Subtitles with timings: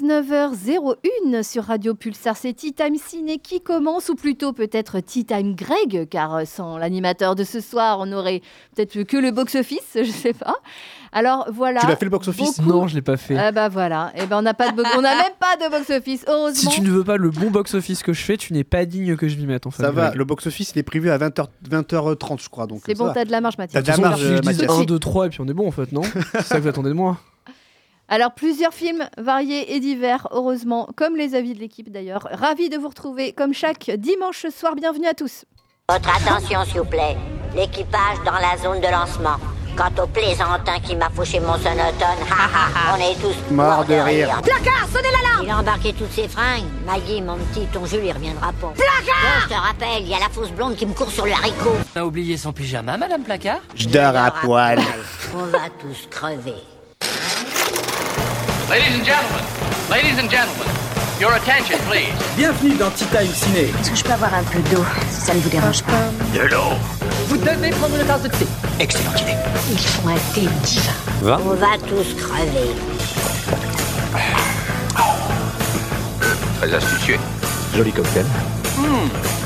[0.00, 2.36] 19h01 sur Radio Pulsar.
[2.36, 7.34] C'est Tea Time Ciné qui commence, ou plutôt peut-être Tea Time Greg, car sans l'animateur
[7.34, 8.40] de ce soir, on aurait
[8.74, 10.54] peut-être que le box-office, je sais pas.
[11.12, 11.80] Alors voilà.
[11.80, 12.58] Tu l'as fait le box-office?
[12.60, 13.36] Beaucoup- Non, je l'ai pas fait.
[13.36, 15.70] Ah bah voilà, et ben on n'a pas de bo- on n'a même pas de
[15.70, 16.70] box-office, si heureusement.
[16.70, 19.28] tu ne veux pas le bon box-office que je fais, tu n'es pas digne que
[19.28, 19.82] je m'y mette en fait.
[19.82, 22.66] Ça va, le box-office il est prévu à 20h, 20h30 je crois.
[22.66, 23.84] donc C'est bon, t'as de la marge, Mathias.
[23.84, 24.70] T'as de la marge, je euh, dis Mathias.
[24.70, 26.02] 1, 2, 3 et puis on est bon en fait, non?
[26.02, 27.18] C'est ça que vous attendez de moi
[28.14, 32.28] Alors, plusieurs films variés et divers, heureusement, comme les avis de l'équipe d'ailleurs.
[32.30, 34.74] Ravi de vous retrouver comme chaque dimanche soir.
[34.76, 35.46] Bienvenue à tous.
[35.88, 37.16] Votre attention, s'il vous plaît.
[37.56, 39.38] L'équipage dans la zone de lancement.
[39.78, 42.20] Quant au plaisantin qui m'a fauché mon sonotone,
[42.92, 44.42] on est tous Morts de rire.
[44.42, 46.68] Placard, sonnez l'alarme Il a embarqué toutes ses fringues.
[46.84, 48.74] Maggie, mon petit, ton jeu lui reviendra pas.
[48.76, 51.32] Placard Je te rappelle, il y a la fausse blonde qui me court sur le
[51.32, 51.76] haricot.
[51.96, 53.60] On a oublié son pyjama, Madame Placard?
[53.74, 54.80] Je dors à poil.
[55.34, 56.52] On va tous crever.
[58.72, 59.44] Ladies and gentlemen,
[59.90, 60.66] ladies and gentlemen,
[61.20, 62.08] your attention, please.
[62.38, 63.64] Bienvenue dans Tea Time Ciné.
[63.78, 66.08] Est-ce que je peux avoir un peu d'eau, si ça ne vous dérange pas?
[66.32, 66.72] De l'eau.
[67.26, 68.46] Vous devez prendre une tasse de thé.
[68.80, 69.34] Excellente idée.
[69.70, 71.38] Ils font un thé divin.
[71.44, 72.70] On va tous crever.
[76.58, 77.18] Très astucieux.
[77.76, 78.24] Joli cocktail.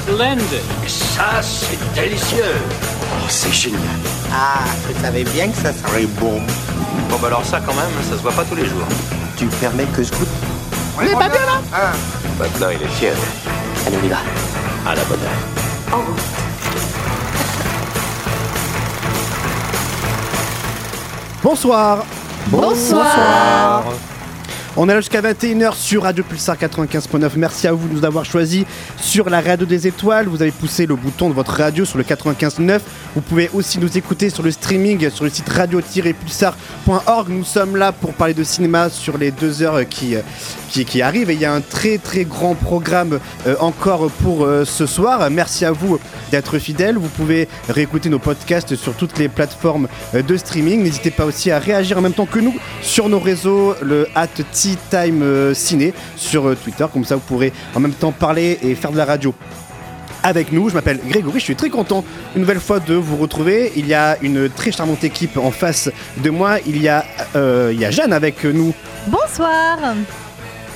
[0.03, 0.62] Splendid.
[0.87, 2.55] Ça, c'est délicieux.
[3.03, 3.81] Oh, c'est génial.
[4.33, 6.41] Ah, je savais bien que ça serait bon.
[7.11, 8.87] Bon bah alors ça quand même, ça se voit pas tous les jours.
[9.37, 10.29] Tu permets que je goûte
[12.39, 13.14] Maintenant il est fier.
[13.87, 14.19] Allez, on y va.
[14.87, 15.57] À la bonne heure.
[21.42, 22.05] Bonsoir.
[22.48, 23.84] Bonsoir.
[24.79, 27.31] On est là jusqu'à 21h sur Radio Pulsar 95.9.
[27.37, 28.67] Merci à vous de nous avoir choisis
[28.99, 30.27] sur la radio des étoiles.
[30.27, 32.81] Vous avez poussé le bouton de votre radio sur le 95.9.
[33.15, 37.31] Vous pouvez aussi nous écouter sur le streaming sur le site radio-pulsar.org.
[37.31, 40.21] Nous sommes là pour parler de cinéma sur les deux heures qui, euh,
[40.69, 41.31] qui, arrivent.
[41.31, 45.31] Et il y a un très très grand programme euh, encore pour euh, ce soir.
[45.31, 45.99] Merci à vous
[46.31, 46.99] d'être fidèles.
[46.99, 50.83] Vous pouvez réécouter nos podcasts sur toutes les plateformes de streaming.
[50.83, 54.29] N'hésitez pas aussi à réagir en même temps que nous sur nos réseaux, le at
[54.67, 56.85] Tea Time euh, Ciné sur euh, Twitter.
[56.93, 59.33] Comme ça, vous pourrez en même temps parler et faire de la radio
[60.25, 60.69] avec nous.
[60.69, 62.05] Je m'appelle Grégory, je suis très content
[62.35, 63.73] une nouvelle fois de vous retrouver.
[63.77, 66.57] Il y a une très charmante équipe en face de moi.
[66.67, 67.05] Il y a,
[67.37, 68.75] euh, il y a Jeanne avec nous.
[69.07, 69.79] Bonsoir,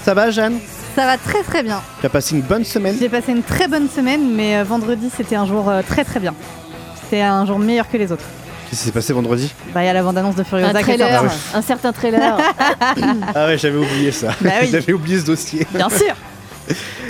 [0.05, 0.59] Ça va Jeanne?
[0.95, 1.83] Ça va très très bien.
[1.99, 2.95] Tu as passé une bonne semaine?
[3.01, 6.35] J'ai passé une très bonne semaine, mais vendredi c'était un jour très très bien.
[7.03, 8.25] C'était un jour meilleur que les autres.
[8.71, 11.25] Qu'est-ce qui s'est passé vendredi Bah il y a la bande-annonce de Furiosa Un trailer,
[11.55, 12.39] un certain trailer.
[13.35, 14.29] Ah ouais, j'avais oublié ça.
[14.41, 14.69] Bah oui.
[14.73, 15.67] j'avais oublié ce dossier.
[15.75, 16.15] Bien sûr.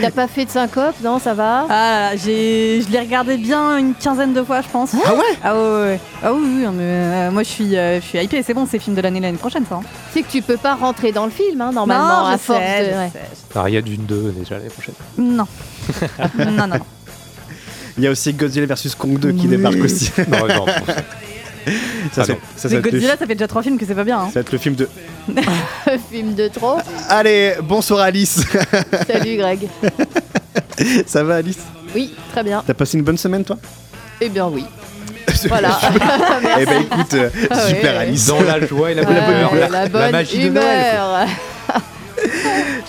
[0.00, 3.93] T'as pas fait de syncope, non Ça va Ah, j'ai, je l'ai regardé bien une
[3.94, 4.93] quinzaine de fois, je pense.
[5.04, 6.00] Ah ouais Ah ouais, ouais, ouais.
[6.22, 8.43] Ah oui, oui, mais euh, moi je suis, euh, je suis hypée.
[8.43, 9.75] C'est bon, c'est film de l'année l'année prochaine, ça.
[9.75, 9.82] hein.
[10.15, 12.59] C'est que tu peux pas rentrer dans le film, hein, normalement, non, à je force
[12.59, 12.91] sais, de.
[12.93, 13.10] je ouais.
[13.12, 13.20] sais.
[13.54, 14.94] Alors il y a d'une deux déjà l'année prochaine.
[15.19, 15.47] Non.
[16.38, 16.76] non, non, non.
[17.99, 19.49] Il y a aussi Godzilla vs Kong 2 qui Oui.
[19.49, 20.10] débarque aussi.
[20.28, 20.65] Non, non,
[22.12, 24.19] Ça, Ah Mais Godzilla, ça fait déjà trois films que c'est pas bien.
[24.19, 24.26] hein.
[24.28, 24.88] ça va être le film de.
[26.10, 26.78] film de trop.
[27.09, 28.43] Allez, bonsoir Alice.
[29.06, 29.69] Salut Greg.
[31.06, 31.59] ça va Alice?
[31.94, 32.62] Oui, très bien.
[32.66, 33.56] T'as passé une bonne semaine toi?
[34.20, 34.65] Eh bien oui.
[35.49, 35.78] Voilà.
[36.60, 37.99] Eh ben écoute, euh, Ah ouais, super ouais.
[37.99, 38.26] Alice.
[38.26, 39.54] Dans la joie et la bonne Ouais, humeur.
[39.54, 40.97] La, la la bonne magie de Noël.
[40.97, 41.25] quoi.
[41.25, 41.28] humeur.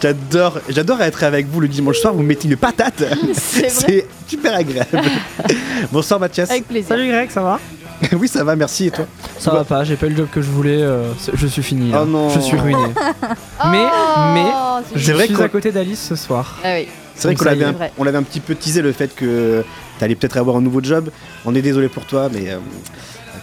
[0.01, 2.13] J'adore, j'adore être avec vous le dimanche soir.
[2.13, 3.03] Vous mettez une patate.
[3.33, 3.69] C'est vrai.
[3.69, 5.01] C'est super agréable.
[5.91, 6.49] Bonsoir Mathias.
[6.49, 6.89] Avec plaisir.
[6.89, 7.59] Salut Greg, ça va?
[8.13, 8.87] Oui, ça va, merci.
[8.87, 9.05] Et toi
[9.39, 11.91] Ça va pas, j'ai pas eu le job que je voulais, euh, je suis fini.
[11.91, 12.01] là.
[12.03, 12.29] Oh non.
[12.29, 12.83] Je suis ruiné.
[13.71, 13.85] mais,
[14.33, 16.57] mais, Oh, c'est je vrai suis qu'on- à côté d'Alice ce soir.
[16.63, 16.87] Ah oui.
[17.15, 17.73] C'est vrai Donc qu'on ça y l'avait, est.
[17.75, 17.91] un, vrai.
[17.97, 19.63] on l'avait un petit peu teasé le fait que
[19.99, 21.09] t'allais peut-être avoir un nouveau job.
[21.45, 22.57] On est désolé pour toi, mais euh,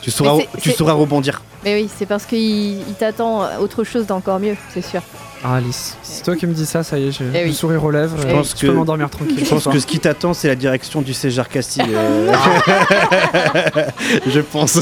[0.03, 1.43] tu sauras, Mais c'est- tu c'est- sauras rebondir.
[1.65, 2.39] Mais oui, c'est parce qu'il
[2.81, 5.03] il t'attend autre chose d'encore mieux, c'est sûr.
[5.45, 7.85] Ah Alice, c'est toi qui me dis ça, ça y est, j'ai Eh le sourire
[7.85, 8.17] aux lèvres.
[8.21, 9.37] Je euh, pense je peux que- m'endormir tranquille.
[9.39, 11.85] Je ce pense que ce qui t'attend, c'est la direction du César Castille.
[11.95, 12.33] euh,
[14.27, 14.81] Je pense.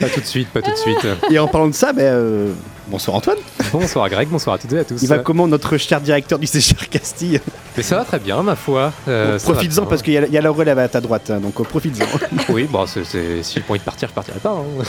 [0.00, 1.06] Pas tout de suite, pas tout de suite.
[1.30, 2.52] Et en parlant de ça, ben, euh,
[2.88, 3.36] bonsoir Antoine.
[3.72, 5.00] Bonsoir Greg, bonsoir à toutes et à tous.
[5.00, 7.40] Il va comment notre cher directeur du César Castille?
[7.76, 8.92] Mais ça va très bien ma foi.
[9.06, 11.38] Euh, Profites-en parce qu'il y, a- il y a la relève à ta droite, hein,
[11.38, 12.52] donc euh, profites-en.
[12.52, 14.50] Oui, bon, c'est, c'est- si j'ai pas envie de partir, je partirai pas.
[14.50, 14.84] hein.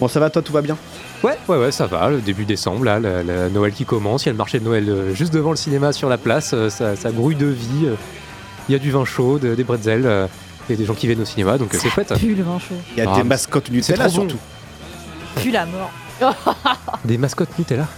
[0.00, 0.78] bon, ça va, toi, tout va bien?
[1.22, 2.08] Ouais, ouais, ouais, ça va.
[2.10, 4.24] Le début décembre, là, le Noël qui commence.
[4.24, 6.52] Il y a le marché de Noël euh, juste devant le cinéma sur la place.
[6.54, 7.86] euh, ça, ça grouille de vie.
[7.86, 7.94] euh,
[8.68, 10.06] Il y a du vin chaud, de- des bretzels.
[10.06, 10.26] euh,
[10.68, 12.14] et des gens qui viennent au cinéma, donc euh, c'est chouette.
[12.16, 12.76] Pue le vin chaud.
[12.96, 14.10] Il y a Ah, des mascottes Nutella bon.
[14.10, 14.36] surtout.
[15.36, 15.90] Pue la mort.
[17.04, 17.88] Des mascottes Nutella.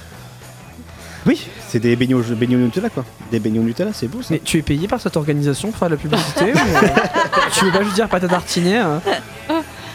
[1.27, 2.15] Oui, c'est des beignets
[2.57, 3.05] Nutella quoi.
[3.31, 4.29] Des beignets Nutella, c'est beau ça.
[4.31, 6.89] Mais tu es payé par cette organisation pour faire de la publicité ou, euh,
[7.53, 9.01] Tu veux pas juste dire pâte à tartiner hein?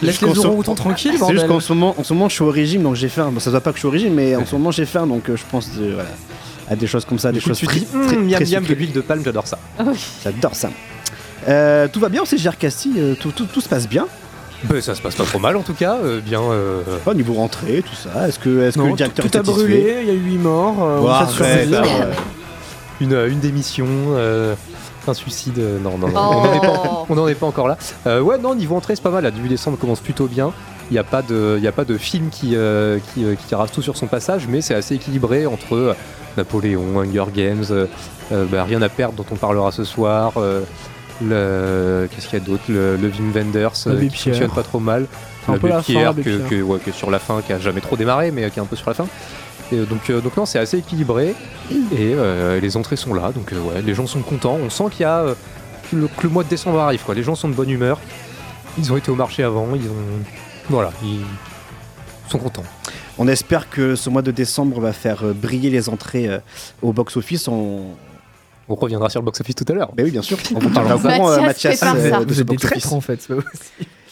[0.01, 2.49] Laisse les euros tranquilles, C'est juste qu'en ce moment, en ce moment, je suis au
[2.51, 3.29] régime, donc j'ai faim.
[3.31, 4.85] Bon, ça se voit pas que je suis au régime, mais en ce moment, j'ai
[4.85, 6.09] faim, donc euh, je pense de voilà.
[6.69, 9.01] à des choses comme ça, des Des choses très- miam très miam de l'huile de
[9.01, 9.57] palme, j'adore ça.
[10.23, 10.69] J'adore ça.
[11.47, 14.05] Euh, tout va bien au CGR Castille, euh, tout, tout- tout se passe bien.
[14.63, 16.41] Ben, ça se passe pas trop mal en tout cas, euh, bien.
[16.41, 18.27] euh, Au niveau rentrée, tout ça.
[18.27, 20.13] Est-ce que, est que Non, le directeur tout, tout est a brûlé, il y a
[20.13, 20.77] eu 8 morts.
[20.83, 22.11] euh, on euh,
[22.99, 23.85] une, une démission,
[25.09, 25.59] un suicide.
[25.59, 26.35] euh, non, non, non, Oh.
[26.35, 27.77] on n'en est, n'en est pas encore là.
[28.07, 29.23] Euh, ouais, non, niveau entrée, c'est pas mal.
[29.23, 30.51] Là, début décembre commence plutôt bien.
[30.89, 33.71] Il n'y a, pas de- y a pas de film qui, euh, qui, qui rase
[33.71, 35.93] tout sur son passage, mais c'est assez équilibré entre euh,
[36.37, 37.87] Napoléon, Hunger Games, euh,
[38.31, 40.33] bah, Rien à perdre, dont on parlera ce soir.
[40.37, 40.61] euh,
[41.21, 42.63] le qu'est-ce qu'il y a d'autre?
[42.69, 44.35] Le, le Wim Wenders euh, qui Pierre.
[44.35, 45.07] fonctionne pas trop mal
[45.47, 46.47] Un peu L'abbé la fin, que, Pierre.
[46.49, 48.65] que- ouais, que sur la fin qui a jamais trop démarré mais qui est un
[48.65, 49.07] peu sur la fin
[49.71, 51.35] et, euh, donc, euh, donc non c'est assez équilibré.
[51.71, 53.31] Et euh, les entrées sont là.
[53.31, 54.57] Donc euh, ouais les gens sont contents.
[54.63, 55.35] On sent qu'il y a euh,
[55.91, 57.15] que le, que le mois de décembre arrive quoi.
[57.15, 57.99] Les gens sont de bonne humeur.
[58.77, 59.67] Ils ont été au marché avant.
[59.75, 60.23] Ils ont
[60.69, 61.21] voilà ils
[62.29, 62.63] sont contents.
[63.17, 66.39] On espère que ce mois de décembre va faire euh, briller les entrées euh,
[66.81, 67.47] au box-office.
[67.47, 67.85] On...
[68.69, 69.91] on reviendra sur le box office tout à l'heure.
[69.95, 70.37] Ben oui, bien sûr.
[70.55, 70.69] On vous
[70.99, 72.91] courant, euh, Mathias Mathias, prépare euh, de ce box-office.
[72.91, 73.27] en fait.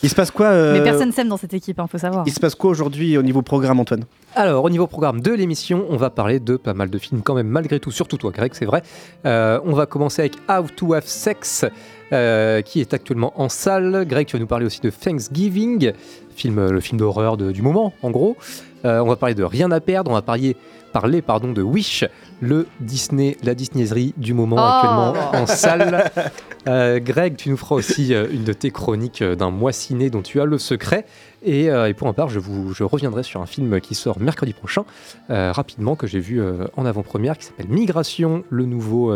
[0.06, 2.26] Il se passe quoi euh, Mais personne s'aime dans cette équipe, hein, faut savoir.
[2.28, 4.04] Il se passe quoi aujourd'hui au niveau programme, Antoine?
[4.36, 7.34] Alors, au niveau programme de l'émission, on va parler de pas mal de films quand
[7.34, 8.84] même, malgré tout, surtout toi, Greg, c'est vrai.
[9.26, 11.66] Euh, on va commencer avec How to Have Sex,
[12.14, 14.06] euh, qui est actuellement en salle.
[14.08, 15.94] Greg, tu vas nous parler aussi de Thanksgiving,
[16.36, 18.38] film, le film d'horreur du moment, en gros.
[18.86, 20.56] Euh, on va parler de Rien à perdre, on va parler,
[20.96, 22.06] parler pardon, de Wish,
[22.40, 24.62] le Disney, la Disneyserie du moment Oh.
[24.62, 26.10] actuellement en salle.
[26.68, 30.10] Euh, Greg, tu nous feras aussi euh, une de tes chroniques euh, d'un mois ciné
[30.10, 31.06] dont tu as le secret.
[31.44, 34.54] Et, et pour ma part, je, vous, je reviendrai sur un film qui sort mercredi
[34.54, 34.84] prochain,
[35.30, 36.42] rapidement, que j'ai vu
[36.76, 39.16] en avant-première, qui s'appelle Migration, le nouveau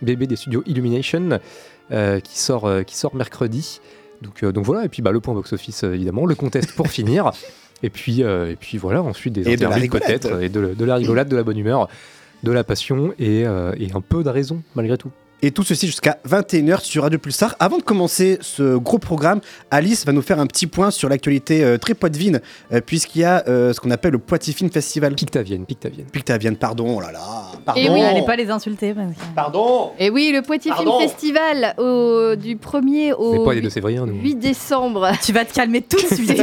[0.00, 1.38] bébé des studios Illumination,
[1.90, 3.82] qui, sort, qui sort mercredi.
[4.22, 7.30] Donc, donc voilà, et puis bah, le point box-office, évidemment, le contest pour finir.
[7.86, 11.28] Et puis, euh, et puis voilà, ensuite des interviews peut-être, et de, de la rigolade,
[11.28, 11.88] de la bonne humeur,
[12.42, 15.12] de la passion et, euh, et un peu de raison, malgré tout.
[15.42, 17.54] Et tout ceci jusqu'à 21h sur Radio Pulsar.
[17.60, 19.40] Avant de commencer ce gros programme,
[19.70, 22.40] Alice va nous faire un petit point sur l'actualité euh, très poitevine,
[22.72, 25.14] euh, puisqu'il y a euh, ce qu'on appelle le Poitiers Film Festival.
[25.14, 26.06] Pictavienne, Pictavienne.
[26.06, 27.20] Pictavienne, pardon, oh là là.
[27.66, 27.80] Pardon.
[27.80, 28.94] Et oui, Allez pas les insulter.
[28.94, 29.90] parce que- Pardon.
[29.98, 30.42] Et oui, le.
[30.46, 34.14] Film Festival au, du 1er Mais au pas les deux 8, Sévrien, nous.
[34.22, 35.10] 8 décembre.
[35.22, 36.42] Tu vas te calmer tout de suite.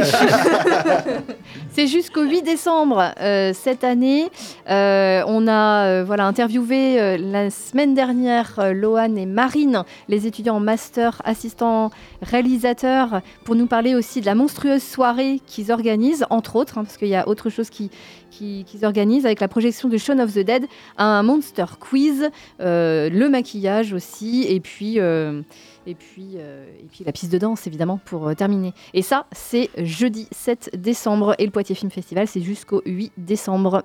[1.72, 4.26] C'est jusqu'au 8 décembre euh, cette année.
[4.70, 10.26] Euh, on a euh, voilà, interviewé euh, la semaine dernière euh, Loane et Marine, les
[10.26, 11.90] étudiants en master assistant
[12.22, 16.96] réalisateur, pour nous parler aussi de la monstrueuse soirée qu'ils organisent, entre autres, hein, parce
[16.96, 17.90] qu'il y a autre chose qui,
[18.30, 20.66] qui- qu'ils organisent avec la projection de Shaun of the Dead,
[20.98, 22.28] un monster quiz,
[22.60, 25.40] euh, le maquillage aussi, et puis, euh,
[25.86, 28.72] et, puis, euh, et puis la piste de danse, évidemment, pour terminer.
[28.92, 33.82] Et ça, c'est jeudi 7 décembre, et le Poitiers Film Festival, c'est jusqu'au 8 décembre.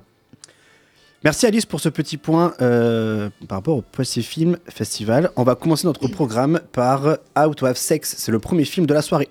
[1.22, 5.32] Merci Alice pour ce petit point euh, par rapport au Poitiers Film Festival.
[5.36, 8.16] On va commencer notre programme par How to Have Sex.
[8.18, 9.28] C'est le premier film de la soirée.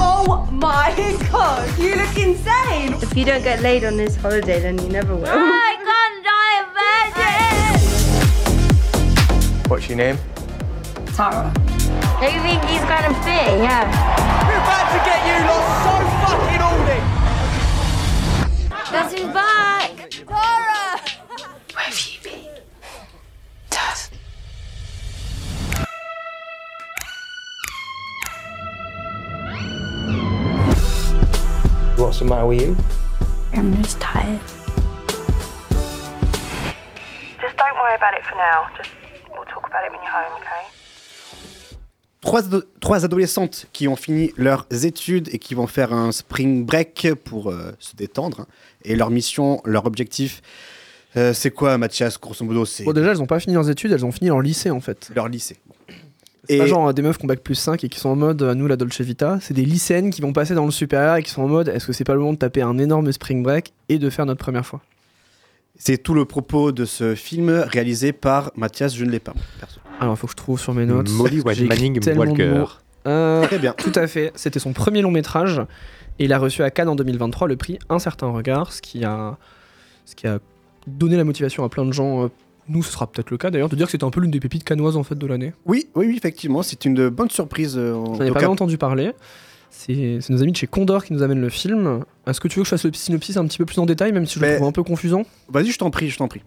[0.00, 0.90] Oh my
[1.30, 2.94] god, you look insane!
[3.00, 5.28] If you don't get laid on this holiday, then you never will.
[5.28, 6.66] I can't die a
[7.14, 7.30] virgin!
[9.68, 10.18] What's your name?
[11.18, 11.50] Tara.
[12.20, 13.58] Do you think he's gonna fit?
[13.58, 13.90] Yeah.
[14.46, 17.00] We're about to get you lot so fucking horny!
[18.92, 19.90] That's his back!
[20.28, 21.02] Tara!
[21.74, 22.62] Where have you been?
[23.68, 24.10] Taz.
[31.98, 32.76] What's the matter with you?
[33.54, 34.40] I'm just tired.
[37.40, 38.70] Just don't worry about it for now.
[38.76, 38.90] Just
[39.32, 40.77] we'll talk about it when you're home, okay?
[42.20, 46.64] Trois, ado- trois adolescentes qui ont fini leurs études et qui vont faire un spring
[46.64, 48.40] break pour euh, se détendre.
[48.40, 48.46] hein.
[48.84, 50.42] Et leur mission, leur objectif,
[51.16, 53.92] euh, c'est quoi, Mathias Grosso modo, c'est Bon, déjà, elles ont pas fini leurs études,
[53.92, 55.10] elles ont fini leur lycée en fait.
[55.14, 55.56] leur lycée.
[56.48, 58.16] C'est pas genre euh, des meufs qui ont bac plus 5 et qui sont en
[58.16, 61.22] mode nous la Dolce Vita, c'est des lycéennes qui vont passer dans le supérieur et
[61.22, 63.42] qui sont en mode est-ce que c'est pas le moment de taper un énorme spring
[63.42, 64.80] break et de faire notre première fois?
[65.76, 69.34] C'est tout le propos de ce film réalisé par Mathias, je ne l'ai pas.
[69.60, 69.78] perso.
[70.00, 71.10] Alors il faut que je trouve sur mes notes.
[71.10, 72.64] Molly Manning Walker.
[73.06, 73.72] Euh, Très bien.
[73.72, 75.60] Tout à fait, c'était son premier long métrage
[76.18, 79.04] et il a reçu à Cannes en 2023 le prix Un certain regard, ce qui
[79.04, 79.36] a,
[80.04, 80.38] ce qui a
[80.86, 82.24] donné la motivation à plein de gens.
[82.24, 82.28] euh,
[82.68, 84.40] nous, ce sera peut-être le cas d'ailleurs, de dire que c'était un peu l'une des
[84.40, 85.54] pépites cannoises en fait de l'année.
[85.64, 87.76] Oui, oui, oui, effectivement, c'est une bonne surprise.
[87.78, 88.48] euh, en J'en ai pas cas.
[88.48, 89.12] entendu parler.
[89.70, 92.00] C'est nos amis de chez Condor qui nous amènent le film.
[92.26, 94.12] Est-ce que tu veux que je fasse le synopsis un petit peu plus en détail,
[94.12, 95.22] même si je le Mais- trouve un peu confusant?
[95.50, 96.42] Vas-y, je t'en prie, je t'en prie.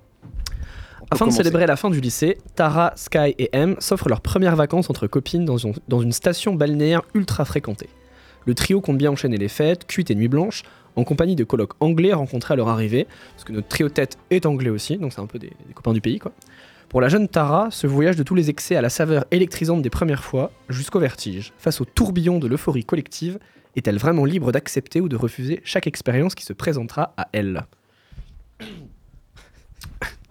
[1.11, 4.89] Afin de célébrer la fin du lycée, Tara, Sky et M s'offrent leurs premières vacances
[4.89, 7.89] entre copines dans une, dans une station balnéaire ultra fréquentée.
[8.45, 10.63] Le trio compte bien enchaîner les fêtes, cuites et nuits blanches,
[10.95, 14.45] en compagnie de colocs anglais rencontrés à leur arrivée, parce que notre trio tête est
[14.45, 16.31] anglais aussi, donc c'est un peu des, des copains du pays quoi.
[16.87, 19.89] Pour la jeune Tara, ce voyage de tous les excès à la saveur électrisante des
[19.89, 23.37] premières fois, jusqu'au vertige, face au tourbillon de l'euphorie collective,
[23.75, 27.65] est-elle vraiment libre d'accepter ou de refuser chaque expérience qui se présentera à elle?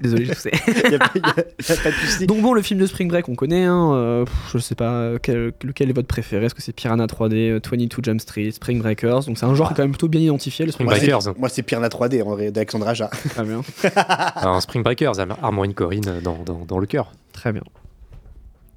[0.00, 0.50] Désolé, je sais.
[0.90, 2.26] Y a pas- y a- y a pas de souci.
[2.26, 3.64] Donc bon, le film de Spring Break, on connaît.
[3.64, 6.46] Hein, euh, je sais pas euh, quel- lequel est votre préféré.
[6.46, 9.24] Est-ce que c'est Piranha 3D, euh, 22 Jump Street, Spring Breakers?
[9.26, 10.64] Donc c'est un genre qui est quand même plutôt bien identifié.
[10.66, 11.34] Le Spring Moi, Breakers.
[11.38, 13.08] Moi, c'est Piranha 3D en vrai, d'Alexandre Aja.
[13.28, 13.60] Très bien.
[14.36, 17.12] Un Spring Breakers, Ar- Harmony Corinne dans, dans, dans le cœur.
[17.32, 17.62] Très bien.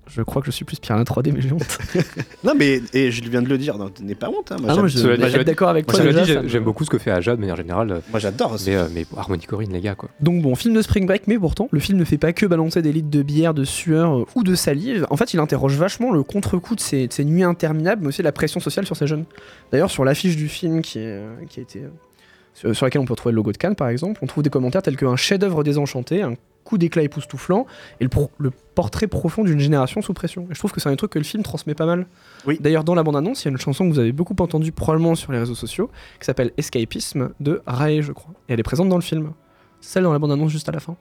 [0.09, 1.77] Je crois que je suis plus Piranha 3D, mais j'ai honte.
[2.43, 4.51] non, mais et je viens de le dire, non, n'aie pas honte.
[4.51, 6.89] hein, moi, Ah non, je- bah, je- être d'accord avec moi, toi, j'aime beaucoup ce
[6.89, 8.01] que fait Aja de manière générale.
[8.11, 8.57] Moi, j'adore.
[8.65, 10.09] Mais, euh, mais Harmony Corinne, les gars, quoi.
[10.19, 12.81] Donc bon, film de Spring Break, mais pourtant, le film ne fait pas que balancer
[12.81, 15.07] des litres de bière, de sueur euh, ou de salive.
[15.09, 18.21] En fait, il interroge vachement le contre-coup de ces, de ces nuits interminables, mais aussi
[18.21, 19.23] la pression sociale sur ces jeunes.
[19.71, 21.81] D'ailleurs, sur l'affiche du film qui, est, euh, qui a été...
[22.53, 24.49] sur, sur laquelle on peut retrouver le logo de Cannes, par exemple, on trouve des
[24.49, 27.65] commentaires tels qu'un chef-d'œuvre désenchanté, un coup d'éclat époustouflant,
[27.99, 30.47] et le, pro- le portrait profond d'une génération sous pression.
[30.49, 32.07] Et je trouve que c'est un truc que le film transmet pas mal.
[32.47, 32.57] Oui.
[32.61, 35.15] D'ailleurs, dans la bande-annonce, il y a une chanson que vous avez beaucoup entendue probablement
[35.15, 38.33] sur les réseaux sociaux, qui s'appelle Escapisme de Rae, je crois.
[38.47, 39.31] Et elle est présente dans le film.
[39.81, 40.95] Celle dans la bande-annonce juste à la fin.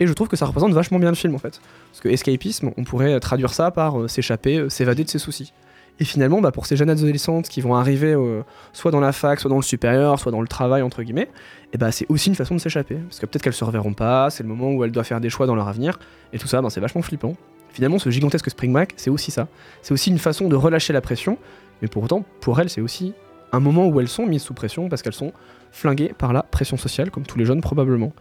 [0.00, 1.60] Et je trouve que ça représente vachement bien le film en fait.
[1.90, 5.52] Parce que escapisme, on pourrait traduire ça par euh, s'échapper, euh, s'évader de ses soucis.
[6.00, 9.40] Et finalement, bah, pour ces jeunes adolescentes qui vont arriver euh, soit dans la fac,
[9.40, 11.28] soit dans le supérieur, soit dans le travail, entre guillemets,
[11.72, 12.96] et bah, c'est aussi une façon de s'échapper.
[12.96, 15.30] Parce que peut-être qu'elles se reverront pas, c'est le moment où elles doivent faire des
[15.30, 15.98] choix dans leur avenir,
[16.32, 17.34] et tout ça, bah, c'est vachement flippant.
[17.70, 19.48] Finalement, ce gigantesque Spring Break, c'est aussi ça.
[19.82, 21.36] C'est aussi une façon de relâcher la pression,
[21.82, 23.12] mais pour autant, pour elles, c'est aussi
[23.52, 25.32] un moment où elles sont mises sous pression parce qu'elles sont
[25.72, 28.12] flinguées par la pression sociale, comme tous les jeunes probablement.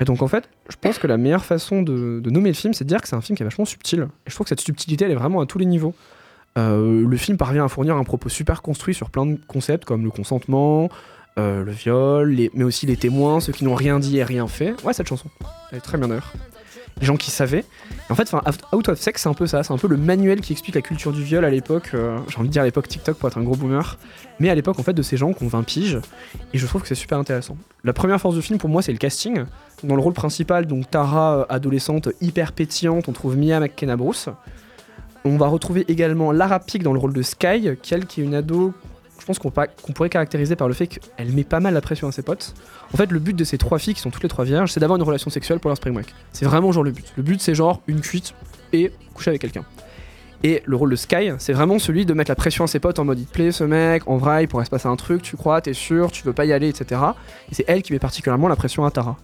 [0.00, 2.84] Et donc en fait, je pense que la meilleure façon de nommer le film, c'est
[2.84, 4.08] de dire que c'est un film qui est vachement subtil.
[4.26, 5.94] Et je trouve que cette subtilité, elle est vraiment à tous les niveaux.
[6.56, 10.04] Euh, le film parvient à fournir un propos super construit sur plein de concepts comme
[10.04, 10.88] le consentement,
[11.38, 14.74] euh, le viol, mais aussi les témoins, ceux qui n'ont rien dit et rien fait.
[14.84, 15.28] Ouais, cette chanson,
[15.70, 16.32] elle est très bien d'ailleurs.
[16.98, 17.62] Les gens qui savaient.
[18.08, 18.34] En fait,
[18.72, 19.62] Out of Sex, c'est un peu ça.
[19.62, 21.90] C'est un peu le manuel qui explique la culture du viol à l'époque.
[21.92, 23.98] euh, J'ai envie de dire à l'époque TikTok pour être un gros boomer.
[24.40, 25.98] Mais à l'époque, en fait, de ces gens qui ont 20 piges.
[26.54, 27.58] Et je trouve que c'est super intéressant.
[27.84, 29.44] La première force du film, pour moi, c'est le casting.
[29.84, 34.30] Dans le rôle principal, donc Tara, adolescente hyper pétillante, on trouve Mia McKenna Bruce.
[35.24, 38.24] On va retrouver également Lara Pick dans le rôle de Sky, qui elle qui est
[38.24, 38.72] une ado,
[39.18, 42.12] je pense qu'on pourrait caractériser par le fait qu'elle met pas mal la pression à
[42.12, 42.54] ses potes.
[42.94, 44.80] En fait, le but de ces trois filles, qui sont toutes les trois vierges, c'est
[44.80, 46.14] d'avoir une relation sexuelle pour leur spring break.
[46.32, 47.12] C'est vraiment genre le but.
[47.16, 48.34] Le but, c'est genre une cuite
[48.72, 49.64] et coucher avec quelqu'un.
[50.44, 52.98] Et le rôle de Sky, c'est vraiment celui de mettre la pression à ses potes
[52.98, 55.22] en mode il te plaît ce mec, en vrai il pourrait se passer un truc,
[55.22, 57.00] tu crois, t'es sûr, tu veux pas y aller, etc.
[57.50, 59.16] Et c'est elle qui met particulièrement la pression à Tara.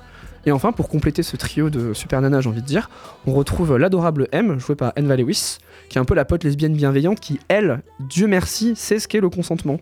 [0.45, 2.91] Et enfin, pour compléter ce trio de super nanas, j'ai envie de dire,
[3.27, 5.59] on retrouve l'adorable M, jouée par Enva Lewis,
[5.89, 9.21] qui est un peu la pote lesbienne bienveillante qui, elle, Dieu merci, sait ce qu'est
[9.21, 9.79] le consentement.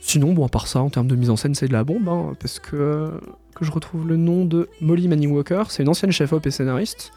[0.00, 2.08] Sinon, bon, à part ça, en termes de mise en scène, c'est de la bombe,
[2.08, 3.10] hein, parce que,
[3.54, 7.12] que je retrouve le nom de Molly Manning Walker, c'est une ancienne chef-op et scénariste.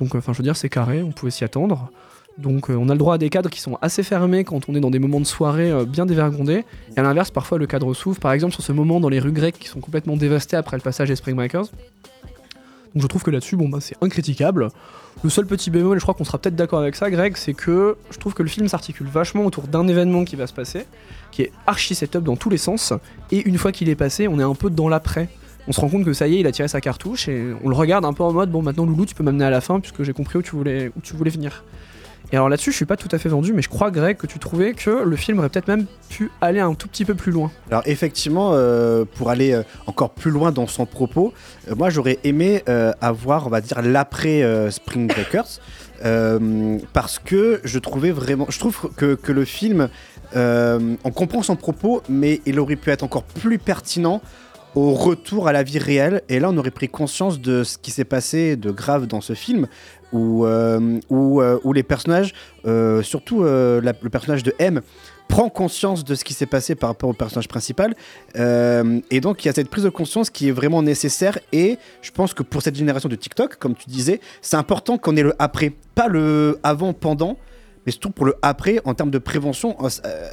[0.00, 1.90] Donc, euh, enfin, je veux dire, c'est carré, on pouvait s'y attendre.
[2.38, 4.74] Donc, euh, on a le droit à des cadres qui sont assez fermés quand on
[4.74, 6.64] est dans des moments de soirée euh, bien dévergondés.
[6.96, 8.18] Et à l'inverse, parfois, le cadre s'ouvre.
[8.20, 10.82] Par exemple, sur ce moment dans les rues grecques qui sont complètement dévastées après le
[10.82, 11.66] passage des Spring Breakers.
[12.94, 14.68] Donc, je trouve que là-dessus, bon, bah, c'est incritiquable.
[15.22, 17.54] Le seul petit bémol, et je crois qu'on sera peut-être d'accord avec ça, Greg, c'est
[17.54, 20.86] que je trouve que le film s'articule vachement autour d'un événement qui va se passer,
[21.30, 22.92] qui est archi setup dans tous les sens,
[23.30, 25.28] et une fois qu'il est passé, on est un peu dans l'après.
[25.68, 27.68] On se rend compte que ça y est, il a tiré sa cartouche, et on
[27.68, 29.78] le regarde un peu en mode, bon maintenant Loulou, tu peux m'amener à la fin,
[29.78, 31.62] puisque j'ai compris où tu voulais, où tu voulais venir.
[32.32, 34.26] Et alors là-dessus, je suis pas tout à fait vendu, mais je crois, Greg, que
[34.26, 37.30] tu trouvais que le film aurait peut-être même pu aller un tout petit peu plus
[37.30, 37.50] loin.
[37.70, 41.34] Alors effectivement, euh, pour aller euh, encore plus loin dans son propos,
[41.68, 42.62] euh, moi j'aurais aimé
[43.02, 45.60] avoir, on va dire, l'après Spring Breakers,
[46.92, 49.88] parce que je trouvais vraiment, je trouve que, que le film,
[50.34, 54.22] on comprend son propos, mais il aurait pu être encore plus pertinent
[54.74, 56.22] au retour à la vie réelle.
[56.28, 59.34] Et là, on aurait pris conscience de ce qui s'est passé de grave dans ce
[59.34, 59.66] film,
[60.12, 62.32] où, euh, euh, où les personnages,
[62.66, 64.80] euh, surtout le personnage de M,
[65.28, 67.94] prend conscience de ce qui s'est passé par rapport au personnage principal.
[68.34, 71.38] Et donc, il y a cette prise de conscience qui est vraiment nécessaire.
[71.52, 75.16] Et je pense que pour cette génération de TikTok, comme tu disais, c'est important qu'on
[75.16, 77.38] ait le après, pas le avant-pendant.
[77.86, 79.88] Mais surtout pour le après, en termes de prévention, à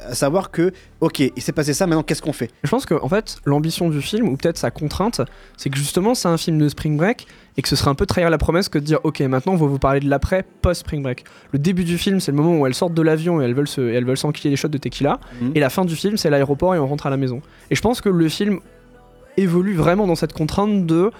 [0.08, 2.50] à savoir que, ok, il s'est passé ça, maintenant qu'est-ce qu'on fait?
[2.62, 5.20] Je pense que en fait, l'ambition du film, ou peut-être sa contrainte,
[5.56, 7.26] c'est que justement c'est un film de Spring Break
[7.56, 9.56] et que ce serait un peu trahir la promesse que de dire ok maintenant on
[9.56, 11.24] va vous parler de l'après post Spring Break.
[11.52, 13.66] Le début du film c'est le moment où elles sortent de l'avion et elles veulent
[13.68, 15.52] se, et elles veulent s'enquiller des shots de tequila Mhm.
[15.56, 17.42] et la fin du film c'est l'aéroport et on rentre à la maison.
[17.70, 18.60] Et je pense que le film
[19.36, 21.10] évolue vraiment dans cette contrainte de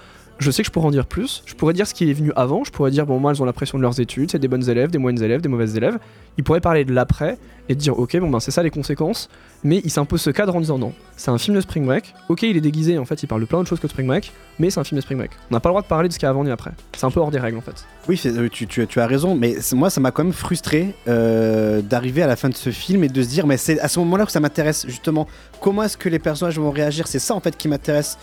[0.41, 1.43] je sais que je pourrais en dire plus.
[1.45, 2.63] Je pourrais dire ce qui est venu avant.
[2.63, 4.67] Je pourrais dire, bon, moi, elles ont la pression de leurs études, c'est des bonnes
[4.67, 5.99] élèves, des moyennes élèves, des mauvaises élèves.
[6.37, 7.37] Ils pourraient parler de l'après
[7.69, 9.29] et dire, ok, bon, ben, c'est ça les conséquences.
[9.63, 12.15] Mais il s'impose ce cadre en disant, non, c'est un film de Spring Break.
[12.27, 14.07] Ok, il est déguisé, en fait, il parle de plein d'autres choses que de Spring
[14.07, 15.31] Break, mais c'est un film de Spring Break.
[15.51, 16.71] On n'a pas le droit de parler de ce qu'il y a avant ni après.
[16.97, 17.85] C'est un peu hors des règles, en fait.
[18.09, 22.27] Oui, euh, tu, as raison, mais moi, ça m'a quand même frustré euh, d'arriver à
[22.27, 24.31] la fin de ce film et de se dire, mais c'est à ce moment-là que
[24.31, 25.27] ça m'intéresse, justement.
[25.59, 27.07] Comment est-ce que les personnages vont réagir?
[27.07, 28.17] C'est ça, en fait, qui m'intéresse.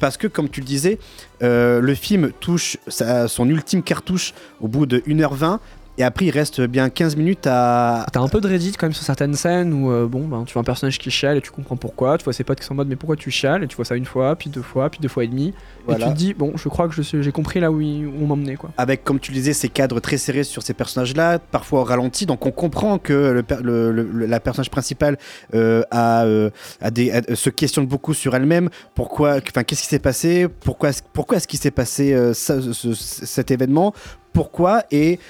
[0.00, 0.98] Parce que, comme tu le disais,
[1.42, 5.60] euh, le film touche sa- son ultime cartouche au bout de 1h20.
[5.96, 8.04] Et après, il reste bien 15 minutes à.
[8.12, 10.52] T'as un peu de Reddit quand même sur certaines scènes où euh, bon ben tu
[10.52, 12.72] vois un personnage qui chiale et tu comprends pourquoi, tu vois ses potes qui sont
[12.74, 13.62] en mode mais pourquoi tu chiales?
[13.62, 15.54] Et tu vois ça une fois, puis deux fois, puis deux fois et demi
[15.86, 16.06] Voilà.
[16.06, 18.26] et tu te dis bon je crois que j'ai compris là où, il- où on
[18.26, 18.70] m'emmenait quoi.
[18.76, 22.26] avec, comme tu le disais, ces cadres très serrés sur ces personnages-là, parfois au ralenti.
[22.26, 25.16] Donc on comprend que le, per- le- le- le- la personnage principale
[25.54, 28.68] euh, a, euh, a des, a- se questionne beaucoup sur elle-même.
[28.96, 30.48] Pourquoi, enfin, qu'est-ce qui s'est passé?
[30.48, 32.94] Pourquoi, est-ce- pourquoi est-ce qu'il s'est passé ça- ce- ce-
[33.26, 33.94] cet événement?
[34.32, 34.82] Pourquoi?
[34.90, 35.20] Et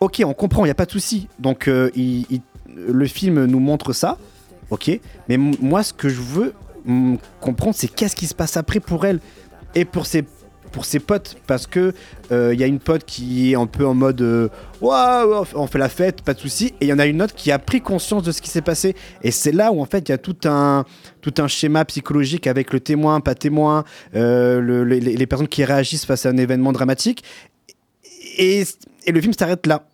[0.00, 1.28] ok, on comprend, il n'y a pas de souci.
[1.38, 1.90] Donc euh,
[2.76, 4.18] le film nous montre ça.
[4.70, 4.90] Ok,
[5.28, 6.52] mais moi, ce que je veux
[7.40, 9.20] comprendre, c'est qu'est-ce qui se passe après pour elle
[9.74, 10.24] et pour ses
[10.98, 11.94] potes parce que
[12.32, 14.48] euh, il y a une pote qui est un peu en mode euh,
[14.80, 17.34] Waouh, on fait la fête, pas de souci, et il y en a une autre
[17.34, 18.94] qui a pris conscience de ce qui s'est passé.
[19.22, 20.84] Et c'est là où en fait il y a tout un
[21.46, 23.84] schéma psychologique avec le témoin, pas témoin,
[24.16, 27.22] euh, le- les, les personnes qui réagissent face à un événement dramatique.
[28.38, 28.64] Et,
[29.06, 29.84] et le film s'arrête là.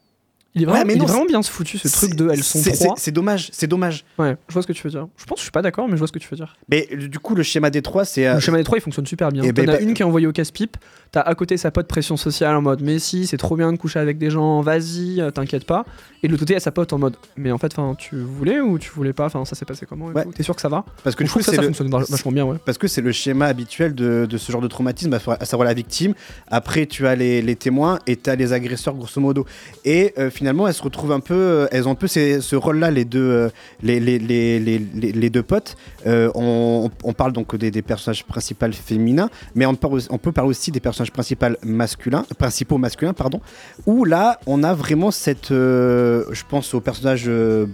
[0.54, 2.42] Il est vraiment, Ouais, mais il est non, vraiment bien foutu ce truc de elles
[2.42, 2.94] sont C'est- trois.
[2.98, 4.04] C'est dommage, c'est dommage.
[4.18, 5.06] Ouais, je vois ce que tu veux dire.
[5.16, 6.56] Je pense que je suis pas d'accord mais je vois ce que tu veux dire.
[6.68, 8.26] Mais euh, du coup, le schéma des trois, c'est.
[8.26, 9.42] euh, Le schéma des trois il fonctionne super bien.
[9.44, 10.76] Eh T'en ben, as bah- une qui est envoyée au casse-pipe,
[11.12, 13.76] t'as à côté sa pote pression sociale en mode mais si c'est trop bien de
[13.78, 15.84] coucher avec des gens, vas-y, euh, t'inquiète pas.
[16.24, 18.16] Et de l'autre côté, y a sa pote en mode mais en fait, enfin, tu
[18.16, 20.24] voulais ou tu voulais pas, enfin ça s'est passé comment et Ouais.
[20.24, 20.32] tout?
[20.32, 20.84] T'es sûr que ça va?
[21.04, 22.56] Parce que Je coup, trouve que ça, c'est ça le- fonctionne vach- vachement bien, ouais.
[22.64, 25.44] Parce que c'est le schéma habituel de, de ce genre de traumatisme, à savoir- à
[25.44, 26.14] savoir la victime.
[26.48, 29.44] Après, tu as les, les témoins et tu as les agresseurs, grosso modo.
[29.84, 31.34] Et euh, finalement, elles se retrouvent un peu.
[31.34, 33.48] euh, elles ont un peu ces- ce rôle-là, les deux, euh,
[33.82, 35.76] les, les, les, les, les- les deux potes.
[36.06, 40.18] Euh, on, on parle donc des, des personnages principaux féminins, mais on, parle aussi- on
[40.18, 43.40] peut parler aussi des personnages principaux masculins, principaux masculins, pardon.
[43.86, 45.50] Où là, on a vraiment cette.
[45.50, 47.66] euh, je pense au personnage euh,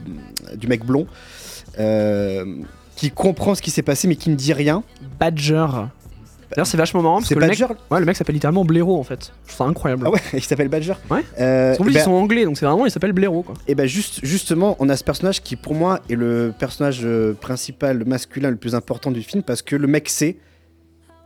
[0.57, 1.07] du mec blond.
[1.79, 2.45] euh,
[2.97, 4.83] qui comprend ce qui s'est passé mais qui ne dit rien.
[5.21, 5.67] Badger.
[6.51, 8.65] D'ailleurs, c'est vachement marrant parce C'est que le mec, Badger ouais, le mec s'appelle littéralement
[8.65, 9.33] Blaireau en fait.
[9.45, 10.05] Je trouve ça incroyable.
[10.07, 11.23] Ah ouais, il s'appelle Badger Ouais.
[11.39, 13.55] Euh, En plus, eh ben- ils sont anglais donc c'est vraiment, il s'appelle Blaireau quoi.
[13.69, 17.07] Et ben juste, justement, on a ce personnage qui pour moi est le personnage
[17.41, 20.39] principal masculin le plus important du film parce que le mec sait,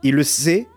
[0.03, 0.67] il le sait,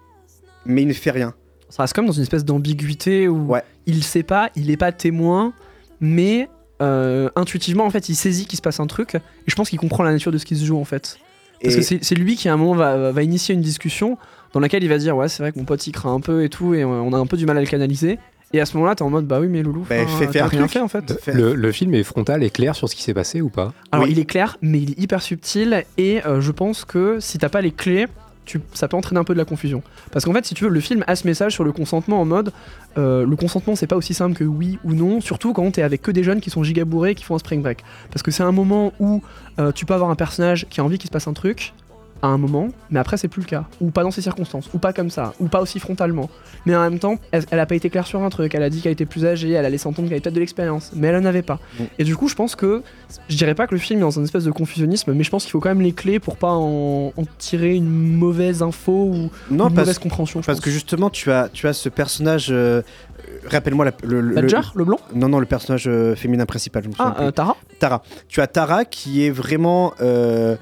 [0.66, 1.34] mais il ne fait rien.
[1.68, 3.52] Ça reste comme dans une espèce d'ambiguïté où
[3.86, 5.52] il sait pas, il est pas témoin,
[6.00, 6.48] mais
[6.82, 9.78] euh, intuitivement en fait il saisit qu'il se passe un truc et je pense qu'il
[9.78, 11.18] comprend la nature de ce qui se joue en fait.
[11.62, 14.18] Parce Et- que c'est lui qui à un moment va, va initier une discussion
[14.52, 16.44] dans laquelle il va dire ouais c'est vrai que mon pote il craint un peu
[16.44, 18.18] et tout et on a un peu du mal à le canaliser.
[18.52, 20.60] Et à ce moment-là, t'es en mode bah oui, mais Loulou, Bah, fais- fais rien
[20.60, 20.70] truc.
[20.70, 21.20] fait en fait.
[21.26, 23.72] Le, le film est frontal et clair sur ce qui s'est passé ou pas?
[23.90, 27.38] Alors il est clair, mais il est hyper subtil et euh, je pense que si
[27.38, 28.06] t'as pas les clés,
[28.72, 29.82] ça peut entraîner un peu de la confusion.
[30.12, 32.24] Parce qu'en fait, si tu veux, le film a ce message sur le consentement en
[32.24, 32.52] mode
[32.98, 36.00] euh, le consentement c'est pas aussi simple que oui ou non, surtout quand t'es avec
[36.00, 37.84] que des jeunes qui sont gigabourrés qui font un spring break.
[38.10, 39.22] Parce que c'est un moment où
[39.58, 41.74] euh, tu peux avoir un personnage qui a envie qu'il se passe un truc
[42.22, 44.78] à un moment, mais après c'est plus le cas, ou pas dans ces circonstances, ou
[44.78, 46.28] pas comme ça, ou pas aussi frontalement.
[46.64, 48.70] Mais en même temps, elle, elle a pas été claire sur un truc, elle a
[48.70, 51.08] dit qu'elle était plus âgée, elle a laissé entendre qu'elle avait peut-être de l'expérience, mais
[51.08, 51.60] elle en avait pas.
[51.78, 51.84] Mm.
[51.98, 52.82] Et du coup, je pense que,
[53.28, 55.42] je dirais pas que le film est dans un espèce de confusionnisme, mais je pense
[55.44, 59.14] qu'il faut quand même les clés pour pas en, en tirer une mauvaise info ou
[59.14, 60.40] Non, une parce, mauvaise compréhension.
[60.40, 60.64] parce pense.
[60.64, 62.48] que justement, tu as, tu as ce personnage.
[62.50, 62.82] euh,
[63.50, 66.82] Rappelle-moi le, le- Badger, le blond Non, non, le personnage euh, féminin principal.
[66.82, 67.56] Je me souviens Ah, euh, Tara?
[67.78, 68.02] Tara.
[68.28, 69.94] Tu as Tara qui est vraiment.
[70.00, 70.56] euh,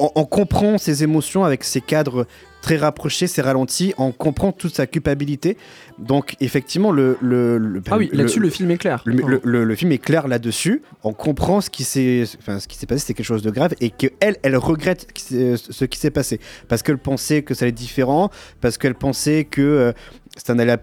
[0.00, 2.26] on, on comprend ses émotions avec ses cadres
[2.60, 5.56] très rapprochés, ses ralentis, on comprend toute sa culpabilité.
[5.98, 7.16] Donc, effectivement, le.
[7.20, 9.02] le, le- Ah oui, là-dessus, le film est clair.
[9.04, 10.82] Le, film est clair là-dessus.
[11.04, 13.74] On comprend ce qui s'est, enfin, ce qui s'est passé, c'est quelque chose de grave,
[13.80, 17.70] et que elle, elle regrette ce qui s'est passé parce qu'elle pensait que ça allait
[17.70, 19.92] être différent, parce qu'elle pensait que euh,
[20.36, 20.78] ça n'allait,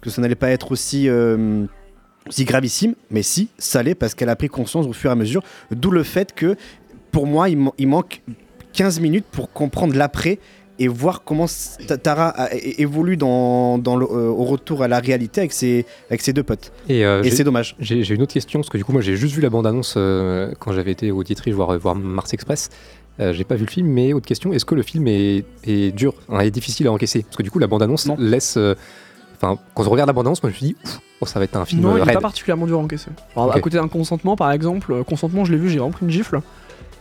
[0.00, 1.64] que ça n'allait pas être aussi euh,
[2.40, 5.42] gravissime, mais si, ça l'est parce qu'elle a pris conscience au fur et à mesure.
[5.70, 6.56] D'où le fait que,
[7.10, 8.22] pour moi, il manque
[8.76, 10.38] 15 minutes pour comprendre l'après
[10.78, 11.46] et voir comment
[12.02, 16.34] Tara évolue dans, dans le- euh, au retour à la réalité avec ses, avec ses
[16.34, 16.70] deux potes.
[16.88, 17.74] Et, euh, Et c'est dommage.
[17.80, 20.52] J'ai une autre question, parce que du coup, moi, j'ai juste vu la bande-annonce euh,
[20.58, 22.68] quand j'avais été au Dietrich voir, voir Mars Express.
[23.20, 25.92] Euh, j'ai pas vu le film, mais autre question, est-ce que le film est, est
[25.96, 27.22] dur, hein, est difficile à encaisser?
[27.22, 28.56] Parce que du coup, la bande-annonce laisse.
[28.58, 28.74] euh,
[29.38, 31.44] Enfin, quand je regarde la bande-annonce, moi je me suis dit, Ouf, oh, ça va
[31.44, 33.10] être un film Non, il est pas particulièrement dur à encaisser.
[33.34, 36.10] Alors, À côté d'un consentement, par exemple, consentement, je l'ai vu, j'ai vraiment pris une
[36.12, 36.40] gifle.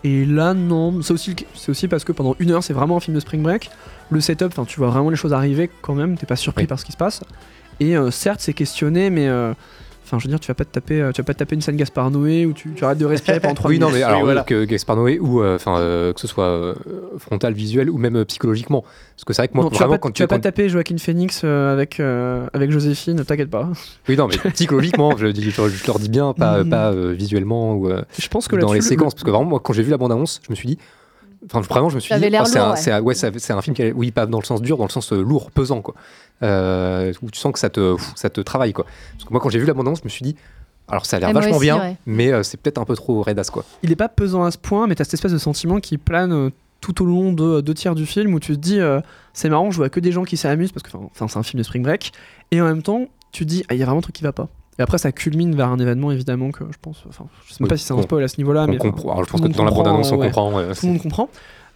[0.06, 1.02] Et là, non.
[1.02, 3.72] C'est aussi, parce que pendant une heure, c'est vraiment un film de Spring Break.
[4.12, 6.15] Le setup, tu vois vraiment les choses arriver quand même.
[6.15, 6.68] T'es pas surpris Oui.
[6.68, 7.24] par ce qui se passe.
[7.80, 9.28] Et euh, certes, c'est questionné, mais.
[10.06, 11.56] Enfin, je veux dire, tu vas pas te taper, euh, tu vas pas te taper
[11.56, 13.88] une scène Gaspard Noé où tu, tu arrêtes de respirer pendant 3 Oui, minutes.
[13.89, 14.44] non, mais alors voilà.
[14.44, 16.76] que Gaspard Noé ou euh, enfin euh, que ce soit euh,
[17.18, 18.82] frontal, visuel ou même euh, psychologiquement.
[19.15, 20.39] Parce que c'est vrai que moi, Non, tu vas vraiment, pas, quand tu vas pas
[20.39, 23.70] taper Joaquin Phoenix euh, avec, euh, avec Joséphine, t'inquiète pas.
[24.08, 26.70] Oui, non, mais psychologiquement, je, dis- je, je leur dis bien, pas, Mhm.
[26.70, 29.13] pas euh, visuellement ou euh, Je pense que dans les le- séquences.
[29.15, 30.78] Parce que vraiment, moi, quand j'ai vu la bande-annonce, je me suis dit.
[31.45, 32.27] Enfin, vraiment, je me suis Ça dit.
[32.39, 32.75] oh, c'est un, ouais.
[32.77, 34.77] c'est un- ouais, c'est c'est un film qui est, oui, pas dans le sens dur,
[34.77, 35.93] dans le sens euh, lourd, pesant, quoi.
[36.43, 38.86] Euh, où tu sens que ça te, pff, ça te travaille, quoi.
[39.13, 40.36] Parce que moi, quand j'ai vu la bande-annonce, je me suis dit.
[40.88, 41.95] Alors, ça a l'air moi vachement aussi, bien, ouais.
[42.05, 43.63] mais euh, c'est peut-être un peu trop raidasse, quoi.
[43.81, 46.31] il est pas pesant à ce point, mais t'as cette espèce de sentiment qui plane
[46.31, 49.01] euh, tout au long de deux tiers du film où tu te dis euh,
[49.34, 51.58] c'est marrant, je vois que des gens qui s'amusent parce que enfin, c'est un film
[51.58, 52.12] de Spring Break,
[52.51, 54.23] et en même temps tu te dis ah, il y a vraiment un truc qui
[54.23, 54.47] va pas.
[54.78, 57.66] Et après ça culmine vers un événement évidemment que je pense, enfin je sais même
[57.66, 59.30] Oui, pas si c'est un spoil à ce niveau-là, On mais enfin, comprend- alors, je
[59.32, 60.54] pense que dans la bande-annonce, on comprend.
[60.54, 61.30] ouais, tout le monde comprend.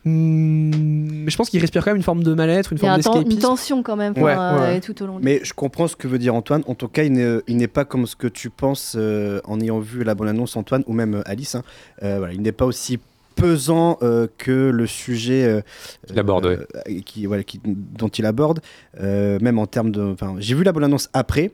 [0.06, 2.88] Hum, mais je pense qu'il respire quand même une forme de mal-être, une Il y
[2.88, 3.42] a forme ten- une d'escapisme.
[3.50, 4.78] tension quand même Ouais, enfin, ouais.
[4.78, 5.20] euh, tout au long.
[5.20, 6.64] du- Mais je comprends ce que veut dire Antoine.
[6.68, 9.60] En tout cas, il n'est il n'est pas comme ce que tu penses euh, en
[9.60, 11.56] ayant vu la bonne-annonce, Antoine, ou même euh, Alice.
[11.56, 11.64] hein.
[12.04, 13.00] Euh, voilà, il n'est pas aussi
[13.36, 15.62] pesant euh, que le sujet euh,
[16.08, 16.66] Qu'il aborde, euh,
[17.06, 18.60] qui, voilà, qui- dont il aborde,
[19.02, 20.16] euh, même en termes de.
[20.40, 21.52] J'ai vu la bonne-annonce après,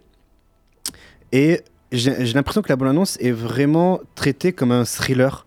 [1.31, 1.61] et
[1.91, 5.45] j'ai j'ai l'impression que la bonne-annonce est vraiment traitée comme un thriller.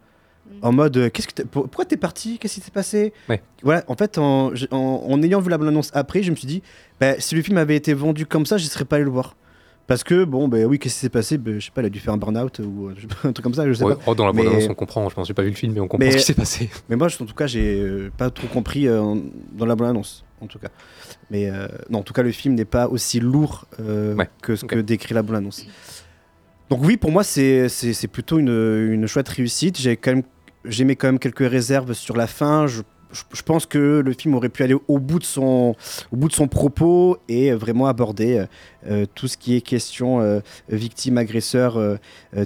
[0.62, 2.38] En mode, euh, qu'est-ce que pour- pourquoi t'es parti?
[2.38, 3.12] Qu'est-ce qui s'est passé?
[3.28, 3.40] Ouais.
[3.62, 6.48] Voilà, en fait, en, j'ai- en- en ayant vu la bande-annonce après, je me suis
[6.48, 6.62] dit,
[6.98, 9.10] bah, si le film avait été vendu comme ça, je ne serais pas allé le
[9.10, 9.36] voir.
[9.86, 11.38] Parce que, bon, ben oui, qu'est-ce qui s'est passé?
[11.38, 13.54] Ben, Je sais pas, il a dû faire un burn-out ou euh, un truc comme
[13.54, 14.00] ça, je sais Ouais, pas.
[14.06, 15.08] oh, dans la Mais- bande-annonce, on comprend.
[15.08, 16.70] Je pense j'ai pas vu le film, mais on comprend Mais- ce qui s'est passé.
[16.88, 19.14] Mais moi, je- en tout cas, j'ai euh, pas trop compris euh,
[19.52, 20.68] dans la bande-annonce, en tout cas.
[21.30, 24.56] Mais euh, non, en tout cas, le film n'est pas aussi lourd euh, Ouais, que
[24.56, 25.66] ce que décrit la bande-annonce.
[26.70, 27.68] Donc oui, pour moi, c'est
[28.12, 29.78] plutôt une, une chouette réussite.
[29.78, 30.22] J'ai quand même,
[30.64, 32.66] j'aimais quand même quelques réserves sur la fin.
[32.66, 35.74] Je, je- pense que le film aurait pu aller au bout de son,
[36.12, 38.46] au bout de son propos et vraiment aborder euh,
[38.88, 41.78] euh, tout ce qui est question euh, victime, agresseur,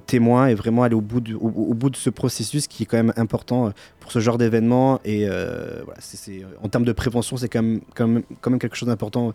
[0.07, 2.97] témoin et vraiment aller au bout, du- au, bout de ce processus qui est quand
[2.97, 5.01] même important pour ce genre d'événement.
[5.05, 8.77] Et voilà, c'est- en termes de prévention, c'est quand même, quand, même, quand même quelque
[8.77, 9.33] chose d'important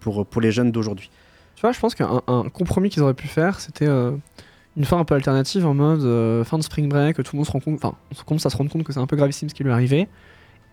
[0.00, 1.10] pour, pour les jeunes d'aujourd'hui.
[1.56, 3.86] Tu vois, je pense qu'un un compromis qu'ils auraient pu faire, c'était
[4.76, 7.52] une fin un peu alternative en mode fin de Spring Break, tout le monde se
[7.52, 7.94] rend compte, enfin,
[8.26, 10.08] commence à se rendre compte que c'est un peu gravissime ce qui lui est arrivé.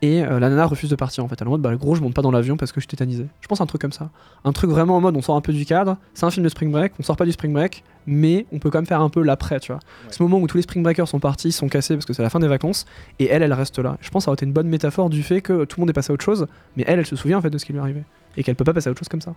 [0.01, 1.35] Et euh, la nana refuse de partir en fait.
[1.41, 2.87] Elle est en mode, bah gros, je monte pas dans l'avion parce que je suis
[2.87, 3.25] tétanisé.
[3.41, 4.09] Je pense à un truc comme ça.
[4.45, 5.97] Un truc vraiment en mode, on sort un peu du cadre.
[6.13, 8.69] C'est un film de Spring Break, on sort pas du Spring Break, mais on peut
[8.69, 9.79] quand même faire un peu l'après, tu vois.
[10.09, 12.29] Ce moment où tous les Spring Breakers sont partis, sont cassés parce que c'est la
[12.29, 12.85] fin des vacances,
[13.19, 13.97] et elle, elle reste là.
[13.99, 15.89] Je pense que ça aurait été une bonne métaphore du fait que tout le monde
[15.89, 17.73] est passé à autre chose, mais elle, elle se souvient en fait de ce qui
[17.73, 18.03] lui est arrivé.
[18.37, 19.33] Et qu'elle peut pas passer à autre chose comme ça.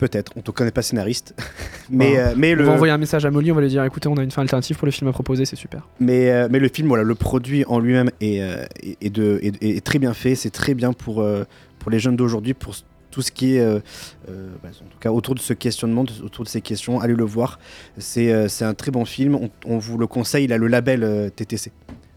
[0.00, 1.34] Peut-être, on ne connaît pas scénariste.
[1.90, 2.28] mais, Voilà.
[2.30, 4.08] euh, mais, On le, va envoyer un message à Molly, on va lui dire écoutez,
[4.08, 5.86] on a une fin alternative pour le film à proposer, c'est super.
[6.00, 9.38] mais, euh, mais le film, voilà, le produit en lui-même est, euh, est, est de,
[9.42, 10.34] est, est très bien fait.
[10.34, 11.24] C'est très bien pour,
[11.78, 12.74] pour les jeunes d'aujourd'hui, pour
[13.10, 13.80] tout ce qui est, euh,
[14.30, 17.00] euh, bah, en tout cas, autour de ce questionnement, de- autour de ces questions.
[17.00, 17.58] Allez le voir.
[17.98, 19.34] C'est euh, un très bon film.
[19.34, 20.44] On, on vous le conseille.
[20.44, 21.72] Il a le label TTC,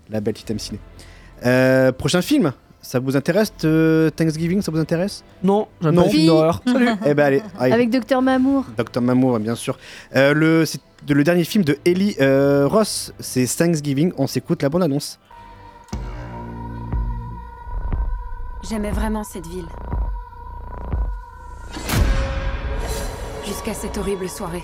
[0.09, 0.79] label Titam Ciné.
[1.97, 2.53] Prochain film?
[2.83, 5.23] Ça vous intéresse euh, Thanksgiving, ça vous intéresse?
[5.41, 6.01] Non, j'aime Non.
[6.01, 6.27] pas les films Si.
[6.27, 6.61] d'horreur.
[6.67, 7.71] Salut Eh ben allez, allez.
[7.73, 8.65] Avec Docteur Mamour.
[8.77, 9.77] Dr Mamour, bien sûr.
[10.15, 14.11] Euh, le, c'est de- le dernier film de Ellie euh, Ross, c'est Thanksgiving.
[14.17, 15.17] On s'écoute la bonne annonce.
[18.69, 19.65] J'aimais vraiment cette ville.
[23.45, 24.63] Jusqu'à cette horrible soirée.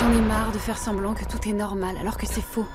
[0.00, 2.66] J'en ai marre de faire semblant que tout est normal alors que c'est faux.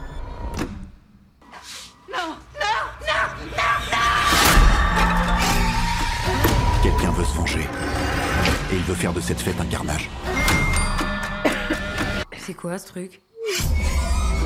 [6.82, 7.67] Quelqu'un veut se venger.
[8.72, 10.10] Et il veut faire de cette fête un carnage.
[12.38, 13.22] C'est quoi ce truc?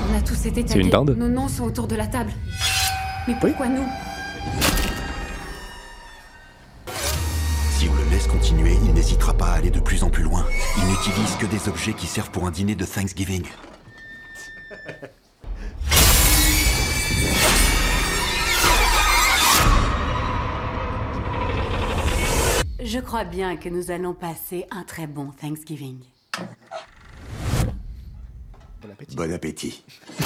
[0.09, 1.15] On a tous été C'est une dinde?
[1.17, 2.31] Nos noms sont autour de la table.
[3.27, 3.85] Mais pourquoi nous?
[7.71, 10.45] Si on le laisse continuer, il n'hésitera pas à aller de plus en plus loin.
[10.77, 13.45] Il n'utilise que des objets qui servent pour un dîner de Thanksgiving.
[22.87, 25.97] Je crois bien que nous allons passer un très bon Thanksgiving.
[29.13, 29.83] Bon appétit.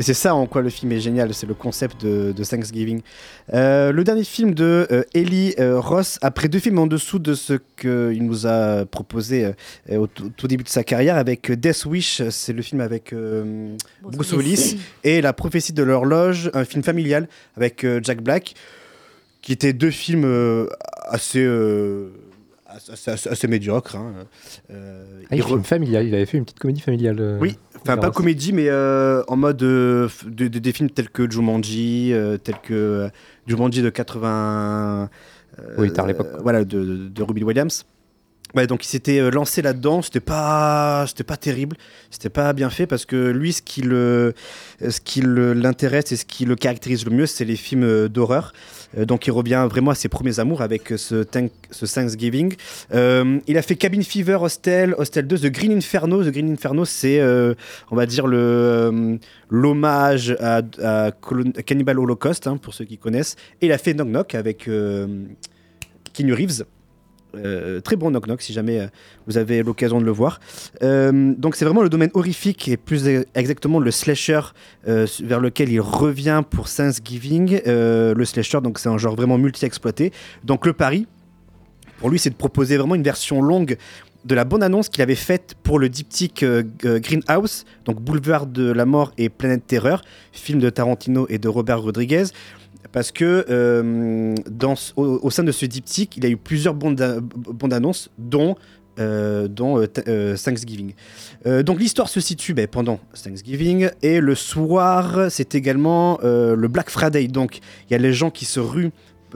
[0.00, 3.02] Et c'est ça en quoi le film est génial, c'est le concept de, de Thanksgiving.
[3.52, 7.34] Euh, le dernier film de euh, Ellie euh, Ross, après deux films en dessous de
[7.34, 9.52] ce qu'il nous a proposé
[9.90, 13.76] euh, au tout début de sa carrière, avec Death Wish, c'est le film avec euh,
[14.02, 18.54] Bruce Willis, et La prophétie de l'horloge, un film familial avec euh, Jack Black,
[19.42, 20.66] qui étaient deux films euh,
[21.08, 22.10] assez, euh,
[22.66, 23.96] assez, assez- assez médiocres.
[23.96, 24.12] hein.
[24.70, 25.62] Euh, Ah, il re-
[26.14, 27.16] avait fait une petite comédie familiale.
[27.20, 28.68] euh, Oui, Enfin, pas comédie, mais
[29.28, 32.12] en mode f- de, de- des films tels que Jumanji,
[32.44, 33.08] tels que
[33.46, 35.08] Jumanji de 80.
[35.58, 37.84] euh, Oui, tard l'époque, voilà, de, de, de Robin Williams.
[38.54, 41.76] Ouais, donc il s'était euh, lancé là-dedans, c'était pas, pas terrible,
[42.10, 43.82] c'était pas bien fait parce que lui, ce qui
[45.22, 48.52] l'intéresse et ce qui le caractérise le mieux, c'est les films euh, d'horreur.
[48.98, 52.54] Euh, donc il revient vraiment à ses premiers amours avec ce, Thank- ce Thanksgiving.
[52.92, 56.24] Il a fait Cabin Fever, Hostel, Hostel 2, The Green Inferno.
[56.24, 60.62] The Green Inferno, c'est, on va dire, le, l'hommage à,
[61.64, 63.36] Cannibal Holocaust, hein, pour ceux qui connaissent.
[63.60, 64.68] Et il a fait Knock Knock avec
[66.12, 66.64] Keanu Reeves.
[67.36, 68.86] Euh, très bon Knock Knock si jamais euh,
[69.26, 70.40] vous avez l'occasion de le voir.
[70.82, 74.40] Euh, donc c'est vraiment le domaine horrifique et plus e- exactement le slasher
[74.84, 77.60] vers lequel il revient pour Thanksgiving.
[77.66, 80.12] Le slasher donc c'est un genre vraiment multi-exploité.
[80.44, 81.06] Donc le pari
[81.98, 83.76] pour lui c'est de proposer vraiment une version longue
[84.24, 86.44] de la bonne annonce qu'il avait faite pour le diptyque
[86.82, 91.80] Greenhouse, donc Boulevard de la mort et Planète Terreur, film de Tarantino et de Robert
[91.80, 92.24] Rodriguez.
[92.92, 97.00] Parce que euh, dans, au, sein de ce diptyque, il y a eu plusieurs bandes,
[97.72, 98.56] annonces, dont,
[98.98, 100.94] euh, dont euh, Th- Thanksgiving.
[101.44, 107.28] Donc l'histoire se situe ben, pendant Thanksgiving et le soir, c'est également le Black Friday.
[107.28, 108.92] Donc il y a les gens qui se ruent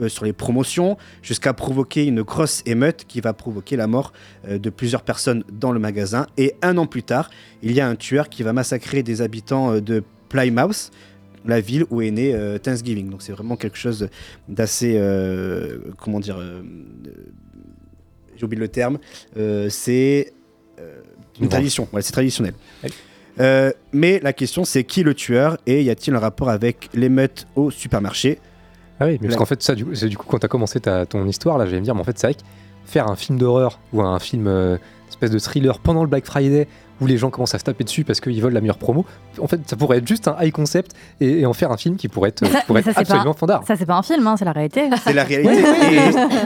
[0.07, 4.11] sur les promotions jusqu'à provoquer une grosse émeute qui va provoquer la mort
[4.47, 6.27] de plusieurs personnes dans le magasin.
[6.37, 7.29] Et un an plus tard,
[7.63, 10.91] il y a un tueur qui va massacrer des habitants de Plymouth,
[11.45, 13.09] la ville où est né euh, Thanksgiving.
[13.09, 14.09] Donc c'est vraiment quelque chose
[14.49, 16.61] d'assez, euh, comment dire, euh,
[18.35, 18.97] j'ai oublié le terme,
[19.69, 20.33] c'est
[21.39, 22.53] une tradition, voilà, c'est traditionnel.
[23.93, 27.47] Mais la question c'est qui est le tueur et y a-t-il un rapport avec l'émeute
[27.55, 28.39] au supermarché?
[28.99, 30.49] Ah oui, mais parce La- qu'en fait, ça, du, c'est du coup, quand tu as
[30.49, 32.39] commencé ta, ton histoire, là, j'allais me dire, mais en fait, c'est vrai que
[32.85, 34.47] faire un film d'horreur ou un film
[35.09, 36.67] espèce de thriller pendant le Black Friday
[37.01, 39.05] où les gens commencent à se taper dessus parce qu'ils veulent la meilleure promo,
[39.39, 41.97] en fait, ça pourrait être juste un high concept et, et en faire un film
[41.97, 43.63] qui pourrait être, ça- pourrait ça, être c'est pas- absolument fandard.
[43.67, 44.89] Ça, c'est pas un film, hein, c'est la réalité.
[45.03, 45.61] C'est la réalité.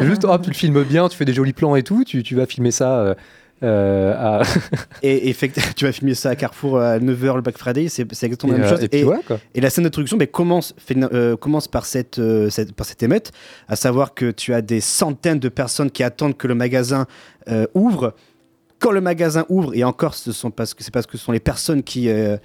[0.02, 2.36] Juste, hop, tu le filmes bien, tu fais des jolis plans et tout, tu, tu
[2.36, 3.16] vas filmer ça euh,
[3.62, 4.42] euh, à.
[5.04, 8.54] Et effectivement, tu vas filmer ça à Carrefour à 9h le Black Friday, c'est exactement
[8.54, 8.84] Et, la même euh, chose.
[8.84, 9.38] et puis voilà, quoi.
[9.54, 13.04] et la scène d'introduction ben, commence, fait- euh, commence par, cette, euh, cette- par cette
[13.04, 13.32] émeute,
[13.68, 17.06] à savoir que tu as des centaines de personnes qui attendent que le magasin
[17.50, 18.14] euh, ouvre.
[18.80, 21.32] Quand le magasin ouvre, et encore, ce sont parce que c'est parce que ce sont
[21.34, 22.38] les personnes qui, euh,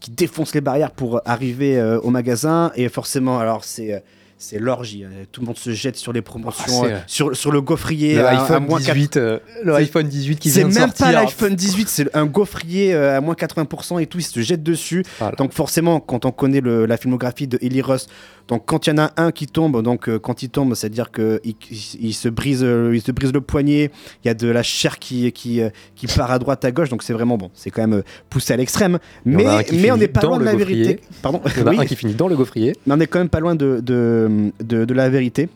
[0.00, 3.94] qui défoncent les barrières pour arriver euh, au magasin, et forcément, alors c'est.
[3.94, 3.98] euh,
[4.42, 5.10] c'est l'orgie, hein.
[5.30, 8.14] tout le monde se jette sur les promotions, Ah, c'est, euh, sur, sur le gaufrier.
[8.14, 10.72] Le à- à iPhone moins 18, euh, le C'est- iPhone 18 qui c'est vient de
[10.72, 11.06] même sortir.
[11.08, 14.62] pas l'iPhone 18, c'est un gaufrier euh, à moins 80% et tout, il se jette
[14.62, 15.04] dessus.
[15.36, 18.06] Donc forcément, quand on connaît le- la filmographie de Eli Ross,
[18.50, 21.10] donc quand il y en a un qui tombe, donc euh, quand il tombe, c'est-à-dire
[21.10, 21.54] qu'il il,
[22.00, 23.90] il se brise, euh, il se brise le poignet,
[24.22, 26.88] il y a de la chair qui, qui, euh, qui part à droite, à gauche,
[26.90, 28.98] donc c'est vraiment bon, c'est quand même poussé à l'extrême.
[29.24, 31.00] Mais, mais on n'est pas loin de la vérité.
[31.22, 31.40] Pardon.
[31.56, 31.78] Il y en a Oui.
[31.80, 32.74] un qui finit dans le gaufrier.
[32.86, 35.48] Mais on est quand même pas loin de, de, de- de la vérité.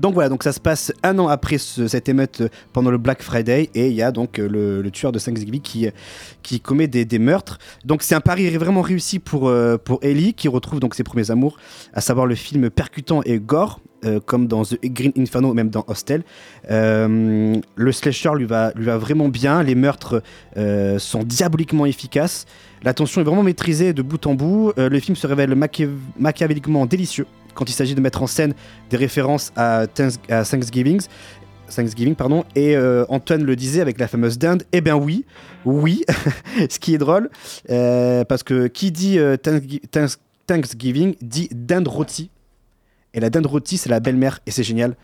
[0.00, 3.68] Donc voilà, ça se passe un an après ce- cette émeute pendant le Black Friday
[3.74, 4.48] et il y a donc euh,
[4.82, 5.88] le, tueur de Thanksgiving qui,
[6.42, 7.58] qui commet des, meurtres.
[7.84, 11.30] Donc c'est un pari vraiment réussi pour, euh, pour Ellie qui retrouve donc ses premiers
[11.30, 11.58] amours,
[11.92, 13.80] à savoir le film percutant et gore.
[14.06, 16.22] euh, comme dans The Green Inferno, même dans Hostel.
[16.70, 19.62] Le slasher lui va, lui vraiment bien.
[19.62, 20.22] Les meurtres
[20.98, 22.46] sont diaboliquement efficaces.
[22.82, 24.72] La tension est vraiment maîtrisée de bout en bout.
[24.78, 28.54] Le film se révèle machiav- machiavéliquement délicieux quand il s'agit de mettre en scène
[28.90, 31.00] des références à, Thanks- à Thanksgiving.
[31.74, 32.44] Thanksgiving, pardon.
[32.56, 34.64] Et euh, Antoine le disait avec la fameuse dinde.
[34.72, 35.24] Eh bien oui,
[35.64, 36.02] oui.
[36.70, 37.30] Ce qui est drôle,
[37.70, 42.30] euh, parce que qui dit euh, Thanksgi- Thanks- Thanksgiving dit dinde rôtie.
[43.14, 44.96] Et la dinde rôtie, c'est la belle-mère, et c'est génial.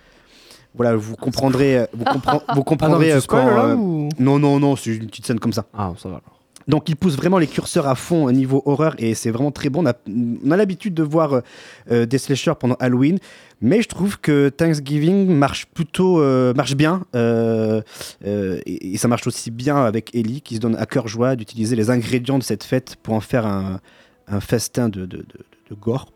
[0.75, 4.39] Voilà, vous comprendrez, vous, compren- vous comprendrez Ah non, tu spoil, quand, là, ou- Non,
[4.39, 5.67] non, non, c'est une petite scène comme ça.
[5.73, 6.36] Ah, ça va alors.
[6.69, 9.69] Donc il pousse vraiment les curseurs à fond au niveau horreur et c'est vraiment très
[9.69, 9.85] bon.
[9.85, 11.43] On a, l'habitude de voir
[11.91, 13.19] euh, des slashers pendant Halloween,
[13.61, 17.83] mais je trouve que Thanksgiving marche plutôt euh, marche bien euh,
[18.25, 21.91] et, ça marche aussi bien avec Ellie qui se donne à cœur joie d'utiliser les
[21.91, 23.81] ingrédients de cette fête pour en faire un,
[24.41, 25.09] festin de,
[25.81, 26.11] gore.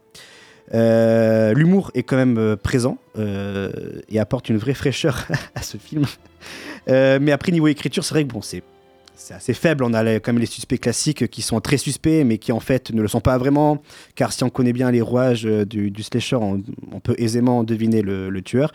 [0.73, 6.05] L'humour est quand même présent et apporte une vraie fraîcheur à ce film.
[6.89, 8.65] Mais après niveau écriture, c'est vrai que bon, c'est
[9.21, 9.85] c'est assez faible.
[9.85, 13.03] On a même les suspects classiques qui sont très suspects, mais qui en fait ne
[13.03, 13.83] le sont pas vraiment.
[14.15, 16.61] Car si on connaît bien les rouages euh, du, slasher, on,
[17.01, 18.73] peut aisément deviner le, tueur.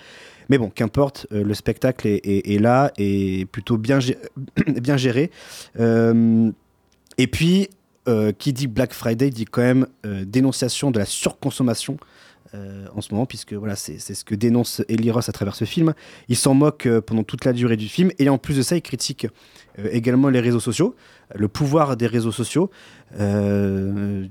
[0.50, 4.18] Mais bon, qu'importe, euh, le spectacle est, là et plutôt bien, gé-
[4.80, 5.32] bien géré.
[5.80, 6.52] Euh,
[7.18, 7.70] et puis,
[8.38, 11.98] qui dit Black Friday dit quand même dénonciation de la surconsommation
[12.56, 15.66] euh, en ce moment, puisque voilà, c'est ce que dénonce Eli Ross à travers ce
[15.66, 15.94] film.
[16.30, 18.76] Il s'en moque euh, pendant toute la durée du film, et en plus de ça,
[18.76, 19.28] il critique
[19.80, 20.96] euh, également les réseaux sociaux,
[21.34, 22.70] le pouvoir des réseaux sociaux,
[23.20, 24.26] euh,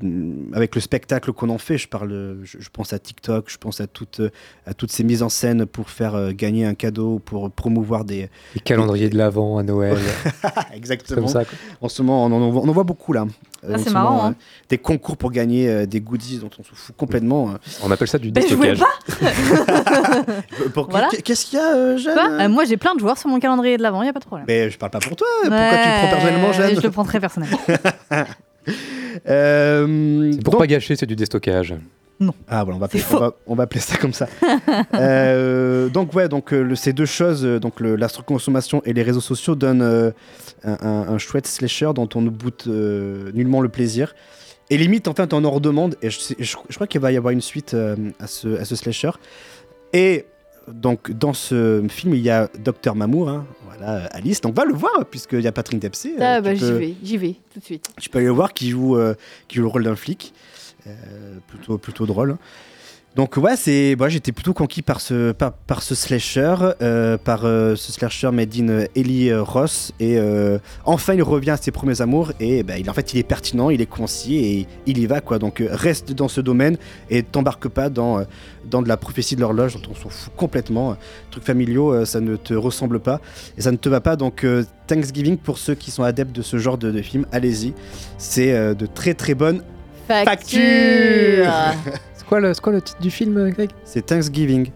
[0.52, 1.78] avec le spectacle qu'on en fait.
[1.78, 4.20] Je, parle, je, je pense à TikTok, je pense à, toutes
[4.66, 8.28] à toutes ces mises en scène pour faire euh, gagner un cadeau, pour promouvoir des...
[8.54, 9.96] Les calendriers de l'Avent à Noël.
[10.74, 11.20] Exactement.
[11.22, 11.42] Comme ça.
[11.80, 13.26] En ce moment, on en, voit, on en voit beaucoup là.
[13.66, 14.34] Ah, en c'est ce marrant, moment, hein.
[14.38, 17.50] euh, Des concours pour gagner euh, des goodies dont on se fout complètement.
[17.52, 17.54] euh.
[17.82, 18.80] On appelle ça du Ben, déstockage.
[20.74, 21.08] Pour- Voilà.
[21.24, 23.78] Qu'est-ce qu'il y a, euh, Jeanne Euh, Moi, j'ai plein de joueurs sur mon calendrier
[23.78, 24.44] de l'avant, il n'y a pas de problème.
[24.46, 25.26] Mais je parle pas pour toi.
[25.42, 26.74] Pourquoi Ouais, tu le prends personnellement, Jeanne?
[26.76, 27.58] Je le prends très personnellement.
[29.28, 31.74] Euh, C'est pour donc- pas gâcher, c'est du déstockage.
[32.48, 34.28] Ah voilà, on va, appeler, on, va, on va appeler ça comme ça.
[34.94, 39.02] Euh, donc ouais, donc euh, le- ces deux choses, euh, donc la surconsommation et les
[39.02, 40.10] réseaux sociaux donnent euh,
[40.64, 42.30] un, un- un chouette slasher dont on ne
[42.68, 44.14] euh, nullement le plaisir.
[44.70, 45.96] Et limite, en fait, on en redemande.
[46.02, 48.64] Et je, je- je crois qu'il va y avoir une suite euh, à, ce, à
[48.64, 49.10] ce slasher.
[49.92, 50.24] Et
[50.70, 54.40] donc dans ce film, il y a Docteur Mamour, hein, voilà, euh, Alice.
[54.40, 56.14] Donc va le voir puisqu'il y a Patrick Dempsey.
[56.14, 57.88] euh, Ah, bah, j'y vais, j'y vais, tout de suite.
[58.00, 59.14] tu peux aller le voir qui joue, euh,
[59.48, 60.32] qui joue le rôle d'un flic.
[61.48, 62.36] Plutôt, plutôt drôle.
[63.16, 67.44] Donc ouais, c'est, moi j'étais plutôt conquis par ce, par, par ce slasher, euh, par
[67.44, 69.92] euh, ce slasher made in euh, Eli euh, Ross.
[70.00, 73.20] Et euh, enfin il revient à ses premiers amours et bah, il, en fait il
[73.20, 75.38] est pertinent, il est concis et il y va quoi.
[75.38, 76.76] Donc reste dans ce domaine
[77.08, 78.24] et t'embarque pas dans,
[78.68, 80.96] dans de la prophétie de l'horloge dont on s'en fout complètement.
[81.30, 83.20] Trucs familiaux, ça ne te ressemble pas
[83.56, 84.16] et ça ne te va pas.
[84.16, 84.44] Donc
[84.88, 87.74] Thanksgiving pour ceux qui sont adeptes de ce genre de, de film, allez-y.
[88.18, 89.62] C'est de très très bonnes
[90.08, 91.46] Facture
[92.24, 93.70] C'est quoi, quoi le titre du film, Greg?
[93.84, 94.70] C'est Thanksgiving.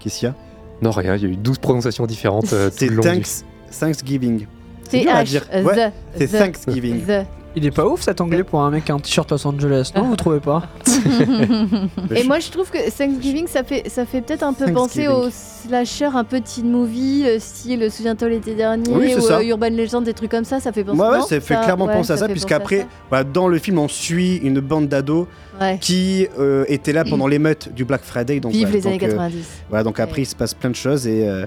[0.00, 0.34] Qu'est-ce qu'il y a?
[0.80, 3.44] Non, rien, il y a eu 12 prononciations différentes euh, C'est long du- Thanks,
[3.78, 4.46] Thanksgiving.
[4.88, 5.44] C'est dur à dire.
[5.52, 7.04] Ouais, the, c'est Thanksgiving.
[7.04, 7.24] the.
[7.56, 9.90] Il est pas ouf cet anglais pour un mec qui a un t-shirt Los Angeles,
[9.96, 10.62] non Vous trouvez pas
[12.14, 15.28] Et moi je trouve que Thanksgiving ça fait, ça fait peut-être un peu penser au
[15.30, 19.38] slasher un peu teen movie, euh, style Souviens-toi l'été dernier Oui, c'est ou ça.
[19.38, 21.54] euh, Urban Legend, des trucs comme ça, ça fait penser Ouais, ouais, non ça fait
[21.56, 24.60] clairement ouais, penser à ça, fait puisqu'après, penser voilà, dans le film, on suit une
[24.60, 25.66] bande d'ados à ça.
[25.72, 25.78] Ouais.
[25.80, 28.38] qui euh, étaient là pendant l'émeute du Black Friday.
[28.38, 29.44] Donc, Vive ouais, les donc, années euh, 90.
[29.70, 31.26] voilà, donc après, il se passe plein de choses et.
[31.28, 31.46] euh,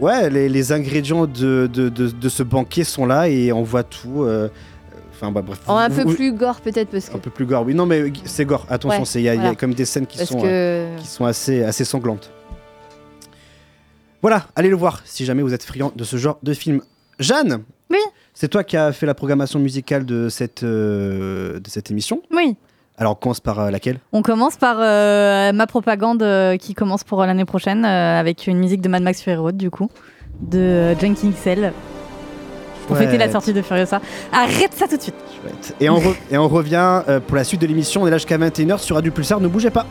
[0.00, 3.82] Ouais, les, les ingrédients de, de, de- de ce banquet sont là et on voit
[3.82, 4.22] tout.
[4.22, 4.48] euh,
[5.20, 5.58] Enfin, bah, bref.
[5.68, 7.16] Un peu plus gore peut-être parce que.
[7.16, 7.74] Un peu plus gore, oui.
[7.74, 8.64] Non, mais c'est gore.
[8.70, 11.06] Attention, Ouais, il y, a- y comme des scènes qui Parce sont, que- euh, qui
[11.06, 12.30] sont assez, assez sanglantes.
[14.22, 16.82] Voilà, allez le voir si jamais vous êtes friand de ce genre de film.
[17.18, 17.98] Jeanne Oui.
[18.34, 22.22] C'est toi qui as fait la programmation musicale de cette, euh, de cette émission.
[22.32, 22.56] Oui.
[22.96, 23.98] Alors, on commence par euh, laquelle?
[24.12, 26.24] On commence par euh, ma propagande
[26.58, 29.88] qui commence pour l'année prochaine avec une musique de Mad Max Fury Road du coup,
[30.40, 31.32] de euh, Junkie
[32.88, 34.00] Pour fêter la sortie de Furiosa.
[34.32, 35.14] Arrête ça tout de suite.
[35.40, 35.74] Chouette.
[35.80, 38.02] Et on, et on revient euh, pour la suite de l'émission.
[38.02, 39.40] On est là jusqu'à 21h sur Radio Pulsar.
[39.40, 39.86] Ne bougez pas.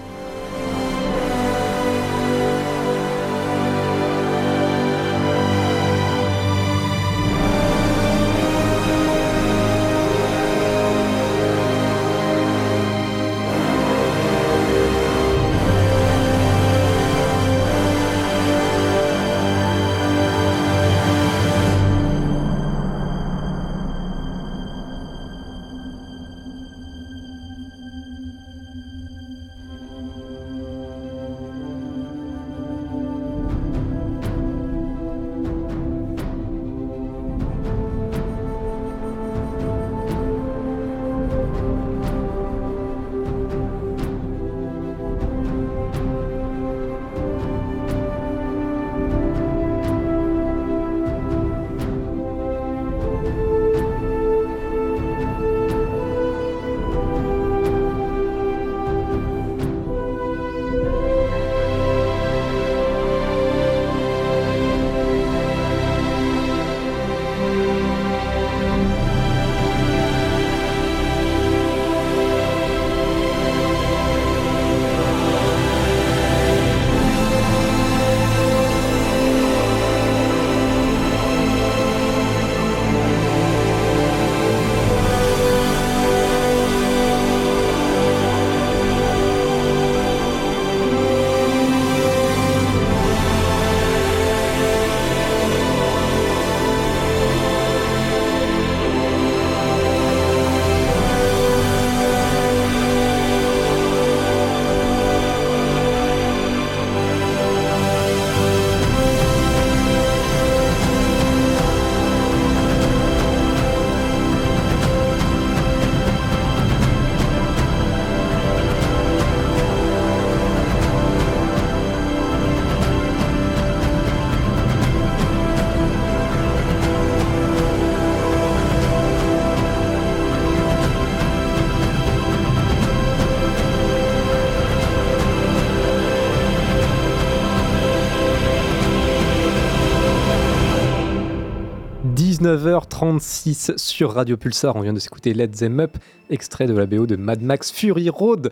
[142.47, 144.75] 19h36 sur Radio Pulsar.
[144.75, 145.97] On vient de s'écouter Let Them Up,
[146.29, 148.51] extrait de la BO de Mad Max Fury Road,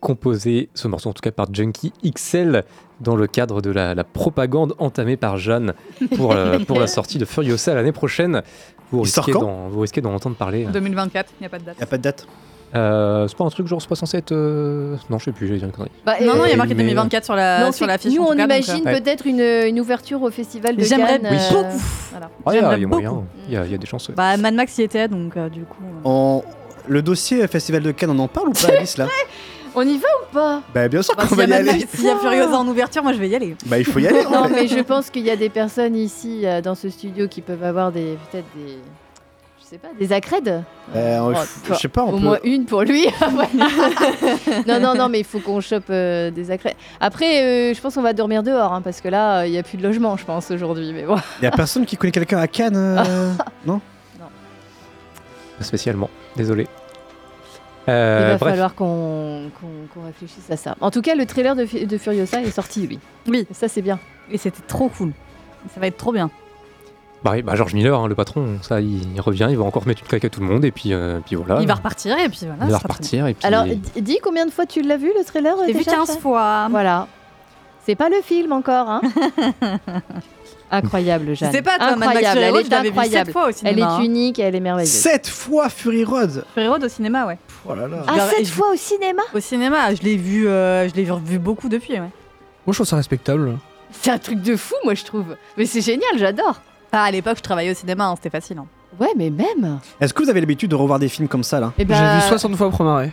[0.00, 2.64] composé, ce morceau en tout cas par Junkie XL,
[3.00, 5.74] dans le cadre de la, la propagande entamée par Jeanne
[6.16, 8.42] pour, euh, pour la sortie de Furiosa l'année prochaine.
[8.92, 10.64] Vous Il risquez d'en- vous risquez d'en entendre parler.
[10.72, 11.78] 2024, il n'y a pas de date.
[11.78, 12.26] Y a pas de date
[12.74, 14.32] Euh, c'est pas un truc genre, c'est pas censé être.
[14.32, 15.90] euh, Non, je sais plus, j'ai dit une connerie.
[16.06, 17.98] Bah, non, non, il y a euh, marqué mais- 2024 sur la non, sur la
[17.98, 18.14] fiche.
[18.14, 21.26] nous, en on cas, imagine euh, peut-être une, une ouverture au festival de J'aimerais Cannes.
[21.26, 21.78] euh, beaucoup.
[22.12, 22.30] voilà.
[22.46, 23.78] Ah, il y a- J'aimerais il y a moyen, il y a, il y a
[23.78, 24.10] des chances.
[24.12, 25.82] Bah, Mad Max y était, donc euh, du coup.
[25.82, 26.00] euh.
[26.04, 26.44] On-
[26.88, 29.06] Le dossier Festival de Cannes, on en parle ou pas, Alice là?
[29.74, 30.62] On y va ou pas?
[30.74, 31.86] Bah, bien sûr Bah, qu'on va y aller.
[31.92, 33.54] S'il y a Furiosa en ouverture, moi je vais y aller.
[33.66, 34.24] Bah, il faut y aller.
[34.24, 37.40] Non, mais je pense qu'il y a des personnes ici euh, dans ce studio qui
[37.40, 38.78] peuvent avoir des peut-être des
[39.70, 40.62] sais pas des accrèdes.
[40.96, 43.06] Euh, on- Oh, je sais pas, on au peut- moins une pour lui.
[43.20, 43.48] Ouais.
[44.66, 46.74] non non non, mais il faut qu'on chope euh, des accrèdes.
[47.00, 49.58] Après, euh, je pense qu'on va dormir dehors hein, parce que là, euh, il y
[49.58, 50.92] a plus de logement, je pense aujourd'hui.
[50.92, 51.16] Mais bon.
[51.42, 53.32] Y a personne qui connaît quelqu'un à Cannes euh,
[53.66, 53.80] Non?
[55.58, 56.66] Pas spécialement, désolé.
[57.86, 60.76] il Euh, va bref, falloir qu'on qu'on- qu'on réfléchisse à ça.
[60.80, 62.98] En tout cas, le trailer de, de Furiosa est sorti, lui.
[63.28, 63.46] Oui.
[63.52, 63.98] Ça, c'est bien.
[64.30, 65.12] Et c'était trop cool.
[65.74, 66.30] Ça va être trop bien.
[67.24, 69.86] Bah, oui, bah, George Miller, hein, le patron, ça, il, il revient, il va encore
[69.86, 71.60] mettre une claque à tout le monde, et puis, euh, puis voilà.
[71.60, 72.64] Il va repartir et puis voilà.
[72.64, 73.46] Il va repartir, et puis.
[73.46, 73.64] Alors,
[73.96, 75.54] dis combien de fois tu l'as vu, le trailer.
[75.66, 76.68] J'ai vu déjà, 15 ça fois.
[76.70, 77.06] Voilà.
[77.86, 79.00] C'est pas le film encore, hein
[80.72, 81.50] Incroyable, Jeanne.
[81.50, 82.40] Je sais pas, toi, Mad Max incroyable.
[82.40, 83.26] Elle Road, est vu incroyable.
[83.26, 84.00] sept fois au Elle cinéma, est hein.
[84.02, 84.88] unique, elle est merveilleuse.
[84.92, 87.38] Sept fois Fury Road Fury Road au cinéma, ouais.
[87.66, 88.04] Oh là là.
[88.06, 89.22] Ah, Je l'ai- sept je- fois au cinéma?
[89.34, 91.98] Au cinéma, je l'ai vu, euh, je l'ai vu, vu beaucoup depuis, ouais.
[91.98, 92.08] Moi,
[92.68, 93.58] je trouve ça respectable.
[93.90, 95.34] C'est un truc de fou, moi, je trouve.
[95.56, 96.60] Mais c'est génial, j'adore.
[96.92, 98.58] Ah, à l'époque, je travaillais au cinéma, hein, c'était facile.
[98.58, 98.66] hein.
[98.98, 99.78] Ouais, mais même.
[100.00, 101.72] Est-ce que vous avez l'habitude de revoir des films comme ça là?
[101.78, 103.12] Eh ben, J'ai vu 60 fois Promaré.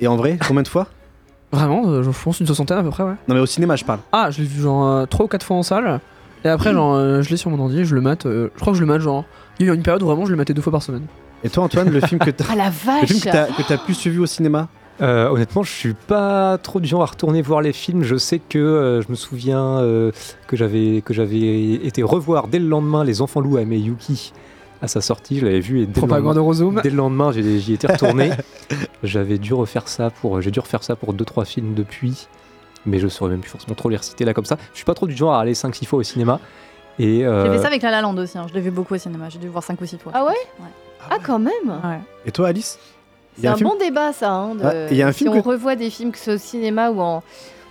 [0.00, 0.86] Et en vrai, combien de fois?
[1.52, 3.14] Vraiment, euh, je pense une soixantaine à peu près, ouais.
[3.28, 4.00] Non mais au cinéma je parle.
[4.10, 6.00] Ah, je l'ai vu genre 3 ou 4 fois en salle.
[6.44, 8.24] Et après, genre, euh, je l'ai sur mon ordi, je le mate.
[8.26, 9.24] euh, je crois que je le mate, genre.
[9.60, 11.04] Il y a eu une période où vraiment je le matais deux fois par semaine.
[11.44, 13.62] Et toi Antoine, le film que t'as Ah la le film vache que t'as que
[13.68, 14.68] t'as plus suivi au cinéma?
[15.00, 18.02] Euh, honnêtement, je suis pas trop du genre à retourner voir les films.
[18.02, 20.12] Je sais que euh, je me souviens euh,
[20.46, 24.32] que j'avais que j'avais été revoir dès le lendemain Les Enfants Loups à Miyuki
[24.82, 25.38] à sa sortie.
[25.38, 26.80] Je l'avais vu et dès le Propagande lendemain, Eurozone.
[26.82, 28.30] dès le lendemain, j'y j'y étais retourné.
[29.02, 32.28] J'avais dû refaire ça pour j'ai dû refaire ça pour deux trois films depuis,
[32.86, 34.56] mais je saurais même plus forcément trop les reciter là comme ça.
[34.72, 36.38] Je suis pas trop du genre à aller 5 6 fois au cinéma.
[36.98, 38.46] Et euh, J'ai fait ça avec La La Land aussi, hein.
[38.48, 40.12] je l'ai vu beaucoup au cinéma, j'ai dû le voir 5 ou 6 fois.
[40.14, 40.30] Ah ouais?
[40.60, 40.66] Ouais.
[41.10, 41.52] Ah, quand même?
[41.68, 41.98] Ouais.
[42.26, 42.78] Et toi Alice?
[43.40, 44.30] C'est a un, un film bon débat, ça.
[44.30, 46.24] hein, de- Ouais, il y a un si on que- revoit des films, que ce
[46.24, 47.22] soit au cinéma ou, en,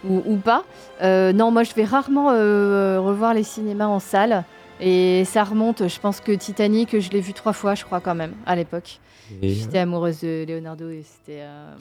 [0.04, 0.64] ou, ou pas.
[1.02, 4.44] Euh, non, moi, je vais rarement euh, revoir les cinémas en salle.
[4.80, 8.16] Et ça remonte, je pense que Titanic, je l'ai vu trois fois, je crois, quand
[8.16, 9.00] même, à l'époque.
[9.42, 11.72] et- J'étais amoureuse de Leonardo et c'était euh,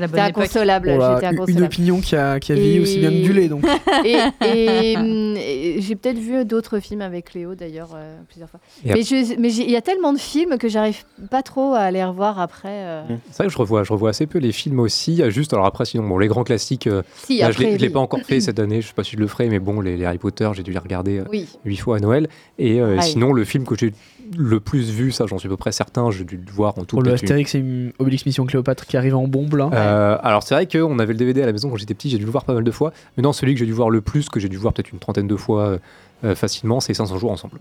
[0.00, 0.42] la c'était bonne époque.
[0.44, 0.90] inconsolable.
[0.94, 3.32] Oh là, J'étais une- opinion qui a, qui a vieilli Et- aussi bien que du
[3.32, 3.64] lait, donc.
[4.04, 4.92] et et,
[5.76, 8.60] et j'ai peut-être vu d'autres films avec Léo d'ailleurs euh, plusieurs fois.
[8.84, 8.92] Et
[9.38, 12.68] mais il y a tellement de films que j'arrive pas trop à les revoir après.
[12.70, 13.02] euh.
[13.30, 15.22] C'est vrai que je revois, je revois assez peu les films aussi.
[15.30, 17.92] Juste, alors après, sinon, bon, les grands classiques, euh, Si, là, après, je l'ai oui.
[17.92, 19.96] pas encore fait cette année, je sais pas si je le ferai, mais bon, les,
[19.96, 21.48] les Harry Potter, j'ai dû les regarder euh, Oui.
[21.64, 22.28] huit fois à Noël.
[22.58, 23.92] Et euh, sinon, le film que j'ai
[24.38, 26.84] le plus vu, ça, j'en suis à peu près certain, j'ai dû le voir en
[26.84, 26.96] tout.
[26.96, 29.68] Pour le une- Astérix une Obélix Mission Cléopâtre qui arrive en bombe là.
[29.84, 32.18] Euh, alors c'est vrai qu'on avait le DVD à la maison quand j'étais petit, j'ai
[32.18, 32.92] dû le voir pas mal de fois.
[33.16, 34.98] Mais non, celui que j'ai dû voir le plus, que j'ai dû voir peut-être une
[34.98, 35.78] trentaine de fois euh,
[36.24, 37.58] euh, facilement, c'est 500 jours ensemble.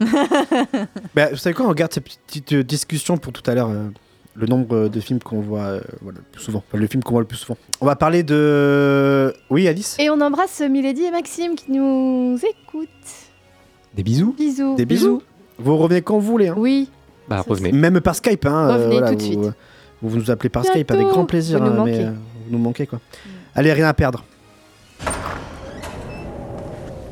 [1.14, 3.68] Bah, vous savez quoi, on garde cette petite euh, discussion pour tout à l'heure.
[3.68, 3.88] euh,
[4.34, 6.62] le nombre euh, de films qu'on voit euh, voilà, le plus souvent.
[6.68, 7.58] Enfin, le film qu'on voit le plus souvent.
[7.80, 9.34] On va parler de.
[9.50, 9.96] Oui, Alice?
[9.98, 12.88] Et on embrasse Milady et Maxime qui nous écoutent.
[13.94, 14.76] Des bisous Bisous.
[14.76, 15.22] Des bisous.
[15.58, 16.48] Vous revenez quand vous voulez.
[16.48, 16.54] Hein.
[16.56, 16.88] Oui.
[17.28, 17.72] Bah revenez.
[17.72, 18.46] Même par Skype.
[18.46, 19.54] Hein, Revenez tout de vous, suite.
[20.02, 20.76] Vous, nous appelez par Bientôt.
[20.78, 21.58] Skype avec grand plaisir.
[21.58, 23.00] Vous nous hein, mais euh, vous nous manquez quoi.
[23.54, 24.24] Allez, rien à perdre.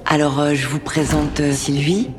[0.07, 2.11] Alors, euh, je vous présente euh, Sylvie.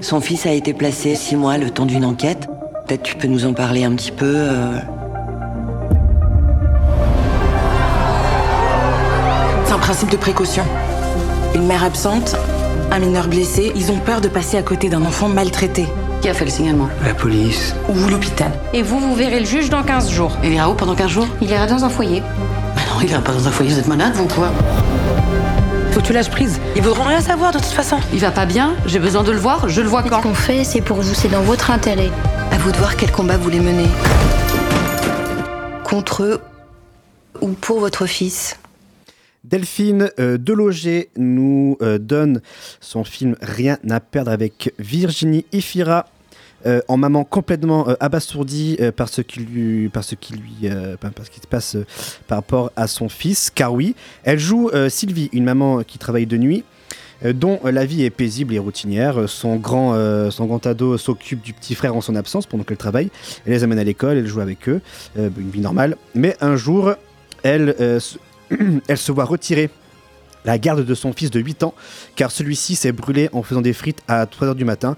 [0.00, 2.46] Son fils a été placé six mois le temps d'une enquête.
[2.86, 4.34] Peut-être tu peux nous en parler un petit peu.
[4.36, 4.78] euh.
[9.64, 10.64] C'est un principe de précaution.
[11.54, 12.36] Une mère absente,
[12.92, 15.86] un mineur blessé, ils ont peur de passer à côté d'un enfant maltraité.
[16.20, 17.74] Qui a fait le signalement La police.
[17.88, 18.50] Ou l'hôpital.
[18.72, 20.36] Et vous, vous verrez le juge dans 15 jours.
[20.42, 22.22] Il ira où pendant 15 jours Il ira dans un foyer.
[22.74, 24.50] Mais non, il ira pas dans un foyer, vous êtes malade, vous ou quoi
[25.92, 26.58] Faut que tu lâches prise.
[26.74, 27.98] Ils voudront rien savoir de toute façon.
[28.12, 30.34] Il va pas bien, j'ai besoin de le voir, je le vois quand Ce qu'on
[30.34, 32.10] fait, c'est pour vous, c'est dans votre intérêt.
[32.50, 33.86] À vous de voir quel combat vous voulez mener.
[35.84, 36.40] Contre eux
[37.40, 38.56] ou pour votre fils.
[39.48, 42.40] Delphine euh, Deloger nous euh, donne
[42.80, 46.06] son film Rien à perdre avec Virginie Ifira.
[46.66, 50.68] euh, en maman complètement abasourdie par ce qui lui, par ce qui lui,
[51.00, 51.76] par, ce qui se passe
[52.26, 53.50] par rapport à son fils.
[53.50, 53.94] Car oui,
[54.24, 56.64] elle joue Sylvie, une maman qui travaille de nuit.
[57.24, 59.28] dont la vie est paisible et routinière.
[59.28, 62.76] Son grand, euh, son grand ado s'occupe du petit frère en son absence pendant qu'elle
[62.78, 63.10] travaille.
[63.46, 64.80] Elle les amène à l'école, elle joue avec eux,
[65.16, 65.96] une vie normale.
[66.14, 66.94] Mais un jour,
[67.44, 68.00] elle,
[68.88, 69.70] elle se voit retirer
[70.44, 71.74] la garde de son fils de 8 ans,
[72.14, 74.96] car celui-ci s'est brûlé en faisant des frites à 3h du matin.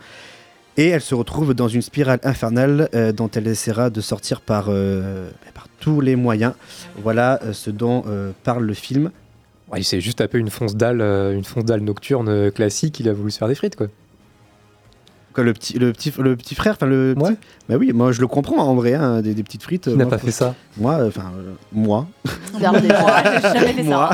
[0.76, 4.66] Et elle se retrouve dans une spirale infernale euh, dont elle essaiera de sortir par,
[4.68, 6.52] euh, par tous les moyens.
[7.02, 8.04] Voilà euh, ce dont
[8.44, 9.10] parle le film.
[9.72, 13.00] Ouais, il s'est juste tapé une fonce dalle, une fonce dalle nocturne classique.
[13.00, 13.88] Il a voulu se faire des frites, quoi.
[15.34, 17.36] Quoi, le, petit, le, petit, le petit frère, enfin le petit-
[17.68, 19.84] Bah oui, moi je le comprends en vrai, hein, des, des petites frites.
[19.84, 22.06] Qui n'a moi, pas fait ça Moi, euh, enfin, euh, moi.
[22.58, 23.88] Moi, j'ai jamais fait ça.
[23.88, 24.10] Moi.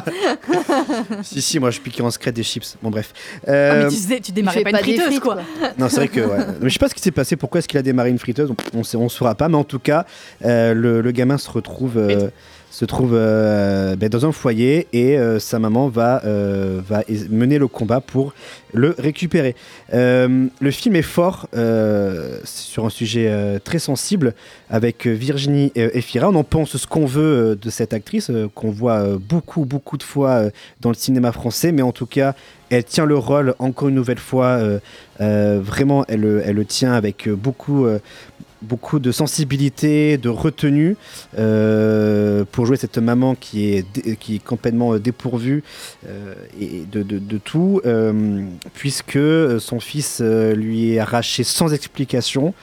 [1.22, 2.76] si, si, moi je piquais en secret des chips.
[2.82, 3.12] Bon, bref.
[3.46, 5.36] Ah, Euh, mais tu, faisais- tu démarrais pas, pas une friteuse, frites, quoi.
[5.78, 6.20] Non, c'est vrai que.
[6.20, 6.38] Ouais.
[6.60, 8.52] Mais je sais pas ce qui s'est passé, pourquoi est-ce qu'il a démarré une friteuse,
[8.74, 10.04] on ne saura pas, mais en tout cas,
[10.44, 12.28] euh, le, le gamin se retrouve, euh,
[12.75, 17.57] se trouve euh, ben, dans un foyer et euh, sa maman va, euh, va mener
[17.59, 18.35] le combat pour
[18.72, 19.55] le récupérer.
[19.93, 21.47] Le film est fort
[22.45, 24.35] sur un sujet très sensible
[24.68, 26.29] avec Virginie Efira.
[26.31, 30.43] On en pense ce qu'on veut de cette actrice, qu'on voit beaucoup, beaucoup de fois
[30.81, 32.35] dans le cinéma français, mais en tout cas,
[32.70, 34.59] elle tient le rôle encore une nouvelle fois.
[35.20, 37.87] vraiment, elle, le- elle le tient avec beaucoup,
[38.64, 40.96] beaucoup de sensibilité, de retenue
[41.38, 45.62] euh, pour jouer cette maman qui est, complètement euh, dépourvue
[46.08, 46.34] euh,
[46.90, 47.80] de, tout,
[48.74, 49.18] puisque
[49.60, 52.54] son fils lui est arraché sans explication.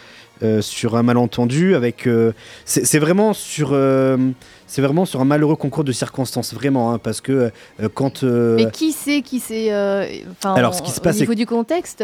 [0.44, 2.34] Euh, sur un malentendu avec euh,
[2.66, 4.18] c'est vraiment sur euh,
[4.68, 7.52] c'est vraiment sur un malheureux concours de circonstances vraiment hein, parce que
[7.94, 9.70] quand Mais qui sait qui c'est
[10.32, 12.04] enfin, Alors, ce qui se passe, Au niveau du contexte,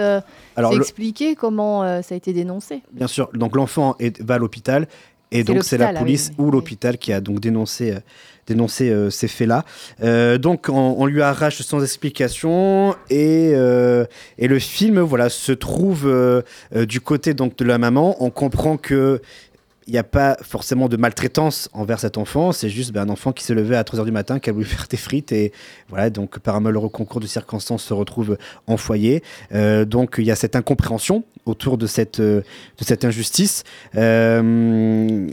[0.55, 2.81] Alors, le- expliqué comment ça a été dénoncé?
[2.91, 4.88] Bien sûr, donc l'enfant va à l'hôpital
[5.32, 7.99] et donc c'est la ah oui, police ou l'hôpital qui a donc dénoncé, euh,
[8.47, 9.65] dénoncé euh, ces faits-là.
[10.01, 13.51] Euh, donc on, on lui arrache sans explication et,
[14.38, 16.11] et le film voilà se trouve
[16.73, 18.15] du côté donc de la maman.
[18.23, 19.21] On comprend que
[19.88, 23.32] il n'y a pas forcément de maltraitance envers cet enfant, c'est juste ben, un enfant
[23.32, 25.53] qui s'est levé à 3h du matin, qui a voulu faire des frites, et
[25.89, 29.23] voilà, donc par un malheureux concours de circonstances se retrouve en foyer.
[29.53, 32.41] Euh, donc il y a cette incompréhension autour de cette, euh,
[32.77, 33.63] de cette injustice.
[33.95, 35.27] Euh,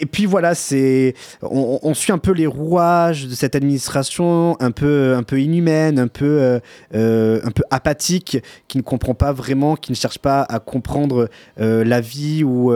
[0.00, 5.14] et puis voilà, c'est on, suit un peu les rouages de cette administration un peu
[5.16, 6.60] un peu inhumaine, un peu euh,
[6.94, 8.38] euh, un peu apathique,
[8.68, 12.72] qui ne comprend pas vraiment, qui ne cherche pas à comprendre la vie ou,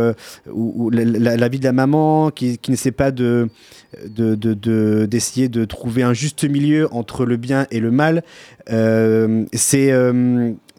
[0.52, 3.48] ou, la, vie de la maman, qui, qui n'essaie pas de
[4.04, 8.24] de- de- de- d'essayer de, trouver un juste milieu entre le bien et le mal.
[8.66, 9.92] C'est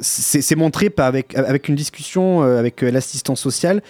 [0.04, 3.82] c'est montré par avec avec une discussion euh, avec euh, l'assistance sociale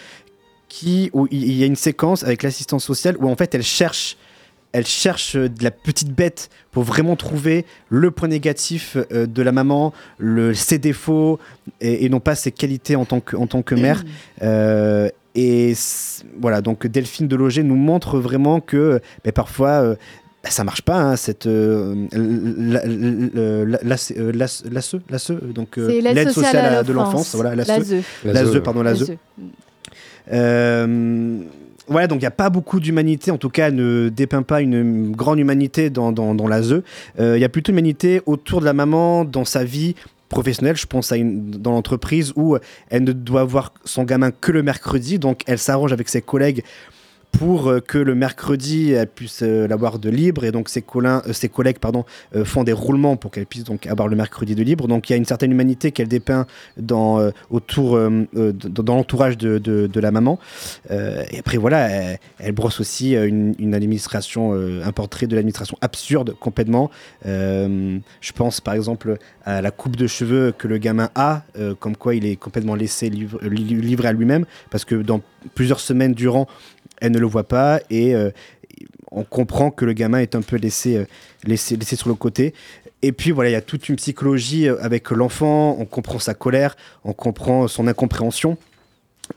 [0.69, 4.17] qui où il y a une séquence avec l'assistance sociale où en fait elle cherche
[4.73, 9.41] elle cherche euh, de la petite bête pour vraiment trouver le point négatif euh, de
[9.41, 11.39] la maman, le, ses défauts
[11.79, 14.03] et, et non pas ses qualités en tant que, en tant que mère.
[14.41, 15.73] Euh, et
[16.39, 19.95] voilà, donc Delphine Deloger nous montre vraiment que ben, parfois euh,
[20.43, 24.47] ben, ça marche pas, hein, cette euh, la- la- la- la-
[25.09, 27.55] l'ASE, donc euh, l'aide sociale à de l'enfance, voilà,
[28.23, 29.11] l'ASE, pardon, l'ASE.
[30.31, 31.39] Euh,
[31.87, 34.61] voilà, donc il n'y a pas beaucoup d'humanité, en tout cas, elle ne dépeint pas
[34.61, 36.81] une grande humanité dans, dans, dans l'ASE.
[37.19, 39.95] Euh, Il y a plutôt humanité autour de la maman, dans sa vie
[40.29, 42.57] professionnelle, je pense à une, dans l'entreprise où
[42.89, 46.63] elle ne doit voir son gamin que le mercredi, donc elle s'arrange avec ses collègues
[47.33, 50.43] pour euh, que le mercredi elle puisse euh, l'avoir de libre.
[50.45, 52.05] Et donc ses, collègues, ses collègues pardon,
[52.35, 54.87] euh, font des roulements pour qu'elle puisse donc avoir le mercredi de libre.
[54.87, 56.45] Donc il y a une certaine humanité qu'elle dépeint
[56.77, 60.37] dans, euh, autour, euh, euh, dans, l'entourage de, de- la maman.
[60.91, 65.77] Euh, et après voilà elle, brosse aussi euh, une, administration euh, un portrait de l'administration
[65.81, 66.91] absurde complètement.
[67.25, 71.73] Euh, je pense par exemple à la coupe de cheveux que le gamin a euh,
[71.73, 74.45] comme quoi il est complètement laissé livre- li- livré à lui-même.
[74.69, 75.21] Parce que dans
[75.55, 76.47] plusieurs semaines durant
[77.03, 78.31] elle ne le voit pas et euh,
[79.11, 81.05] on comprend que le gamin est un peu laissé, euh,
[81.43, 82.53] laissé, laissé sur le côté.
[83.03, 86.33] Et puis voilà, il y a toute une psychologie euh, avec l'enfant, on comprend sa
[86.33, 88.57] colère, on comprend son incompréhension.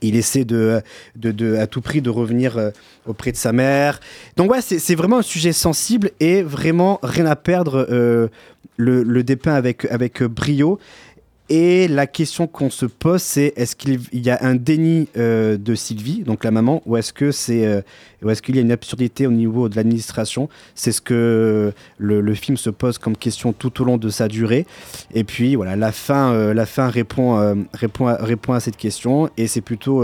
[0.01, 0.81] Il essaie de,
[1.15, 2.71] de, de- à tout prix de revenir
[3.05, 3.99] auprès de sa mère.
[4.35, 7.85] Donc ouais, c'est vraiment un sujet sensible et vraiment rien à perdre.
[8.77, 10.79] le, le dépeint avec, avec brio.
[11.49, 15.57] Et la question qu'on se pose, c'est est-ce qu'il il y a un déni euh,
[15.57, 17.81] de Sylvie, donc la maman, ou est-ce que c'est, euh,
[18.27, 20.49] est-ce qu'il y a une absurdité au niveau de l'administration?
[20.75, 24.65] C'est ce que le, film se pose comme question tout au long de sa durée.
[25.13, 28.77] Et puis voilà, la fin, euh, la fin répond, euh, répond, à, répond à cette
[28.77, 30.03] question, et c'est plutôt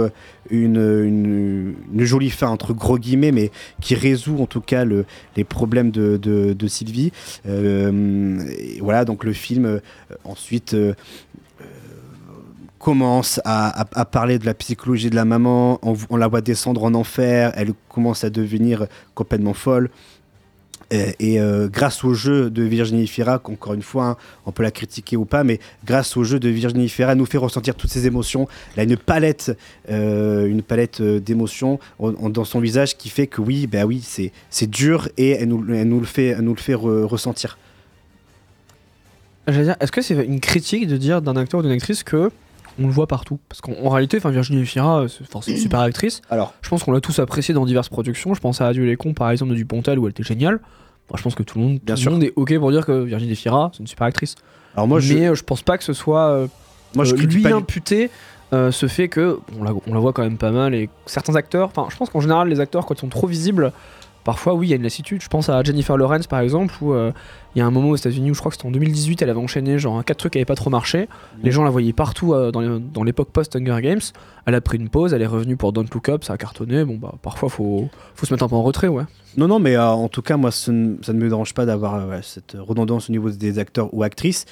[0.50, 5.44] une, une, jolie fin entre gros guillemets, mais qui résout en tout cas le, les
[5.44, 7.12] problèmes de, de, de Sylvie.
[7.44, 9.82] Voilà, donc le film
[10.24, 10.74] ensuite.
[12.84, 17.54] Commence à, parler de la psychologie de la maman, on, la voit descendre en enfer,
[17.56, 19.90] elle commence à devenir complètement folle.
[20.92, 24.70] Et, euh, grâce au jeu de Virginie Fira, qu'encore une fois, hein, on peut la
[24.70, 27.90] critiquer ou pas, mais grâce au jeu de Virginie Fira, elle nous fait ressentir toutes
[27.90, 28.50] ces émotions.
[28.76, 29.58] Elle a une palette,
[29.90, 34.04] euh, palette euh, d'émotions dans son visage qui fait que oui, ben oui,
[34.50, 37.58] c'est dur et elle nous, elle nous le fait, nous le fait re- ressentir.
[39.48, 42.30] Est-ce que c'est une critique de dire d'un acteur ou d'une actrice que
[42.82, 46.22] on le voit partout Parce qu'en en réalité, Virginie Fira, euh, c'est une super actrice.
[46.30, 48.34] Alors, je pense qu'on l'a tous apprécié dans diverses productions.
[48.34, 50.60] Je pense à Adieu les cons, par exemple, de Dupontel, où elle était géniale.
[51.10, 52.12] Moi, je pense que tout le monde, tout le sûr.
[52.12, 54.36] monde est ok pour dire que Virginie Fira, c'est une super actrice.
[54.76, 56.48] Alors moi, je- mais euh, je pense pas que ce soit euh,
[56.96, 57.44] Moi, je euh, lui
[58.54, 61.36] euh, ce fait que on la, on la voit quand même pas mal et certains
[61.36, 61.68] acteurs.
[61.76, 63.72] Enfin, je pense qu'en général, les acteurs quand ils sont trop visibles.
[64.24, 65.22] Parfois, oui, il y a une lassitude.
[65.22, 67.12] Je pense à Jennifer Lawrence, par exemple, où euh,
[67.56, 69.30] il y a un moment aux États-Unis où je crois que c'était en 2018, elle
[69.30, 71.08] avait enchaîné genre quatre trucs qui n'avaient pas trop marché.
[71.44, 74.02] Les gens la voyaient partout euh, dans l'époque post-Hunger Games.
[74.46, 76.84] Elle a pris une pause, elle est revenue pour Don't Look Up, ça a cartonné.
[76.84, 79.04] Bon, bah, parfois, faut, faut se mettre un peu en retrait, ouais.
[79.38, 82.20] Non, non, mais euh, en tout cas, moi, ça ne, me dérange pas d'avoir euh,
[82.22, 84.46] cette redondance au niveau des acteurs ou actrices.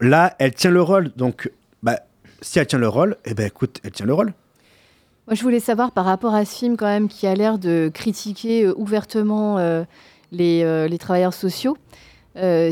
[0.00, 1.50] Là, elle tient le rôle, donc
[1.82, 2.00] bah,
[2.40, 4.32] si elle tient le rôle, eh ben écoute, elle tient le rôle.
[5.28, 7.90] Moi, je voulais savoir par rapport à ce film, quand même, qui a l'air de
[7.92, 9.84] critiquer euh, ouvertement euh,
[10.32, 11.76] les, euh, les travailleurs sociaux,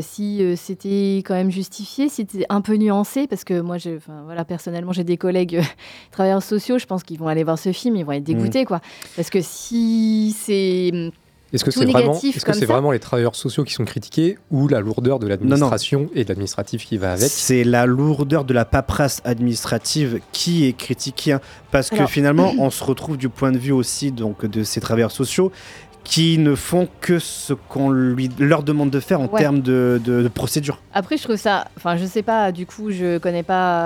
[0.01, 4.43] si c'était quand même justifié, si c'était un peu nuancé, parce que moi, enfin, voilà,
[4.43, 5.61] personnellement, j'ai des collègues
[6.11, 8.81] travailleurs sociaux, je pense qu'ils vont aller voir ce film, ils vont être dégoûtés, quoi.
[9.15, 11.11] Parce que si c'est
[11.53, 14.67] Est-ce que c'est vraiment, est-ce que c'est vraiment les travailleurs sociaux qui sont critiqués ou
[14.67, 17.29] la lourdeur de l'administration et de l'administratif qui va avec?
[17.29, 21.41] C'est la lourdeur de la paperasse administrative qui est critiquée, hein,
[21.71, 25.11] parce que finalement, on se retrouve du point de vue aussi donc, de ces travailleurs
[25.11, 25.51] sociaux
[26.03, 29.39] qui ne font que ce qu'on lui, leur demande de faire en Ouais.
[29.41, 30.81] termes de, de- de procédure.
[30.93, 31.67] Après, je trouve ça.
[31.75, 33.81] Enfin, je sais pas, du coup, je connais pas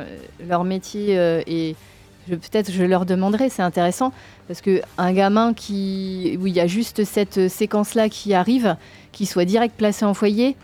[0.00, 0.04] euh,
[0.48, 1.76] leur métier euh, et
[2.36, 4.12] peut-être je leur demanderai, c'est intéressant.
[4.48, 6.38] Parce que un gamin qui.
[6.40, 8.76] où il y a juste cette séquence-là qui arrive,
[9.12, 10.56] qui soit direct placé en foyer.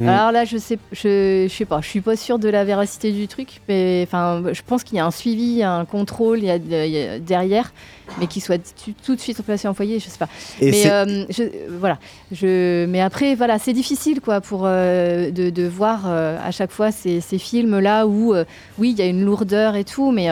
[0.00, 0.08] Mm.
[0.08, 3.12] Alors là, je sais, je, je sais pas, je suis pas sûre de la véracité
[3.12, 6.50] du truc, mais enfin, je pense qu'il y a un suivi, un contrôle il y
[6.50, 7.72] a, il y a derrière,
[8.18, 8.58] mais qu'il soit
[9.04, 10.28] tout de suite placé en foyer, je sais pas.
[10.60, 11.42] Et mais euh, je,
[11.78, 11.98] voilà,
[12.32, 16.70] je, mais après, voilà, c'est difficile quoi pour euh, de, de voir euh, à chaque
[16.70, 18.34] fois ces, ces films là où
[18.78, 20.28] oui, il y a une lourdeur et tout, mais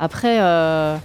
[0.00, 0.38] après.
[0.40, 0.96] euh,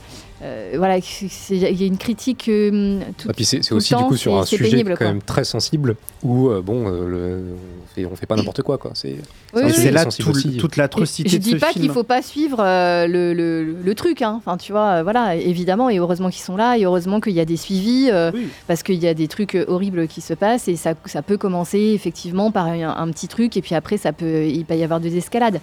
[0.43, 2.49] euh, voilà, il y a une critique.
[2.49, 4.91] euh, tout, Et puis c'est c'est tout le aussi du coup sur un sujet pénible,
[4.91, 5.07] quand quoi.
[5.07, 8.77] même très sensible où euh, bon euh, le- on, fait, on fait pas n'importe quoi
[8.77, 8.91] quoi.
[8.95, 9.15] C'est
[9.53, 10.57] Oui, oui, là sensible tout- aussi.
[10.57, 11.85] toute l'atrocité Je de dis ce pas film.
[11.85, 14.33] qu'il faut pas suivre euh, le, le- le truc, hein.
[14.35, 17.45] enfin tu vois, voilà, évidemment, et heureusement qu'ils sont là, et heureusement qu'il y a
[17.45, 18.31] des suivis, euh,
[18.67, 21.79] parce qu'il y a des trucs horribles qui se passent, et ça, ça peut commencer
[21.95, 24.99] effectivement par un, un petit truc, et puis après ça peut, il peut y avoir
[24.99, 25.61] des escalades.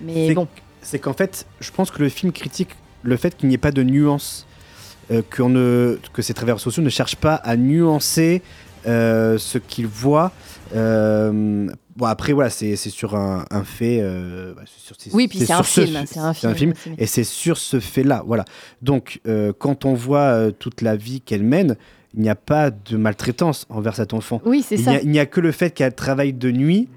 [0.00, 0.48] Mais C'est- bon,
[0.88, 2.70] C'est qu'en fait, je pense que le film critique
[3.02, 4.46] le fait qu'il n'y ait pas de nuance,
[5.10, 8.40] euh, ne, que ces travailleurs sociaux ne cherchent pas à nuancer
[8.86, 10.30] euh, ce qu'ils voient.
[10.76, 11.66] Euh,
[11.96, 14.00] bon, après, voilà, c'est sur un, un fait.
[14.54, 16.94] bah, sur- Oui, puis c'est un ce film, un film aussi, oui.
[16.98, 18.22] et c'est sur ce fait-là.
[18.26, 18.44] Voilà.
[18.82, 19.20] Donc,
[19.58, 21.76] quand on voit toute la vie qu'elle mène,
[22.14, 24.40] il n'y a pas de maltraitance envers cet enfant.
[24.44, 24.90] Oui, c'est Il ça.
[24.92, 26.88] n'y a- Il n'y a, que le fait qu'elle travaille de nuit.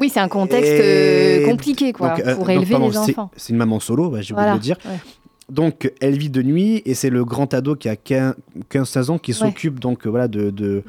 [0.00, 2.96] Oui, c'est un contexte Et- euh, compliqué, quoi, donc, euh, pour donc, élever pardon, les
[2.98, 3.30] enfants.
[3.36, 4.76] C'est une maman solo, bah, j'ai oublié Voilà, de le dire.
[4.86, 4.98] ouais.
[5.50, 9.32] Donc, elle vit de nuit et c'est le grand ado qui a 15-16 ans qui
[9.32, 9.36] Ouais.
[9.38, 10.82] s'occupe donc euh, voilà de, de-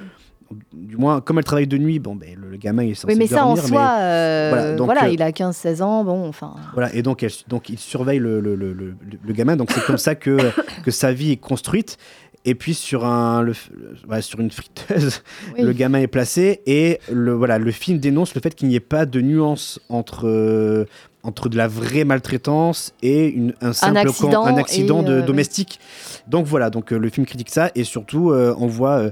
[0.72, 3.12] du moins comme elle travaille de nuit, bon ben le, le gamin il est censé
[3.14, 5.82] Oui, mais ça en dormir, soi, mais- euh, voilà, donc, voilà, euh, il a 15-16
[5.82, 6.54] ans, bon, enfin.
[6.74, 8.94] voilà, et donc, elle, donc il surveille le, le, le, le-
[9.26, 9.56] le gamin.
[9.56, 10.38] Donc c'est comme ça que,
[10.86, 11.98] que sa vie est construite.
[12.46, 13.54] Et puis sur, un, le,
[14.22, 15.22] sur une friteuse,
[15.58, 15.64] Oui.
[15.64, 16.62] le gamin est placé.
[16.66, 20.28] Et le, voilà, le film dénonce le fait qu'il n'y ait pas de nuance entre,
[20.28, 20.86] euh,
[21.24, 25.26] entre de la vraie maltraitance et une, un simple accident un accident de, euh, oui.
[25.26, 25.80] domestique.
[26.28, 27.72] Donc voilà, donc, euh, le film critique ça.
[27.76, 29.12] Et surtout, on voit...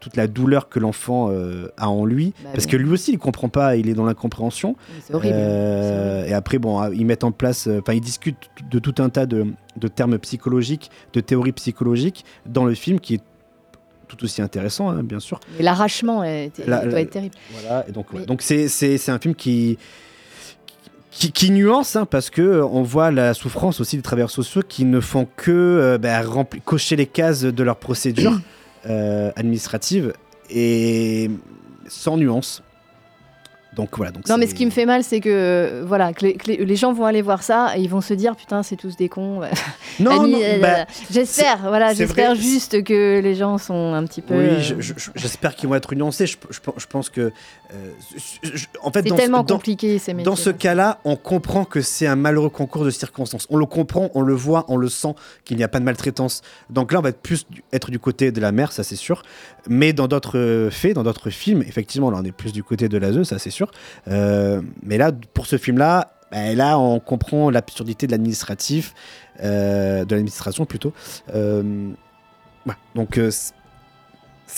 [0.00, 2.70] toute la douleur que l'enfant euh, a en lui, Bah parce oui.
[2.70, 4.74] que lui aussi il comprend pas, il est dans l'incompréhension.
[5.06, 5.34] C'est horrible.
[5.36, 9.10] Euh, et après, bon, ils mettent en place, euh, enfin, ils discutent de tout un
[9.10, 9.46] tas de,
[9.76, 13.20] de termes psychologiques, de théories psychologiques dans le film qui est
[14.08, 15.38] tout aussi intéressant, hein, bien sûr.
[15.58, 16.22] Mais L'arrachement
[16.66, 17.34] La- doit être terrible.
[17.52, 18.20] Voilà, et donc, ouais.
[18.20, 18.66] Mais- donc c'est,
[19.08, 19.78] un film qui,
[21.10, 24.62] qui, qui nuance, hein, parce que euh, on voit la souffrance aussi des travailleurs sociaux
[24.66, 28.40] qui ne font que euh, bah, rempli- cocher les cases de leur procédure
[28.84, 30.12] administrative
[30.48, 31.30] et
[31.88, 32.62] sans nuance.
[33.76, 34.10] Donc voilà.
[34.10, 36.46] Donc Non, mais ce qui me fait mal, c'est que, euh, voilà, que les, que
[36.50, 38.96] les- les gens vont aller voir ça et ils vont se dire putain, c'est tous
[38.96, 39.42] des cons.
[40.00, 44.34] Non, non, euh, bah, j'espère, voilà, j'espère juste que les gens sont un petit peu.
[44.34, 46.26] euh, Oui, je- je- je- j'espère qu'ils vont être nuancés.
[46.26, 47.32] Je pense que,
[47.72, 47.92] euh,
[48.42, 50.24] je- en fait, C'est dans ce- tellement dans- compliqué ces métiers.
[50.24, 53.46] Dans ce cas-là, on comprend que c'est un malheureux concours de circonstances.
[53.50, 55.14] On le comprend, on le voit, on le sent
[55.44, 56.42] qu'il n'y a pas de maltraitance.
[56.68, 58.96] Donc là, on va être plus du- être du côté de la mère, ça c'est
[58.96, 59.22] sûr.
[59.68, 62.88] Mais dans d'autres euh, faits, dans d'autres films, effectivement, là on est plus du côté
[62.88, 63.70] de la ZE, ça c'est sûr.
[64.08, 68.94] Euh, mais là, pour ce film-là, ben là, on comprend l'absurdité de l'administratif,
[69.42, 70.92] de l'administration plutôt.
[72.64, 72.78] Voilà.
[72.94, 73.18] Donc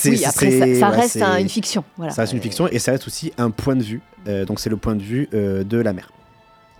[0.04, 1.84] Oui, c'est- après, ça, c'est- ça ouais, reste c'est- un- une fiction.
[1.96, 2.12] Voilà.
[2.12, 4.00] ça reste une fiction et ça reste aussi un point de vue.
[4.28, 6.10] Euh, donc c'est le point de vue euh, de la mère.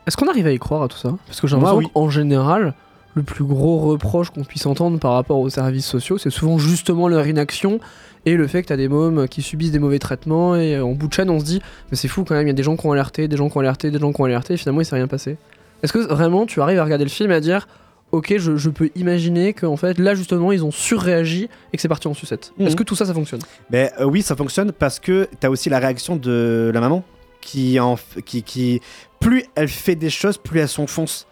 [0.06, 1.14] Est-ce qu'on arrive à y croire à tout ça?
[1.26, 1.88] Parce que j'ai l'impression oui.
[1.94, 2.74] qu'en général,
[3.14, 7.08] le plus gros reproche qu'on puisse entendre par rapport aux services sociaux, c'est souvent justement
[7.08, 7.78] leur inaction
[8.24, 10.84] et le fait que tu as des mômes qui subissent des mauvais traitements et euh,
[10.84, 11.60] en bout de chaîne, on se dit,
[11.90, 13.48] mais c'est fou quand même, il y a des gens qui ont alerté, des gens
[13.50, 15.36] qui ont alerté, des gens qui ont alerté, et finalement il s'est rien passé.
[15.82, 17.66] Est-ce que vraiment tu arrives à regarder le film et à dire,
[18.12, 21.88] ok, je, je peux imaginer qu'en fait là justement ils ont surréagi et que c'est
[21.88, 22.66] parti en sucette Mhm.
[22.66, 23.40] Est-ce que tout ça ça fonctionne?
[23.70, 27.02] Ben euh, oui, ça fonctionne parce que tu as aussi la réaction de la maman
[27.40, 28.80] qui, en, qui, qui
[29.18, 31.26] plus elle fait des choses, plus elle s'enfonce.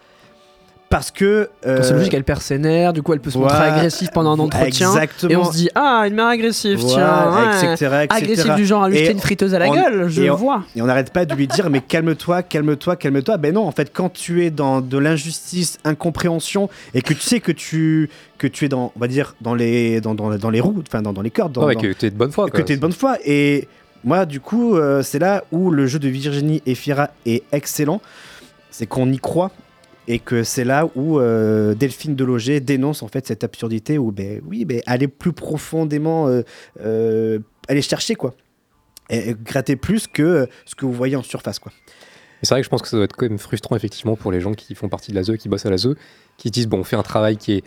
[0.91, 1.49] Parce que.
[1.65, 4.33] euh, C'est logique, elle perd ses nerfs, du coup elle peut se montrer agressive pendant
[4.35, 4.89] un entretien.
[4.91, 5.31] exactement.
[5.31, 7.67] Et on se dit, ah, une mère agressive, Voilà, tiens.
[7.69, 7.73] ouais.
[7.73, 8.07] etc., etc.
[8.23, 10.63] Agressive du genre à lui jeter une friteuse à la on- gueule, je on- vois.
[10.75, 13.37] Et on n'arrête pas de lui dire, mais calme-toi, calme-toi, calme-toi.
[13.37, 17.39] Ben non, en fait, quand tu es dans de l'injustice, incompréhension, et que tu sais
[17.39, 20.59] que tu, que tu es dans, on va dire, dans les, dans, dans, dans les
[20.59, 21.53] roues, enfin, dans, dans les cordes.
[21.53, 22.49] Dans, Ouais, dans- que tu es de bonne foi.
[22.49, 23.15] que tu es de bonne foi.
[23.25, 23.69] Et
[24.03, 28.01] moi, du coup, euh, c'est là où le jeu de Virginie et Fira est excellent.
[28.71, 29.51] C'est qu'on y croit.
[30.07, 34.41] Et que c'est là où euh, Delphine Deloger dénonce en fait cette absurdité où, ben
[34.47, 36.41] oui, ben, aller plus profondément, euh,
[36.81, 38.33] euh, aller chercher quoi.
[39.09, 41.71] Et, et gratter plus que euh, ce que vous voyez en surface quoi.
[42.43, 44.41] C'est vrai que je pense que ça doit être quand même frustrant effectivement pour les
[44.41, 45.95] gens qui font partie de la ZE, qui bossent à la ZE,
[46.37, 47.63] qui se disent bon, on fait un travail qui est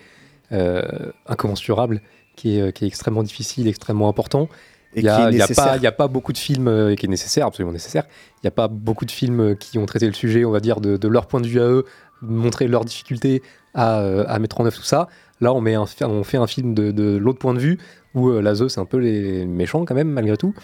[0.52, 2.02] euh, incommensurable,
[2.34, 4.48] qui est, qui est extrêmement difficile, extrêmement important.
[4.94, 8.04] Et Il y a, pas, a beaucoup de films euh, qui est nécessaire, absolument nécessaire.
[8.36, 10.60] Il n'y a pas beaucoup de films euh, qui ont traité le sujet, on va
[10.60, 11.84] dire, de, de leur point de vue à eux,
[12.22, 13.42] montrer leurs difficultés
[13.74, 15.08] à, euh, à mettre en œuvre tout ça.
[15.40, 17.78] Là, on, met un, fi- on fait un film de, de l'autre point de vue
[18.14, 20.54] où euh, la ZE, c'est un peu les méchants quand même, malgré tout.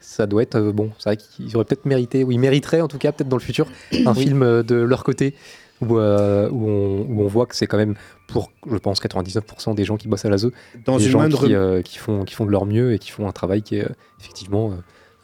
[0.00, 0.90] Ça doit être bon.
[0.98, 3.42] C'est vrai qu'ils auraient peut-être mérité, ou ils mériteraient en tout cas, peut-être dans le
[3.42, 3.66] futur,
[4.06, 4.24] un Oui.
[4.24, 5.34] film de leur côté
[5.80, 7.94] où, euh, où, on, où on voit que c'est quand même
[8.26, 10.50] pour, je pense, 99% des gens qui bossent à la ZE,
[10.84, 12.98] Dans des une gens moindre- qui, euh, qui font, qui font de leur mieux et
[12.98, 13.88] qui font un travail qui est euh,
[14.20, 14.74] effectivement euh,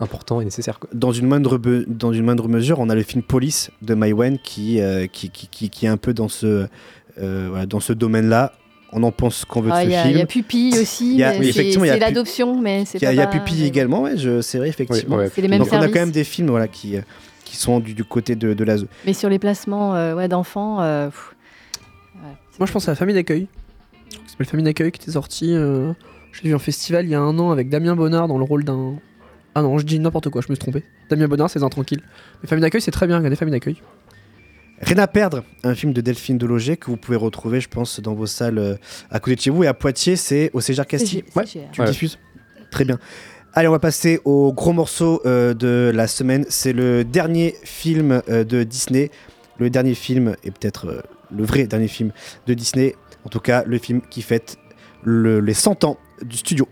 [0.01, 0.79] important et nécessaire.
[0.79, 0.89] quoi.
[0.93, 3.95] Dans une moindre, dans une moindre mesure, on a le film Police de
[4.43, 6.67] qui, euh, qui, qui, qui, qui est un peu dans ce,
[7.19, 8.53] euh, voilà, dans ce domaine-là.
[8.97, 10.15] On en pense ce qu'on veut de Ah, ce Il y, a- film.
[10.15, 13.03] il y a Pupille aussi, Il y a- mais oui, c'est l'adoption, mais c'est Il
[13.03, 13.13] y a, pas.
[13.13, 15.17] il y a pas- Pupille également, ouais, c'est vrai, effectivement.
[15.17, 17.01] ouais, C'est les mêmes Donc on a quand même des films voilà, qui, euh,
[17.55, 18.77] qui sont du, du côté de, de la.
[19.07, 21.09] Mais sur les placements euh, ouais, d'enfants, euh,
[22.59, 23.47] Moi, je pense à la famille d'accueil.
[24.11, 25.55] qui s'appelle Famille d'accueil qui était sortie.
[25.55, 25.93] euh,
[26.33, 28.45] je l'ai vu en festival il y a un an avec Damien Bonnard dans le
[28.45, 28.95] rôle d'un.
[29.55, 30.83] Ah non, je dis n'importe quoi, je me suis trompé.
[31.09, 32.03] Damien Bonnard, c'est un tranquille.
[32.43, 33.77] Mais Famille d'accueil, c'est très bien, regardez Famille d'accueil.
[34.81, 38.15] Rien à perdre, un film de Delphine Deloger que vous pouvez retrouver, je pense, dans
[38.15, 38.75] vos salles euh,
[39.11, 39.63] à côté de chez vous.
[39.63, 41.23] Et à Poitiers, c'est au Cégère Castille.
[41.37, 41.91] Ouais, tu le Ouais.
[41.91, 42.19] diffuses
[42.73, 42.99] Très bien.
[43.57, 46.45] Allez, on va passer au gros morceau euh, de la semaine.
[46.49, 49.11] C'est le dernier film euh, de Disney.
[49.59, 51.01] Le dernier film, et peut-être euh,
[51.31, 52.11] le vrai dernier film
[52.49, 52.97] de Disney.
[53.25, 54.57] En tout cas, le film qui fête
[55.05, 56.67] le- les 100 ans du studio.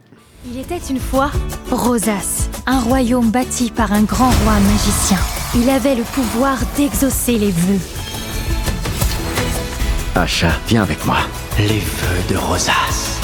[0.53, 1.31] Il était une fois
[1.71, 5.19] Rosas, un royaume bâti par un grand roi magicien.
[5.55, 7.79] Il avait le pouvoir d'exaucer les vœux.
[10.17, 11.19] Acha, viens avec moi.
[11.59, 13.21] Les vœux de Rosas.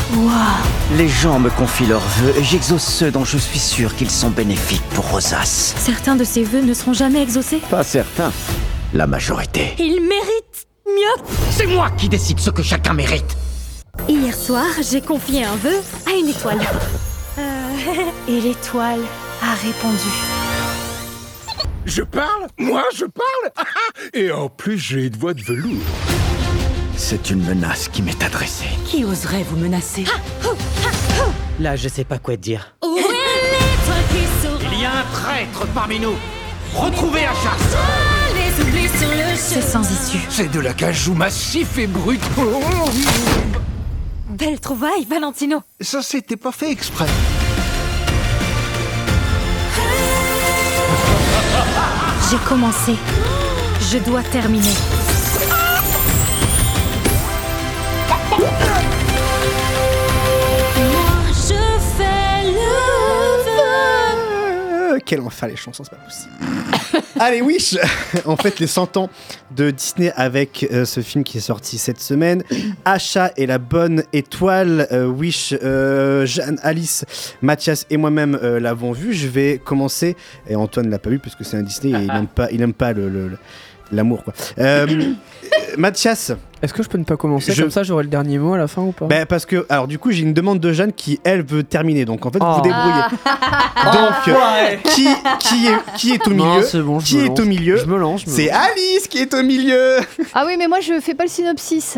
[0.96, 4.30] Les gens me confient leurs vœux et j'exauce ceux dont je suis sûr qu'ils sont
[4.30, 5.74] bénéfiques pour Rosas.
[5.76, 7.60] Certains de ces vœux ne seront jamais exaucés.
[7.70, 8.32] Pas certains.
[8.94, 9.74] La majorité.
[9.78, 13.36] Il mérite mieux C'est moi qui décide ce que chacun mérite.
[14.08, 16.60] Hier soir, j'ai confié un vœu à une étoile.
[17.38, 17.42] Euh,
[18.28, 19.00] et l'étoile
[19.42, 20.08] a répondu.
[21.84, 23.66] Je parle Moi, je parle
[24.14, 25.82] Et en plus, j'ai une voix de velours.
[27.00, 28.66] C'est une menace qui m'est adressée.
[28.84, 30.04] Qui oserait vous menacer?
[31.60, 32.74] Là, je sais pas quoi te dire.
[32.84, 34.72] Où est l'étoile qui saura?
[34.74, 36.14] Il y a un traître parmi nous.
[36.74, 37.56] Retrouvez Acha.
[38.34, 40.18] les oublis sur le C'est sans issue.
[40.28, 42.20] C'est de l'acajou massif et brut.
[44.28, 45.62] Belle trouvaille, Valentino.
[45.80, 47.06] Ça, c'était pas fait exprès.
[52.30, 52.94] J'ai commencé.
[53.90, 54.74] Je dois terminer.
[65.04, 66.32] Quel enfer les chansons, c'est pas possible.
[67.20, 67.76] Allez, Wish
[68.24, 69.10] En fait, les 100 ans
[69.54, 72.42] de Disney avec euh, ce film qui est sorti cette semaine.
[72.84, 74.86] Achat et la bonne étoile.
[74.92, 77.04] Euh, Wish, euh, Jeanne, Alice,
[77.42, 79.12] Mathias et moi-même l'avons vu.
[79.12, 80.16] Je vais commencer.
[80.48, 82.62] Et Antoine l'a pas vu parce que c'est un Disney et il n'aime pas, il
[82.62, 82.74] aime
[83.92, 84.24] l'amour.
[84.24, 84.34] quoi.
[84.58, 84.86] Euh,
[85.76, 86.32] Mathias.
[86.62, 88.58] Est-ce que je peux ne pas commencer Je- Comme ça, j'aurai le dernier mot à
[88.58, 90.92] la fin ou pas Ben, parce que, alors du coup, j'ai une demande de Jeanne
[90.92, 92.04] qui, elle, veut terminer.
[92.04, 92.54] Donc en fait, vous Oh.
[92.56, 93.02] vous débrouillez.
[93.84, 95.08] Donc, euh, qui,
[95.38, 97.40] qui, est, qui est au Non, milieu c'est bon, je Qui me est lance.
[97.40, 98.22] au milieu Je me lance.
[98.24, 98.50] je me C'est.
[98.50, 99.98] Alice qui est au milieu
[100.34, 101.96] Ah oui, mais moi je fais pas le synopsis.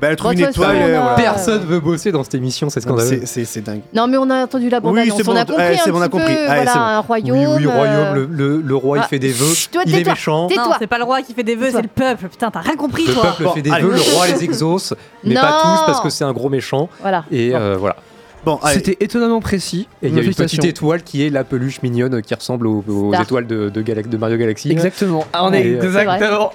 [0.00, 1.14] Bah, elle trouve Bon, une façon, on euh, a- voilà.
[1.16, 3.08] Personne veut bosser dans cette émission, c'est scandaleux.
[3.08, 3.82] C'est- C'est c'est dingue.
[3.94, 5.18] Non, mais on a entendu la bande Oui, annonce.
[5.18, 6.34] c'est bon, on a ouais, compris c'est bon, on a petit compris.
[6.34, 6.40] peu.
[6.40, 6.84] Allez, voilà, c'est bon.
[6.84, 7.56] un Oui, royaume.
[7.58, 9.94] oui, euh, royaume, le, le- le roi Ah, il fait des vœux, chut, toi, il
[9.94, 10.12] est tais-toi.
[10.14, 10.48] méchant.
[10.56, 12.28] Non, c'est pas le roi qui fait des vœux, c'est le peuple.
[12.28, 13.22] Putain, t'as rien compris, Le toi.
[13.24, 13.82] peuple Bon, fait des allez.
[13.84, 15.40] vœux, le roi les exauce, mais Non.
[15.42, 16.88] pas tous parce que c'est un gros méchant.
[17.02, 17.24] Voilà.
[17.30, 17.96] Et euh, voilà.
[18.42, 18.76] Bon, allez.
[18.76, 19.86] C'était étonnamment précis.
[20.02, 20.56] Et il y a une Félicitations.
[20.56, 23.22] petite étoile qui est la peluche mignonne qui ressemble aux, aux Star.
[23.24, 24.70] étoiles de, de, Galax- de Mario Galaxy.
[24.72, 25.26] Exactement.
[25.34, 26.50] Ah, on est Et, euh, exactement.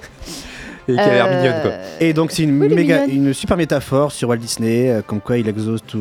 [0.88, 1.72] Et qui a l'air Euh, mignonne quoi.
[2.00, 5.38] Et donc c'est une Oui, méga, une super métaphore sur Walt Disney, euh, comme quoi
[5.38, 6.00] il exauce tout,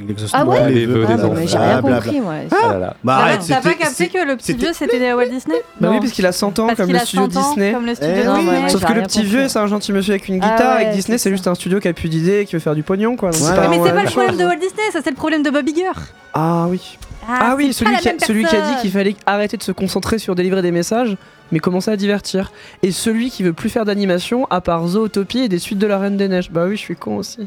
[0.00, 1.34] il exauce Ah tous ouais les vœux Ah, des bah, enfants.
[1.38, 2.00] mais j'ai rien blablabla.
[2.02, 2.34] compris, moi.
[2.50, 2.96] Ah là là.
[3.04, 5.98] Bah, Ah, arrête, T'as pas capté que le petit vieux c'était Walt Disney Bah oui,
[6.00, 7.72] parce qu'il a 100 ans Parce comme le studio 100 ans, Disney.
[7.72, 10.28] Comme le studio Eh moi, Sauf que le petit vieux, c'est un gentil monsieur avec
[10.28, 10.80] une Ah guitare.
[10.80, 12.74] et que Disney, c'est juste un studio qui a plus d'idées et qui veut faire
[12.74, 13.30] du pognon, quoi.
[13.30, 13.68] Mais c'est pas
[14.02, 15.90] le problème de Walt Disney, ça c'est le problème de Bob Iger.
[16.34, 16.96] Ah oui.
[17.28, 19.72] Ah oui, c'est celui qui, a, celui qui a dit qu'il fallait arrêter de se
[19.72, 21.16] concentrer sur délivrer des messages,
[21.50, 22.52] mais commencer à divertir.
[22.82, 25.98] Et celui qui veut plus faire d'animation, à part Zootopie et des suites de la
[25.98, 26.50] Reine des Neiges.
[26.50, 27.46] Bah oui, je suis con aussi.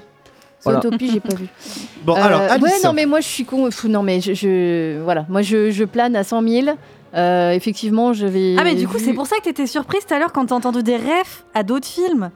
[0.64, 0.82] Voilà.
[0.82, 1.48] Zootopie, j'ai pas vu.
[2.04, 2.64] Bon, Euh, alors, Alice.
[2.64, 3.70] ouais, non, mais moi je suis con.
[3.88, 6.68] Non, mais je, je- voilà, moi je, je plane à 100 000.
[7.14, 8.56] Euh, effectivement, je vais.
[8.60, 10.56] Ah mais du coup c'est pour ça que t'étais surprise tout à l'heure quand t'as
[10.56, 12.30] entendu des refs à d'autres films.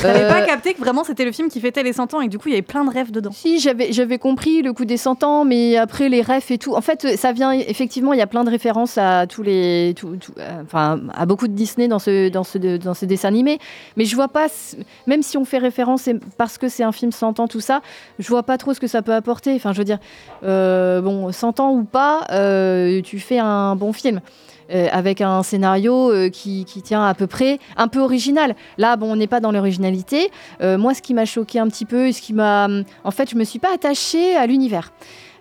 [0.00, 2.26] T'avais Euh, pas capté que vraiment c'était le film qui fêtait les 100 ans et
[2.26, 3.30] que du coup il y avait plein de rêves dedans.
[3.32, 6.74] Si, j'avais, j'avais compris le coup des 100 ans, mais après les refs et tout.
[6.74, 9.94] En fait, ça vient effectivement, il y a plein de références à tous les.
[9.96, 13.28] tout- tout- euh, enfin, à beaucoup de Disney dans ce, dans, ce, dans ce dessin
[13.28, 13.58] animé.
[13.96, 14.46] Mais je vois pas,
[15.06, 17.80] même si on fait référence parce que c'est un film 100 ans, tout ça,
[18.18, 19.54] je vois pas trop ce que ça peut apporter.
[19.54, 19.98] Enfin, je veux dire,
[20.44, 24.20] euh, bon, 100 ans ou pas, euh, tu fais un bon film.
[24.72, 28.54] Euh, avec un scénario euh, qui, qui tient à peu près, un peu original.
[28.76, 30.30] Là, bon, on n'est pas dans l'originalité.
[30.60, 32.68] Euh, moi, ce qui m'a choqué un petit peu, ce qui m'a,
[33.04, 34.92] en fait, je me suis pas attachée à l'univers.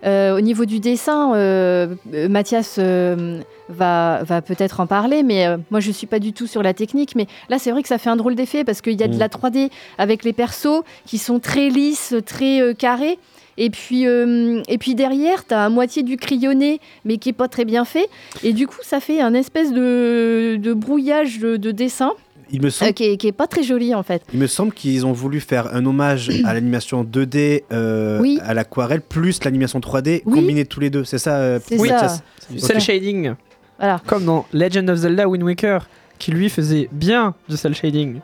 [0.06, 1.96] Euh, au niveau du dessin, euh,
[2.30, 6.62] Mathias euh, va, va peut-être en parler, mais moi je suis pas du tout sur
[6.62, 7.16] la technique.
[7.16, 9.16] Mais là, c'est vrai que ça fait un drôle d'effet parce qu'il y a de
[9.16, 9.20] Mm.
[9.20, 13.18] la 3D avec les persos qui sont très lisses, très carrés.
[13.58, 17.34] Et puis, euh, et puis derrière, tu as à moitié du crayonné, mais qui est
[17.34, 18.08] pas très bien fait.
[18.44, 22.12] Et du coup, ça fait un espèce de, de brouillage de, de dessin
[22.52, 24.22] Il me semble euh, qui, est, qui est pas très joli en fait.
[24.34, 28.40] Il me semble qu'ils ont voulu faire un hommage à l'animation 2D, euh, Oui.
[28.44, 30.34] à l'aquarelle, plus l'animation 3D, Oui.
[30.36, 31.04] combiner tous les deux.
[31.04, 32.66] C'est ça, euh, oui, C'est du Ok.
[32.68, 33.34] cel shading.
[33.80, 34.02] Voilà.
[34.06, 35.88] Comme dans Legend of Zelda Wind Waker,
[36.20, 38.20] qui lui faisait bien du cel shading.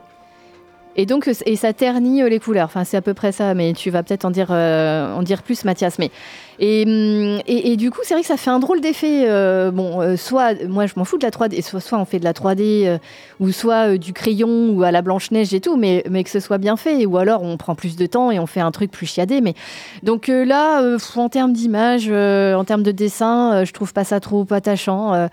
[0.95, 2.65] Et donc, et ça ternit euh, les couleurs.
[2.65, 5.41] Enfin, c'est à peu près ça, mais tu vas peut-être en dire, euh, en dire
[5.41, 5.97] plus, Mathias.
[5.97, 6.11] Mais
[6.59, 9.25] et, hum, et, et du coup, c'est vrai que ça fait un drôle d'effet.
[9.27, 12.23] euh, bon, soit moi, je m'en fous de la 3D, soit, soit on fait de
[12.23, 12.97] la 3D, euh,
[13.39, 16.39] ou soit du crayon ou à la blanche neige et tout, mais, mais que ce
[16.39, 17.07] soit bien fait.
[17.07, 19.41] Ou alors, on prend plus de temps et on fait un truc plus chiadé.
[19.41, 19.55] Mais
[20.03, 25.27] donc là, en termes d'image, en termes de dessin, je trouve pas ça trop attachant.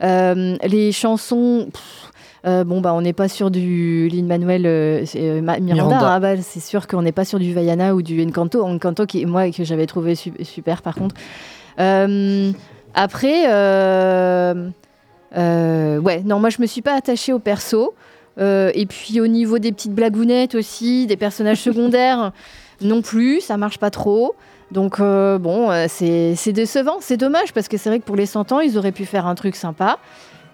[0.00, 1.68] Les chansons.
[2.46, 5.60] Euh, bon, bah, on n'est pas sur du Lin Manuel euh, euh, Miranda.
[5.74, 6.12] Miranda.
[6.12, 8.62] hein, bah, c'est sûr qu'on n'est pas sur du Vaiana ou du Encanto.
[8.64, 11.14] Encanto, qui, moi, que j'avais trouvé su- super par contre.
[12.94, 13.46] Après,
[15.34, 17.94] ouais, non, moi je me suis pas attachée au perso.
[18.40, 22.32] Et puis au niveau des petites blagounettes aussi, des personnages secondaires,
[22.80, 24.34] non plus, ça marche pas trop.
[24.70, 28.16] Donc euh, bon, euh, c'est c'est décevant, c'est dommage parce que c'est vrai que pour
[28.16, 29.98] les 100 ans, ils auraient pu faire un truc sympa.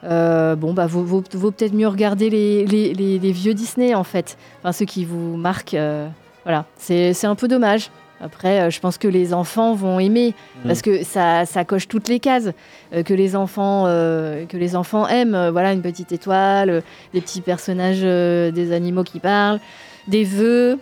[0.05, 3.94] Euh, bon, bah, vaut, vaut- vaut peut-être mieux regarder les, les- les- les vieux Disney,
[3.94, 4.36] en fait.
[4.61, 5.74] Enfin, ceux qui vous marquent.
[5.74, 6.07] euh,
[6.44, 7.90] voilà, c'est c'est un peu dommage.
[8.20, 10.34] Après, euh, je pense que les enfants vont aimer
[10.66, 12.50] parce que ça, ça coche toutes les cases
[13.05, 15.48] que les enfants que les enfants aiment.
[15.50, 16.82] Voilà, une petite étoile,
[17.12, 19.59] des petits personnages, des animaux qui parlent,
[20.09, 20.78] des vœux.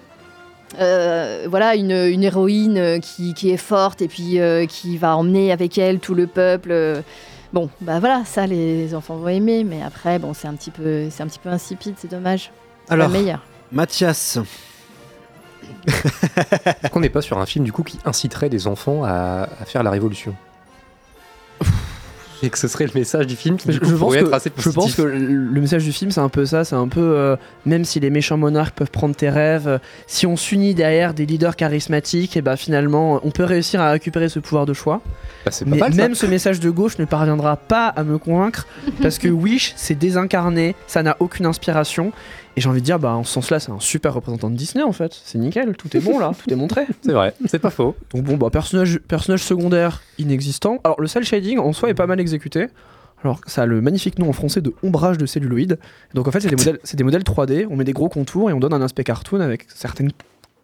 [0.80, 5.52] Euh, voilà, une, une héroïne qui, qui est forte et puis euh, qui va emmener
[5.52, 6.72] avec elle tout le peuple.
[7.52, 11.08] Bon, bah voilà, ça les enfants vont aimer, mais après, bon, c'est un petit peu,
[11.10, 12.50] c'est un petit peu insipide, c'est dommage.
[12.88, 13.40] Alors, pas meilleur.
[13.70, 14.38] Mathias,
[15.86, 19.64] Est-ce qu'on n'est pas sur un film du coup qui inciterait des enfants à, à
[19.64, 20.34] faire la révolution?
[22.42, 24.18] Et que ce serait le message du film qui Je, du coup, je pense que,
[24.20, 24.74] être assez je positif.
[24.74, 26.64] pense que le message du film, c'est un peu ça.
[26.64, 27.36] C'est un peu, euh,
[27.66, 31.24] même si les méchants monarques peuvent prendre tes rêves, euh, si on s'unit derrière des
[31.24, 35.00] leaders charismatiques, et ben finalement, on peut réussir à récupérer ce pouvoir de choix.
[35.44, 38.66] Bah, pas Mais mal, même ce message de gauche ne parviendra pas à me convaincre
[39.00, 42.12] parce que Wish, c'est désincarné, ça n'a aucune inspiration.
[42.56, 44.84] Et j'ai envie de dire, bah, en ce sens-là, c'est un super représentant de Disney
[44.84, 45.18] en fait.
[45.24, 46.82] C'est nickel, tout est bon là, tout est montré.
[47.02, 47.96] C'est vrai, c'est pas faux.
[48.12, 50.78] Donc bon, bah, personnage, personnage secondaire inexistant.
[50.84, 52.66] Alors le cel shading en soi est pas mal exécuté.
[53.24, 55.78] Alors ça a le magnifique nom en français de ombrage de celluloïd.
[56.14, 57.66] Donc en fait c'est des modèles, c'est des modèles 3D.
[57.70, 60.10] On met des gros contours et on donne un aspect cartoon avec certaines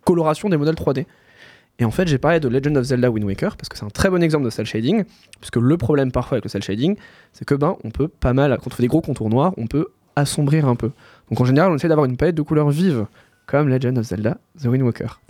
[0.05, 1.07] colorations des modèles 3D.
[1.78, 3.91] Et en fait j'ai parlé de Legend of Zelda Wind Waker parce que c'est un
[3.91, 5.05] très bon exemple de cel shading.
[5.41, 6.97] Parce que le problème parfois avec le cel shading,
[7.32, 9.68] c'est que ben on peut pas mal, quand on fait des gros contours noirs, on
[9.68, 9.86] peut
[10.16, 10.91] assombrir un peu.
[11.31, 13.07] Donc en général on essaie d'avoir une palette de couleurs vives
[13.47, 15.20] comme Legend of Zelda The Wind Waker.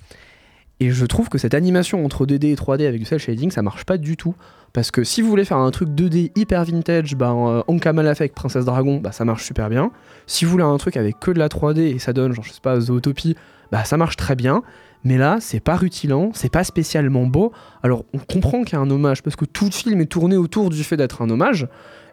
[0.80, 3.62] Et je trouve que cette animation entre 2D et 3D avec du cel shading, ça
[3.62, 4.34] marche pas du tout.
[4.72, 8.14] Parce que si vous voulez faire un truc 2D hyper vintage, bah, euh, Ankama l'a
[8.14, 9.90] fait avec Princesse Dragon, bah, ça marche super bien.
[10.26, 12.52] Si vous voulez un truc avec que de la 3D et ça donne, genre, je
[12.52, 13.34] sais pas, Zootopie,
[13.72, 14.62] bah, ça marche très bien.
[15.04, 17.52] Mais là, c'est pas rutilant, c'est pas spécialement beau.
[17.82, 20.36] Alors, on comprend qu'il y a un hommage, parce que tout le film est tourné
[20.36, 21.66] autour du fait d'être un hommage,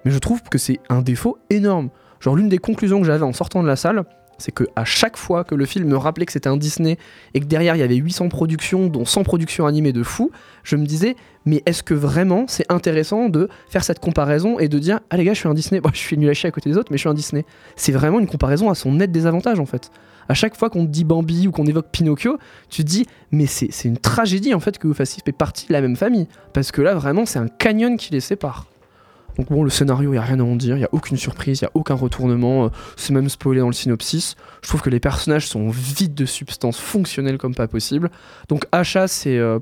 [0.06, 1.90] mais je trouve que c'est un défaut énorme.
[2.26, 4.04] Genre, l'une des conclusions que j'avais en sortant de la salle,
[4.40, 6.98] c'est que à chaque fois que le film me rappelait que c'était un Disney
[7.36, 10.32] et que derrière il y avait 800 productions, dont 100 productions animées de fou,
[10.64, 11.16] je me disais,
[11.46, 15.24] mais est-ce que vraiment c'est intéressant de faire cette comparaison et de dire, ah les
[15.24, 17.02] gars, je suis un Disney, je suis nul à à côté des autres, mais je
[17.02, 17.46] suis un Disney.
[17.76, 19.92] C'est vraiment une comparaison à son net désavantage en fait.
[20.28, 22.40] À chaque fois qu'on te dit Bambi ou qu'on évoque Pinocchio,
[22.72, 25.74] tu te dis, mais c'est c'est une tragédie en fait que vous fassiez partie de
[25.74, 26.28] la même famille.
[26.54, 28.66] Parce que là, vraiment, c'est un canyon qui les sépare.
[29.38, 31.18] Donc bon, le scénario, il n'y a rien à en dire, il n'y a aucune
[31.18, 34.36] surprise, il n'y a aucun retournement, euh, c'est même spoilé dans le synopsis.
[34.62, 38.10] Je trouve que les personnages sont vides de substance fonctionnelle comme pas possible.
[38.50, 39.60] Donc achat, c'est euh,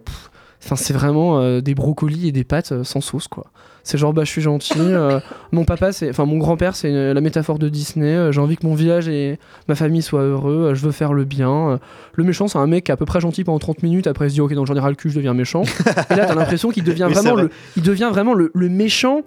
[0.59, 3.47] c'est vraiment euh, des brocolis et des pâtes euh, sans sauce, quoi.
[3.85, 4.79] C'est genre, bah je suis gentil,
[5.51, 8.75] mon papa, c'est, enfin mon grand-père, c'est la métaphore de Disney, j'ai envie que mon
[8.75, 11.81] village et ma famille soient heureux, je veux faire le bien.
[12.13, 14.35] Le méchant, c'est un mec à peu près gentil pendant 30 minutes, après il se
[14.35, 15.63] dit, ok, donc j'en ai ras le cul, je deviens méchant.
[16.09, 17.43] et là, t'as l'impression qu'il devient vraiment vrai.
[17.43, 19.23] le, il devient vraiment le, le méchant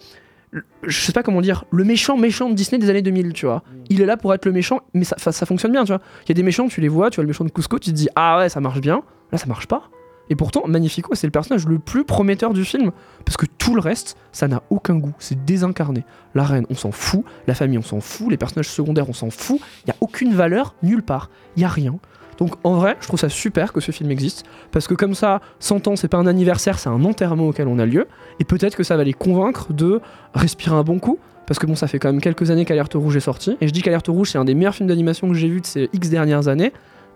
[0.52, 3.62] je sais pas comment dire, le méchant méchant de Disney des années 2000, tu vois.
[3.88, 6.00] Il est là pour être le méchant, mais ça, ça, fonctionne bien, tu vois.
[6.24, 7.90] Il y a des méchants, tu les vois, tu vois le méchant de Cusco, tu
[7.90, 9.02] te dis ah ouais, ça marche bien.
[9.32, 9.90] Là, ça marche pas.
[10.28, 12.90] Et pourtant, Magnifico, c'est le personnage le plus prometteur du film,
[13.24, 16.04] parce que tout le reste, ça n'a aucun goût, c'est désincarné.
[16.34, 19.30] La reine, on s'en fout, la famille, on s'en fout, les personnages secondaires, on s'en
[19.30, 19.60] fout.
[19.84, 21.96] Il y a aucune valeur nulle part, il y a rien.
[22.38, 25.40] Donc en vrai, je trouve ça super que ce film existe, parce que comme ça,
[25.60, 28.06] 100 ans, c'est pas un anniversaire, c'est un enterrement auquel on a lieu,
[28.40, 30.00] et peut-être que ça va les convaincre de
[30.34, 33.16] respirer un bon coup, parce que bon, ça fait quand même quelques années qu'Alerte Rouge
[33.16, 35.48] est sorti, et je dis qu'Alerte Rouge, c'est un des meilleurs films d'animation que j'ai
[35.48, 36.72] vu de ces X dernières années,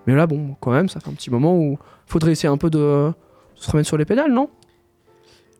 [0.06, 2.70] mais là, bon, quand même, ça fait un petit moment où faudrait essayer un peu
[2.70, 3.12] de
[3.54, 4.48] se remettre sur les pédales, non?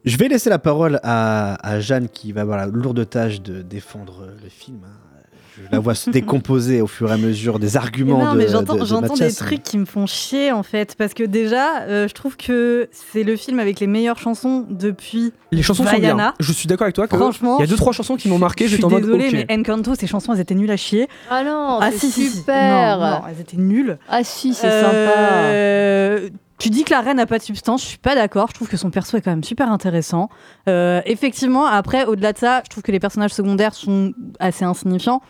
[0.05, 4.29] Je vais laisser la parole à, Jeanne qui va avoir la lourde tâche de défendre
[4.43, 4.81] le film.
[4.87, 5.10] hein.
[5.57, 8.49] Je la vois se décomposer au fur et à mesure des arguments non, de, mais
[8.49, 10.95] j'entends, de- de j'entends des trucs qui me font chier en fait.
[10.97, 15.33] Parce que déjà, euh, je trouve que c'est le film avec les meilleures chansons depuis.
[15.53, 16.15] Les chansons sont Vaiana.
[16.15, 16.35] bien.
[16.41, 18.39] Je suis d'accord avec toi que Franchement, il y a deux trois chansons qui m'ont
[18.39, 19.45] marqué, Je suis j'étais en mode désolée, ok.
[19.49, 21.09] mais Encanto, ces chansons, elles étaient nulles à chier.
[21.31, 22.37] Ah non, ah c'est si, si, si.
[22.39, 22.99] super.
[22.99, 23.99] Non, non, elles étaient nulles.
[24.09, 26.29] Ah si, c'est Euh,
[26.61, 28.49] Tu dis que la reine n'a pas de substance, je suis pas d'accord.
[28.49, 30.29] Je trouve que son perso est quand même super intéressant.
[30.69, 35.23] Euh, effectivement, après, au-delà de ça, je trouve que les personnages secondaires sont assez insignifiants.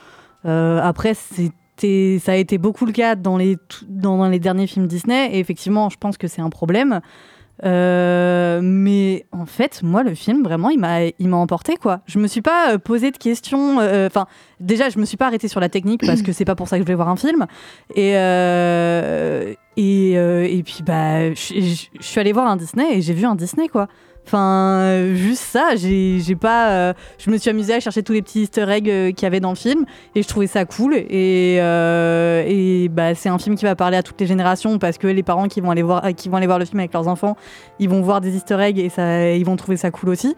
[0.45, 3.59] Euh, après, c'était, ça a été beaucoup le cas dans les,
[3.89, 5.31] dans les derniers films Disney.
[5.33, 7.01] Et effectivement, je pense que c'est un problème.
[7.65, 12.01] Euh, mais en fait, moi, le film, vraiment, il m'a, emporté, quoi.
[12.07, 13.81] Je me suis pas euh, posé de questions.
[13.81, 14.27] euh, Enfin,
[14.61, 16.79] déjà, je me suis pas arrêtée sur la technique parce que c'est pas pour ça
[16.79, 17.47] que je vais voir un film.
[17.95, 18.13] Et,
[19.77, 23.69] et, et puis, bah, je suis allée voir un Disney et j'ai vu un Disney,
[23.69, 23.89] quoi.
[24.27, 26.71] Enfin, euh, juste ça, j'ai pas.
[26.71, 29.27] euh, je me suis amusée à chercher tous les petits easter eggs euh, qu'il y
[29.27, 30.95] avait dans le film et je trouvais ça cool.
[30.95, 35.09] Et, et bah, c'est un film qui va parler à toutes les générations parce que
[35.09, 37.37] les parents qui vont aller voir, qui vont aller voir le film avec leurs enfants,
[37.81, 40.37] ils vont voir des easter eggs et ça, ils vont trouver ça cool aussi.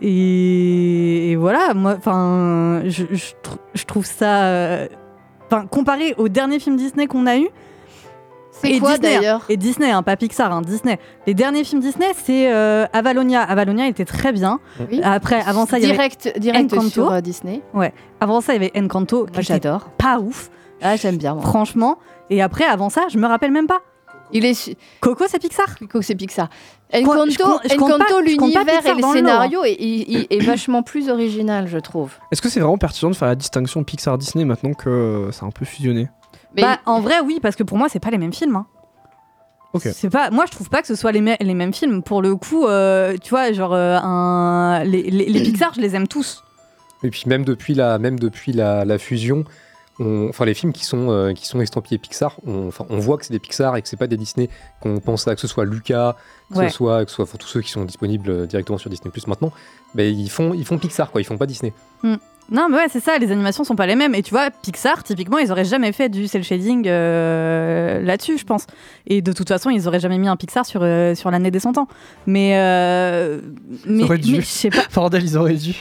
[0.00, 4.86] Et, voilà, moi, enfin, je, je tr- je trouve ça.
[5.46, 7.48] Enfin, comparé au dernier film Disney qu'on a eu.
[8.60, 9.18] C'est et quoi, Disney, hein.
[9.20, 10.98] d'ailleurs Et Disney, hein, pas Pixar, hein, Disney.
[11.26, 13.42] Les derniers films Disney, c'est euh, Avalonia.
[13.42, 14.58] Avalonia était très bien.
[14.90, 15.00] Oui.
[15.02, 16.90] Après, avant ça, il y avait direct, direct Encanto.
[16.90, 17.62] sur euh, Disney.
[17.74, 17.92] Ouais.
[18.20, 19.26] Avant ça, il y avait Encanto.
[19.32, 19.90] Moi, j'adore.
[19.96, 20.50] Pas ouf.
[20.82, 21.34] Ah, j'aime bien.
[21.34, 21.42] Moi.
[21.42, 21.98] Franchement.
[22.30, 23.80] Et après, avant ça, je me rappelle même pas.
[24.32, 25.78] Il est su- Coco, c'est Pixar?
[25.78, 26.50] Coco, c'est Pixar.
[26.92, 32.12] Encanto, l'univers et le lot, scénario est, il- il est vachement plus original, je trouve.
[32.30, 35.50] Est-ce que c'est vraiment pertinent de faire la distinction Pixar-Disney maintenant que euh, c'est un
[35.50, 36.08] peu fusionné?
[36.56, 38.56] Bah, en vrai, oui, parce que pour moi, c'est pas les mêmes films.
[38.56, 38.66] hein.
[39.74, 39.82] Ok.
[39.92, 42.02] C'est pas, moi je trouve pas que ce soit les, mê- les mêmes films.
[42.02, 45.94] Pour le coup, euh, tu vois, genre euh, un, les, les, les Pixar, je les
[45.94, 46.42] aime tous.
[47.02, 49.44] Et puis même depuis la, même depuis la, la fusion,
[50.00, 53.18] on- enfin les films qui sont, euh, qui sont estampillés Pixar, on, enfin, on voit
[53.18, 54.48] que c'est des Pixar et que c'est pas des Disney,
[54.80, 56.16] qu'on pense à que ce soit Lucas,
[56.50, 56.70] que Ouais.
[56.70, 59.26] ce soit, que ce soit enfin, tous ceux qui sont disponibles directement sur Disney Plus
[59.26, 59.52] maintenant,
[59.94, 61.74] mais ils font, ils font Pixar quoi, ils font pas Disney.
[62.02, 62.14] Hmm.
[62.50, 64.14] Non, mais ouais, c'est ça, les animations sont pas les mêmes.
[64.14, 68.44] Et tu vois, Pixar, typiquement, ils auraient jamais fait du cel shading euh, là-dessus, je
[68.44, 68.66] pense.
[69.06, 71.60] Et de toute façon, ils auraient jamais mis un Pixar sur, euh, sur l'année des
[71.60, 71.88] 100 ans.
[72.26, 72.52] Mais.
[72.56, 73.40] euh,
[73.86, 74.32] mais, auraient dû.
[74.32, 74.82] mais je sais pas.
[74.94, 75.74] Bordel, ils auraient dû.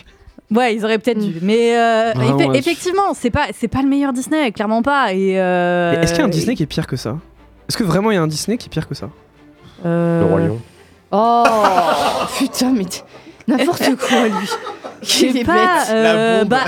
[0.52, 1.36] Ouais, ils auraient peut-être dû.
[1.42, 2.58] Mais euh, effe- ouais.
[2.58, 5.14] effectivement, c'est pas, c'est pas le meilleur Disney, clairement pas.
[5.14, 7.18] Et, euh, Mais Est-ce qu'il y a un Disney qui est pire que ça?
[7.68, 9.10] Est-ce que vraiment il y a un Disney qui est pire que ça?
[9.86, 10.60] Euh, Le Roi Lion.
[11.12, 11.44] Oh
[12.38, 12.86] putain, mais
[13.48, 14.50] n'importe quoi lui.
[15.02, 15.54] Je sais Il est pas.
[15.54, 15.90] bête.
[15.92, 16.60] euh, bah,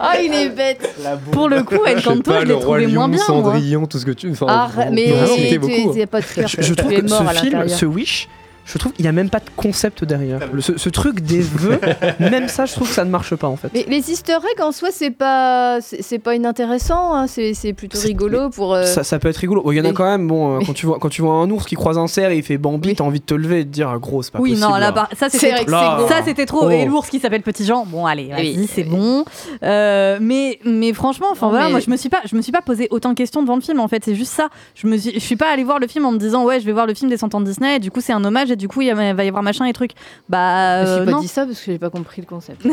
[0.00, 0.94] Ah, il est bête.
[1.30, 3.16] pour le coup, Je Encanto, pas, je le l'ai trouvé moins bien.
[3.18, 3.26] moi.
[3.26, 4.30] Cendrillon, tout ce que tu.
[4.30, 5.12] Enfin, Ah, mais
[5.58, 5.94] beaucoup.
[6.10, 6.48] pas de cœur.
[6.48, 8.28] Je, je trouve que ce film, ce Wish,
[8.64, 10.38] je trouve qu'il n'y a même pas de concept derrière.
[10.52, 11.80] Le- ce, ce truc des vœux,
[12.20, 13.70] même ça, je trouve que ça ne marche pas en fait.
[13.74, 17.14] Mais les easter eggs en soi, c'est pas, c'est c'est pas inintéressant.
[17.14, 18.74] hein, C'est c'est plutôt C'est- rigolo pour.
[18.74, 19.62] euh, Ça, ça peut être rigolo.
[19.62, 21.22] Bon, Il y en a mais- quand même, bon, euh, quand, tu vois, quand tu
[21.22, 23.34] vois un ours qui croise un cerf et il fait Bambi, t'as envie de te
[23.34, 24.68] lever et de dire, ah, gros, c'est pas Oui, possible.
[24.68, 25.08] non, là, là.
[25.18, 26.66] ça C'est c'était Ça c'était trop.
[26.66, 26.70] Oh.
[26.70, 27.84] Et l'ours qui s'appelle Petit Jean.
[27.86, 29.24] Bon allez, vas-y, Oui, c'est bon.
[29.62, 32.52] Euh, mais mais franchement, enfin voilà, mais- moi je me suis pas je me suis
[32.52, 34.04] pas posé autant de questions devant le film en fait.
[34.04, 34.48] C'est juste ça.
[34.74, 36.66] Je me suis je suis pas allée voir le film en me disant ouais je
[36.66, 37.76] vais voir le film des 100 ans de Disney.
[37.76, 39.72] Et du coup c'est un hommage et du coup il va y avoir machin et
[39.72, 39.92] truc.
[40.28, 41.20] Bah euh, suis pas non.
[41.20, 42.64] dit ça parce que j'ai pas compris le concept.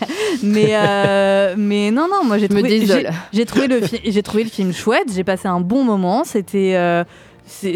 [0.42, 2.86] mais euh, mais non non moi j'ai trouvé j'ai-
[3.32, 5.12] j'ai le fi- j'ai trouvé le film chouette.
[5.14, 6.24] J'ai passé un bon moment.
[6.24, 7.04] C'était euh,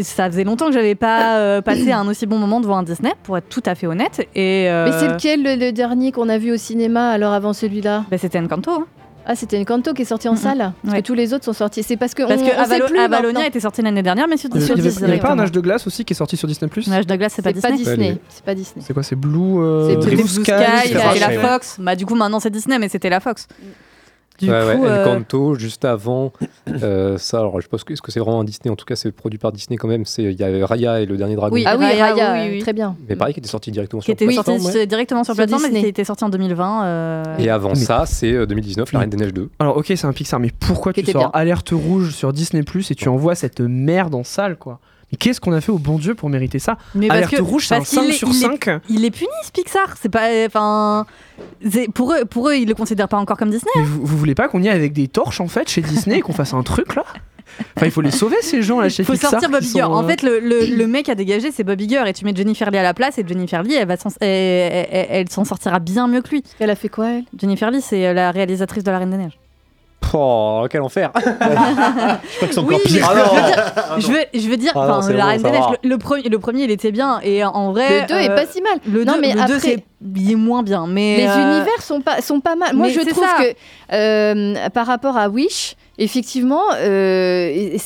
[0.03, 3.13] ça faisait longtemps que j'avais pas euh, passé un aussi bon moment devant un Disney,
[3.23, 4.27] pour être tout à fait honnête.
[4.35, 7.53] Et euh, Mais c'est lequel le, le dernier qu'on a vu au cinéma alors avant
[7.53, 8.05] celui-là?
[8.11, 8.71] bah, C'était Encanto.
[8.71, 8.87] hein.
[9.25, 10.37] Ah, c'était Encanto qui est sorti en Mhm.
[10.39, 11.03] salle Parce Ouais.
[11.03, 11.83] que tous les autres sont sortis.
[11.83, 14.27] C'est parce que Parce on, que on sait Avalo- plus Avalonia était sorti l'année dernière,
[14.29, 15.07] mais sur, il y avait- Disney.
[15.07, 16.89] il y avait pas un âge de glace aussi qui est sorti sur Disney Plus
[16.89, 18.19] Un âge de glace, c'est pas Disney.
[18.29, 18.85] C'est pas Disney.
[18.87, 21.19] C'est quoi C'est Blue euh, Blue Blue Sky, Sky, ouais.
[21.21, 21.39] la Ouais.
[21.39, 21.77] Fox.
[21.79, 23.47] Bah du coup maintenant c'est Disney, mais c'était la Fox.
[24.47, 26.33] Du ouais, euh, Encanto, juste avant
[26.69, 28.71] euh, ça, alors je pense que est-ce que c'est vraiment un Disney?
[28.71, 30.05] En tout cas, c'est produit par Disney quand même.
[30.05, 31.55] C'est il y a Raya et le dernier dragon.
[31.55, 32.59] Oui, Ah oui, Raya, Raya, oui, oui.
[32.61, 32.97] très bien.
[33.09, 34.87] Mais pareil, qui était sorti directement qui sur était plateforme, sorti ouais.
[34.87, 36.85] directement sur Sur plateforme, mais qui était sorti en 2020.
[36.85, 39.51] euh, Et avant Mais- ça, c'est euh, 2019, La Reine des Neiges 2.
[39.59, 41.31] Alors ok c'est un Pixar mais pourquoi tu sors bien.
[41.33, 44.79] alerte rouge sur Disney Plus et tu envoies cette merde en salle quoi?
[45.19, 47.67] Qu'est-ce qu'on a fait au bon Dieu pour mériter ça Mais parce Alerte que- rouge
[47.67, 49.95] c'est un parce qu'il 5 est- sur il est- 5 Il est puni ce Pixar,
[50.01, 51.07] c'est pas, enfin,
[51.69, 53.71] c'est- pour eux, pour eux ils le considèrent pas encore comme Disney.
[53.77, 56.19] Mais vous, vous voulez pas qu'on y aille avec des torches en fait chez Disney
[56.19, 57.05] et qu'on fasse un truc là?
[57.77, 59.69] Enfin il faut les sauver ces gens là chez Faut Pixar sortir qui Bob sont,
[59.79, 59.83] Iger.
[59.83, 62.03] En euh, fait, le, le, le mec à dégager, c'est Bob Iger.
[62.07, 64.87] Et tu mets Jennifer Lee à la place, et Jennifer Lee, elle, va s'en- elle,
[64.91, 66.43] elle- elle s'en sortira bien mieux que lui.
[66.61, 67.25] Elle a fait quoi, elle?
[67.39, 69.39] Jennifer Lee, c'est la réalisatrice de La Reine des Neiges.
[70.15, 73.09] Oh, quel enfer Je crois que c'est encore Oui, pire.
[73.11, 75.89] Ah non Je veux, je veux dire, Ah non, La bon, Reine des Neiges, le,
[75.89, 77.21] le premier, le premier, il était bien.
[77.23, 78.03] Et en vrai.
[78.03, 78.79] Le 2 est euh, pas si mal.
[78.87, 79.85] Le non, 2, mais le 2 après, c'est
[80.17, 80.87] il est moins bien.
[80.87, 82.75] Mais les euh, univers sont pas, sont pas mal.
[82.75, 83.43] Moi, mais je trouve ça.
[83.43, 83.55] que
[83.95, 87.77] euh, par rapport à Wish, effectivement, euh,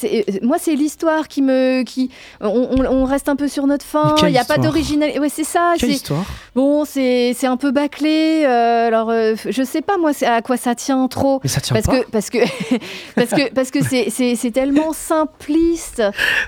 [0.43, 1.83] moi, c'est l'histoire qui me.
[1.85, 4.15] Qui, on, on- on reste un peu sur notre fin.
[4.23, 5.19] Il n'y a pas d'originalité.
[5.19, 5.75] Ouais, c'est ça.
[5.79, 8.45] Quelle histoire Bon, c'est c'est un peu bâclé.
[8.47, 11.41] euh, alors, euh, je sais pas, moi, c'est à quoi ça tient trop.
[11.43, 12.01] Mais ça tient parce pas.
[12.01, 12.39] que parce que
[13.15, 16.03] parce que parce que c'est tellement simpliste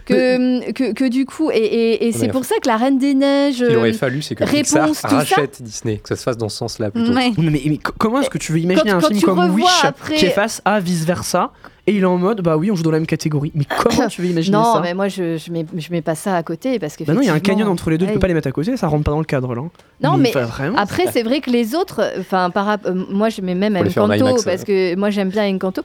[0.06, 3.14] que que, que du coup et, et, et c'est pour ça que la Reine des
[3.14, 5.16] Neiges Ce qu'il aurait euh, fallu, c'est que réponse, Pixar tout ça.
[5.36, 7.12] rachète Disney, que ça se fasse dans ce sens-là plutôt.
[7.12, 7.32] ouais.
[7.38, 9.38] Mais, mais- mais co- comment est-ce que tu veux imaginer Quand- un quand film comme
[9.40, 11.47] revois Wish après- qui est face à vice versa
[11.88, 14.08] et il est en mode bah oui on joue dans la même catégorie mais comment
[14.08, 16.42] tu veux imaginer non, ça mais moi je, je, mets, je mets pas ça à
[16.42, 17.04] côté parce que.
[17.04, 18.14] Bah non, il y a un canyon entre les deux, tu ouais.
[18.14, 19.62] peux pas les mettre à côté, ça rentre pas dans le cadre là.
[20.02, 20.78] Non, mais vraiment.
[20.78, 22.76] Après, c'est vrai que les autres, enfin, par euh,
[23.10, 24.64] moi je mets même Encanto IMAX, parce euh.
[24.64, 25.82] que moi j'aime bien Encanto.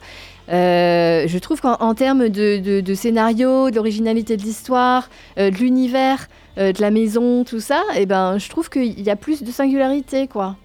[0.50, 5.08] Euh, je trouve qu'en en termes de, de, de scénario, de l'originalité de l'histoire,
[5.38, 9.10] euh, de l'univers, euh, de la maison, tout ça, et ben, je trouve qu'il y
[9.10, 10.56] a plus de singularité, quoi.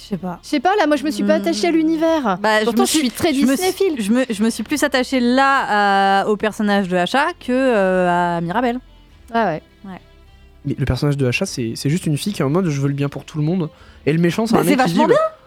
[0.00, 0.38] Je sais pas.
[0.42, 2.38] Je sais pas, là, moi je me suis pas attachée à l'univers.
[2.40, 3.92] Bah, Pourtant, me je suis très je me Disney-phile.
[3.94, 7.50] suis- Je me, je me suis plus attachée là à- au personnage de Hacha que
[7.52, 8.78] euh, à Mirabelle.
[9.34, 9.62] Ah ouais.
[10.64, 12.80] Mais le personnage de Hacha, c'est c'est juste une fille qui est en mode je
[12.80, 13.70] veux le bien pour tout le monde.
[14.06, 14.98] Et le méchant, c'est Bah, un c'est mec qui dit.
[14.98, 15.37] vachement bah, Bah,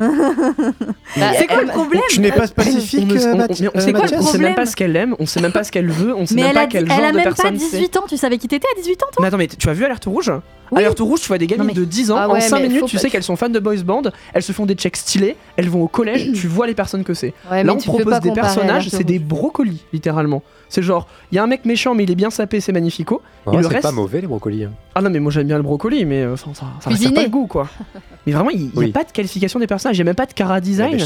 [1.14, 3.70] c'est quoi elle- le problème Tu n'es pas on, spécifique, ne- euh, on- Mathi- on-
[3.74, 5.52] on sait quoi, Mathias on sait même problème pas ce qu'elle aime, on sait même
[5.52, 7.10] pas ce qu'elle veut, on sait Mais même elle pas a, quel elle genre a
[7.12, 7.76] de même personne pas c'est.
[7.78, 8.04] 18 ans.
[8.08, 9.20] Tu savais qui t'étais à 18 ans, toi?
[9.20, 10.32] Mais attends, mais tu as vu Alerte Rouge?
[10.72, 10.78] Oui.
[10.78, 12.68] Alerte Rouge, tu vois des gamines mais- de 10 ans, Ah en ouais, 5 mais
[12.68, 14.02] minutes, tu pas- sais qu'elles sont fans de boys band,
[14.34, 17.14] elles se font des checks stylés, elles vont au collège, tu vois les personnes que
[17.14, 17.34] c'est.
[17.50, 20.42] Ouais, Là, on propose des personnages, c'est des brocolis, littéralement.
[20.70, 23.20] C'est genre, il y a un mec méchant, mais il est bien sapé, c'est magnifico.
[23.44, 23.82] Ouais, et le c'est reste.
[23.82, 24.64] pas mauvais les brocolis.
[24.64, 24.72] hein.
[24.94, 27.12] Ah non, mais moi j'aime bien le brocoli, mais euh, enfin, ça, ça Cuisiner.
[27.14, 27.68] pas le goût, quoi.
[28.26, 30.26] Mais vraiment, il n'y a pas de qualification des personnages, il n'y a même pas
[30.26, 30.98] de cara design.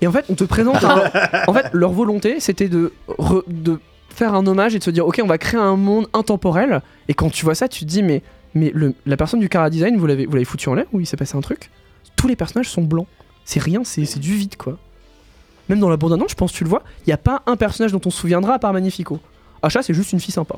[0.00, 1.02] Et en fait, on te présente un...
[1.48, 3.80] En fait, leur volonté, c'était de, re- de
[4.10, 7.14] faire un hommage et de se dire ok on va créer un monde intemporel et
[7.14, 8.22] quand tu vois ça tu te dis mais
[8.54, 10.98] mais le- la personne du Cara Design vous l'avez vous l'avez foutu en l'air ou
[11.00, 11.70] il s'est passé un truc?
[12.16, 13.06] Tous les personnages sont blancs
[13.44, 14.76] c'est rien c'est c'est du vide quoi
[15.68, 17.56] même dans la bande annonce je pense tu le vois il y a pas un
[17.56, 19.18] personnage dont on se souviendra à part Magnifico
[19.62, 20.56] Asha c'est juste une fille sympa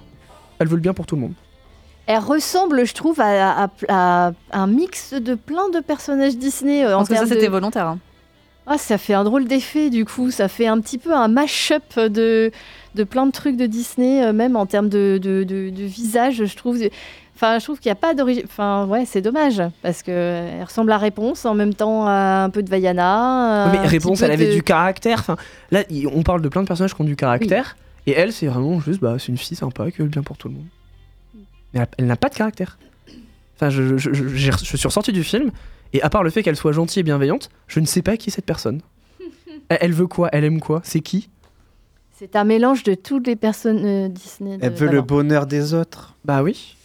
[0.59, 1.33] elle veut le bien pour tout le monde
[2.07, 6.85] Elle ressemble, je trouve, à, à- à un mix de plein de personnages Disney.
[6.85, 7.87] euh, Je en pense que ça, de- c'était volontaire.
[7.87, 7.99] hein.
[8.67, 10.31] Ah, ça fait un drôle d'effet du coup.
[10.31, 12.51] Ça fait un petit peu un mash-up de,
[12.95, 16.45] de plein de trucs de Disney, euh, même en termes de, de, de- de visage,
[16.45, 16.79] je trouve.
[17.43, 18.43] Enfin, je trouve qu'il n'y a pas d'origine.
[18.45, 22.51] Enfin, ouais, c'est dommage parce que elle ressemble à Réponse en même temps à un
[22.51, 23.71] peu de Vaiana.
[23.73, 25.37] Mais réponse elle avait de- du caractère enfin
[25.71, 28.79] là on parle de plein de personnages qui ont du caractère et elle c'est vraiment
[28.81, 30.67] juste bah c'est une fille sympa qui veut le bien pour tout le monde
[31.73, 32.79] mais elle, elle n'a pas de caractère
[33.57, 35.51] enfin je, je, je- je suis ressorti du film
[35.95, 38.29] et à part le fait qu'elle soit gentille et bienveillante je ne sais pas qui
[38.29, 38.81] est cette personne
[39.71, 40.29] elle, elle veut quoi?
[40.33, 40.81] Elle aime quoi?
[40.85, 41.31] C'est qui?
[42.19, 44.59] C'est un mélange de toutes les personnes euh, Disney.
[44.59, 46.15] de- Elle veut le bonheur des autres.
[46.25, 46.77] bah oui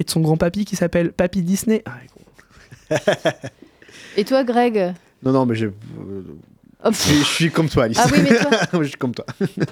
[0.00, 2.96] et de son grand papy qui s'appelle Papy Disney Ah,
[4.16, 4.94] Et toi, Greg?
[5.22, 5.68] Non, non, mais je.
[6.82, 6.94] Hop.
[6.94, 7.98] Je suis, je suis comme toi, Alice.
[8.02, 8.50] Ah oui, mais toi-
[8.82, 9.26] je suis comme toi.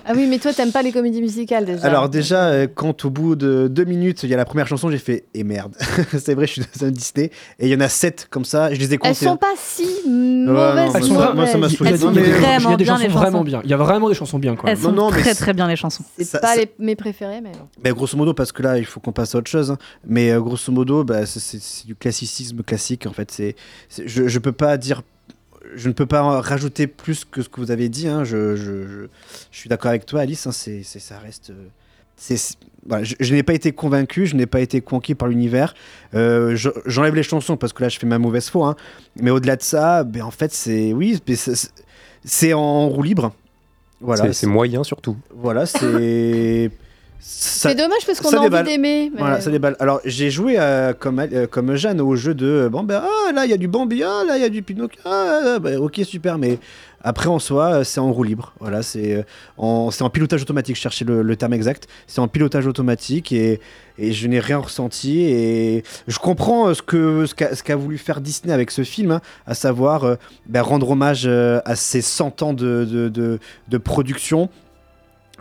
[0.05, 1.87] Ah oui, mais toi, t'aimes pas les comédies musicales déjà.
[1.87, 4.91] Alors déjà, euh, quand au bout de deux minutes, il y a la première chanson,
[4.91, 5.75] j'ai fait et merde.
[6.19, 8.73] c'est vrai, je suis dans un Disney et il y en a sept comme ça.
[8.75, 9.25] Je les ai Elles comptés.
[9.25, 10.93] sont pas si non, mauvaises.
[10.97, 11.35] Elles sont mauvaises.
[11.35, 11.91] moi, ça m'a saoulé.
[11.91, 13.19] Elles sont Non, mais- vraiment il y a des bien, chansons les chansons.
[13.21, 15.55] vraiment bien il y a vraiment des chansons bien quoi Elles sont non, très très
[15.55, 16.05] bien les chansons.
[16.19, 17.53] C'est pas ça- les- mes préférés, mais.
[17.85, 19.71] Mais grosso modo, parce que là, il faut qu'on passe à autre chose.
[19.71, 19.79] hein.
[20.07, 23.07] Mais euh, grosso modo, bah, c'est- du classicisme classique.
[23.07, 23.57] En fait, c'est
[23.89, 25.01] c'est- je, je peux pas dire,
[25.75, 28.09] je ne peux pas rajouter plus que ce que vous avez dit.
[28.09, 28.25] hein.
[28.25, 29.07] Je, je, je,
[29.51, 30.47] je suis d'accord avec toi, Alice.
[30.47, 30.53] hein.
[30.53, 31.51] C'est c'est- ça reste.
[31.51, 31.67] euh,
[32.17, 35.29] c'est c'est- voilà, je, je n'ai pas été convaincu, je n'ai pas été conquis par
[35.29, 35.75] l'univers.
[36.15, 38.69] Euh, je- J'enlève les chansons parce que là, je fais ma mauvaise foi.
[38.71, 38.77] hein.
[39.21, 41.21] Mais au-delà de ça, ben, en fait, c'est oui,
[42.25, 43.33] c'est en roue libre.
[44.01, 45.17] Voilà, C'est- c'est moyen surtout.
[45.35, 46.71] Voilà, c'est.
[47.21, 49.11] C'est dommage parce qu'on a envie d'aimer.
[49.13, 49.77] mais- Voilà, ça déballe.
[49.81, 53.33] Alors, j'ai joué euh, comme, euh, comme Jeanne au jeu de euh, bon, ben, ah,
[53.33, 55.01] là, il y a du Bambi, ah, là, il y a du Pinocchio.
[55.05, 56.59] Ah, ben, ok, super, mais
[57.03, 58.55] après, en soi, euh, c'est en roue libre.
[58.61, 59.23] Voilà, c'est euh,
[59.57, 61.87] en, en pilotage automatique, je cherchais le, le terme exact.
[62.07, 63.61] C'est en pilotage automatique et,
[63.99, 65.23] et je n'ai rien ressenti.
[65.23, 69.55] Et je comprends ce qu'a ce qu'a voulu faire Disney avec ce film, hein, à
[69.55, 70.15] savoir euh,
[70.47, 73.39] ben, rendre hommage à ses 100 ans de, de, de-
[73.69, 74.49] de production.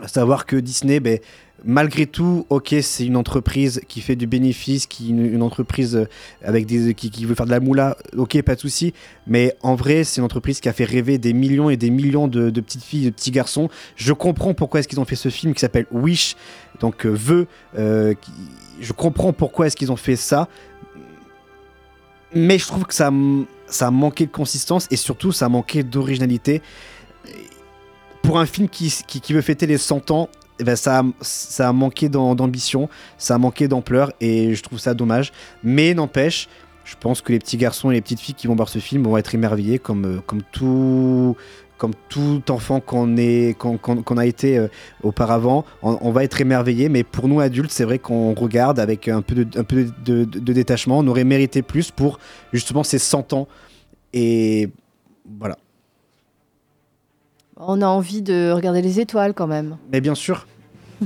[0.00, 1.18] À savoir que Disney, ben,
[1.64, 6.08] malgré tout, ok, c'est une entreprise qui fait du bénéfice, qui une, une entreprise euh,
[6.42, 8.94] avec des qui, qui veut faire de la moula, ok, pas de souci.
[9.26, 12.28] Mais en vrai, c'est une entreprise qui a fait rêver des millions et des millions
[12.28, 13.68] de, petites filles, de petits garçons.
[13.96, 16.36] Je comprends pourquoi est-ce qu'ils ont fait ce film qui s'appelle Wish,
[16.80, 18.14] donc euh, euh,
[18.80, 20.48] je comprends pourquoi est-ce qu'ils ont fait ça.
[22.34, 23.10] Mais je trouve que ça,
[23.66, 26.62] ça a manqué de consistance et surtout ça a manqué d'originalité.
[28.22, 30.28] Pour un film qui, qui, qui veut fêter les 100 ans,
[30.60, 34.62] eh ben ça, a, ça a manqué d'am- d'ambition, ça a manqué d'ampleur et je
[34.62, 35.32] trouve ça dommage.
[35.62, 36.48] Mais n'empêche,
[36.84, 39.04] je pense que les petits garçons et les petites filles qui vont voir ce film
[39.04, 41.36] vont être émerveillés comme, euh, comme, tout,
[41.76, 44.68] comme tout enfant qu'on est- qu'on a été euh,
[45.02, 45.64] auparavant.
[45.82, 49.44] On, va être émerveillés, mais pour nous adultes, c'est vrai qu'on regarde avec un peu,
[49.44, 50.98] de, un peu de- de détachement.
[50.98, 52.18] On aurait mérité plus pour
[52.52, 53.46] justement ces 100 ans.
[54.12, 54.70] Et
[55.38, 55.56] voilà.
[57.60, 59.76] On a envie de regarder les étoiles quand même.
[59.92, 60.46] Mais bien sûr,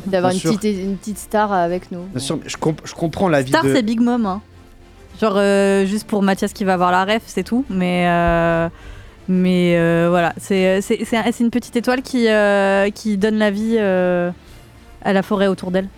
[0.06, 0.54] D'avoir une sûr.
[0.56, 2.02] petite, une petite star avec nous.
[2.10, 3.74] bien sûr, je, comp- je comprends la vie Star, de.
[3.74, 4.24] c'est Big Mom.
[4.26, 4.40] hein.
[5.20, 7.64] Genre, euh, juste pour Mathias qui va avoir la ref, c'est tout.
[7.70, 8.68] Mais, euh,
[9.28, 13.36] mais euh, voilà, c'est c'est- c'est un- c'est une petite étoile qui, euh, qui donne
[13.36, 14.30] la vie euh,
[15.02, 15.88] à la forêt autour d'elle.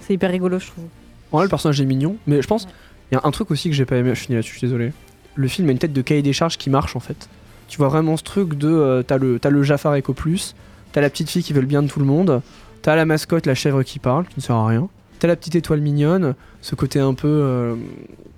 [0.00, 0.84] C'est hyper rigolo, je trouve.
[1.32, 2.66] Ouais, le personnage est mignon, mais je pense
[3.10, 4.10] il y a un truc aussi que j'ai pas aimé.
[4.14, 4.92] Je finis là-dessus, je suis désolé.
[5.36, 7.28] Le film a une tête de cahier des charges qui marche en fait.
[7.74, 10.54] Tu vois vraiment ce truc de euh, t'as le t'as le Jafar Eco Plus,
[10.92, 12.40] t'as la petite fille qui veut le bien de tout le monde,
[12.82, 14.88] t'as la mascotte la chèvre qui parle qui ne sert à rien,
[15.18, 17.74] t'as la petite étoile mignonne, ce côté un peu euh,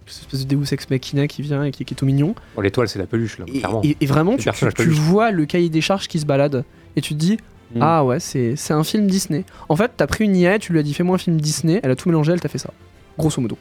[0.07, 2.35] cette espèce de Deus Ex Machina qui vient et qui, qui est tout mignon.
[2.55, 3.83] Bon, L'étoile, c'est la peluche, là, Et, clairement.
[3.85, 4.49] et- et vraiment tu,
[4.89, 6.65] vois le cahier des charges qui se balade
[6.97, 7.37] et tu te dis
[7.75, 7.79] Mm.
[7.83, 9.45] ah ouais c'est c'est un film Disney.
[9.69, 11.91] En fait t'as pris une IA, tu lui as dit fais-moi un film Disney, elle
[11.91, 12.71] a tout mélangé, elle t'a fait ça.
[13.19, 13.59] Grosso modo.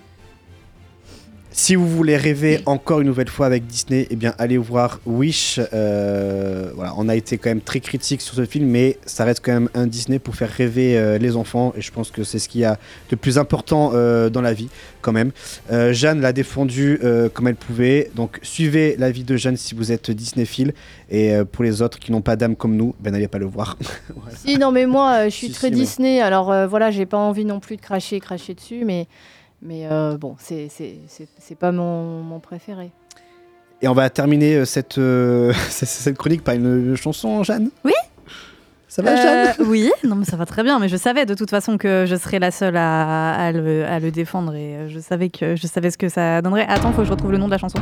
[1.58, 5.62] Si vous voulez rêver encore une nouvelle fois avec Disney, eh bien allez voir Wish.
[5.74, 9.40] Euh, voilà, on a été quand même très critique sur ce film, mais ça reste
[9.42, 12.40] quand même un Disney pour faire rêver euh, les enfants, et je pense que c'est
[12.40, 12.78] ce qu'il y a
[13.10, 14.68] de plus important euh, dans la vie,
[15.02, 15.32] quand même.
[15.92, 17.00] Jeanne l'a défendu
[17.34, 20.74] comme elle pouvait, donc suivez la vie de Jeanne si vous êtes Disneyphile,
[21.10, 23.78] et pour les autres qui n'ont pas d'âme comme nous, ben n'allez pas le voir.
[24.46, 27.18] Si, non, mais moi, je suis Si, très si, mais- Disney, alors voilà, j'ai pas
[27.18, 29.08] envie non plus de cracher, cracher dessus, mais,
[29.62, 32.92] mais euh, bon, c'est c'est- c'est- c'est pas mon, mon préféré.
[33.82, 37.70] Et on va terminer euh, cette, euh, cette- cette chronique par une chanson, Jeanne?
[37.84, 37.94] Oui
[38.88, 39.16] Ça va, Euh,
[39.58, 40.80] Jeanne Oui, non, mais ça va très bien.
[40.80, 44.00] Mais je savais de toute façon que je serais la seule à, à le, à
[44.00, 46.66] le défendre et euh, je savais que je savais ce que ça donnerait.
[46.68, 47.80] Attends, faut que je retrouve le nom de la chanson.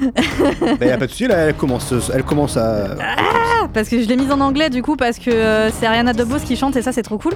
[0.00, 2.96] Bah, y a pas de souci, là, elle commence, elle commence à.
[3.00, 6.12] Ah, parce que je l'ai mise en anglais du coup parce que euh, c'est Ariana
[6.12, 7.32] DeBose qui chante et ça c'est trop cool.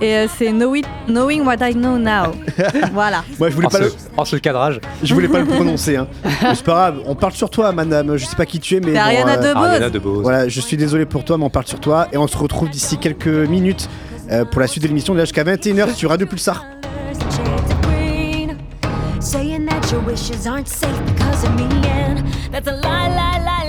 [0.00, 2.32] Et euh, c'est Know It- Knowing What I Know Now.
[2.92, 3.22] voilà.
[3.38, 3.92] Moi, je voulais Oh, pas ce- le.
[4.16, 4.80] oh, ce cadrage.
[5.02, 6.08] Je voulais pas le prononcer, hein.
[6.24, 8.16] Mais c'est pas grave, on parle sur toi, madame.
[8.16, 8.86] Je sais pas qui tu es, mais.
[8.86, 9.64] C'est bon, Ariana euh, DeBose.
[9.64, 10.22] Ariana DeBose.
[10.22, 12.08] Voilà, je suis désolé pour toi, mais on parle sur toi.
[12.12, 13.88] Et on se retrouve d'ici quelques minutes
[14.30, 16.64] euh, pour la suite de l'émission, déjà jusqu'à 21h sur Radio Pulsar.
[19.20, 23.61] Saying that your wishes aren't safe because of me, and that's a lie, lie, lie.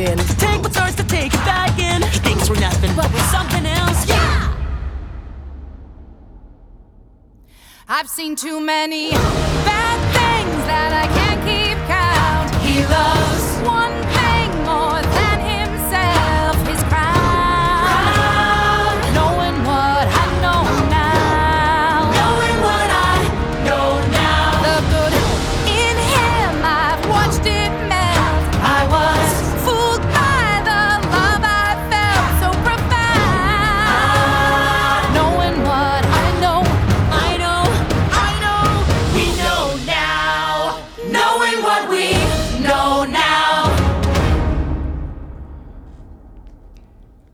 [0.00, 0.18] In?
[0.18, 2.02] Take what's ours to take it back in.
[2.02, 4.08] He thinks we're nothing, but we're something else.
[4.08, 4.56] Yeah.
[7.88, 12.48] I've seen too many bad things that I can't keep count.
[12.64, 13.39] He loves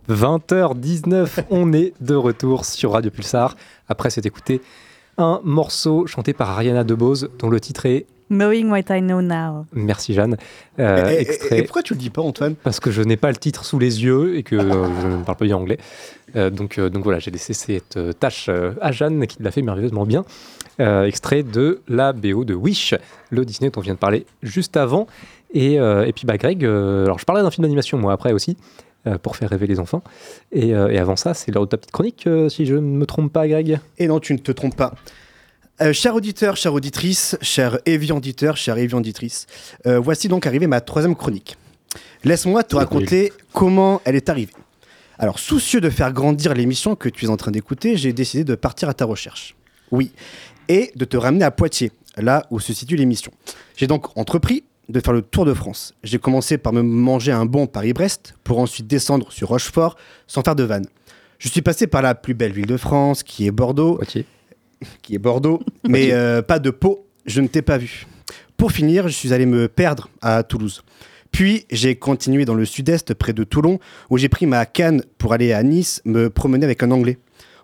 [0.08, 3.56] 20h19, on est de retour sur Radio Pulsar.
[3.88, 4.60] Après s'être écouté
[5.18, 9.66] un morceau chanté par Ariana DeBose dont le titre est Knowing What I Know Now.
[9.72, 10.36] Merci Jeanne.
[10.78, 12.54] Euh, Et- et- extrait- et pourquoi tu le dis pas, Antoine?
[12.56, 15.22] Parce que je n'ai pas le titre sous les yeux et que euh, je ne
[15.22, 15.78] parle pas bien anglais.
[16.34, 18.50] Euh, donc, euh, donc voilà, j'ai laissé cette tâche
[18.80, 20.24] à Jeanne qui l'a fait merveilleusement bien.
[20.80, 22.94] Euh, extrait de la BO de Wish,
[23.30, 25.06] le Disney dont on vient de parler juste avant.
[25.54, 28.32] Et, euh, et puis bah Greg, euh, alors je parlerai d'un film d'animation moi après
[28.32, 28.85] aussi, euh,
[29.22, 30.02] pour faire rêver les enfants.
[30.52, 32.80] Et, euh, et avant ça, c'est l'heure de ta petite chronique, euh, si je ne
[32.80, 33.78] me trompe pas Greg.
[33.98, 34.94] Et non, tu ne te trompes pas.
[35.82, 39.46] Euh, cher auditeur, chère auditrice, cher évian auditeur, chère évian auditrice,
[39.86, 41.58] euh, voici donc arrivée ma troisième chronique.
[42.24, 44.54] Laisse-moi te raconter comment elle est arrivée.
[45.18, 48.54] Alors, soucieux de faire grandir l'émission que tu es en train d'écouter, j'ai décidé de
[48.54, 49.54] partir à ta recherche.
[49.90, 50.12] Oui,
[50.68, 53.32] et de te ramener à Poitiers, là où se situe l'émission.
[53.76, 55.94] J'ai donc entrepris de faire le tour de France.
[56.02, 59.96] J'ai commencé par me manger un bon Paris-Brest, pour ensuite descendre sur Rochefort
[60.26, 60.86] sans faire de vanne.
[61.38, 63.98] Je suis passé par la plus belle ville de France, qui est Bordeaux.
[65.02, 68.06] Qui est Bordeaux, mais euh, pas de Pau, je ne t'ai pas vu.
[68.56, 70.82] Pour finir, je suis allé me perdre à Toulouse.
[71.30, 75.32] Puis j'ai continué dans le sud-est, près de Toulon, où j'ai pris ma canne pour
[75.32, 77.18] aller à Nice me promener avec un Anglais.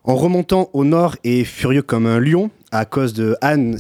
[0.05, 3.79] En remontant au nord et furieux comme un lion, à cause de Anne,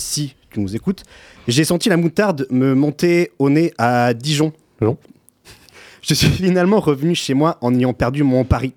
[0.53, 1.03] tu nous écoutes,
[1.49, 4.53] j'ai senti la moutarde me monter au nez à Dijon.
[6.03, 8.75] Je suis finalement revenu chez moi en ayant perdu mon pari.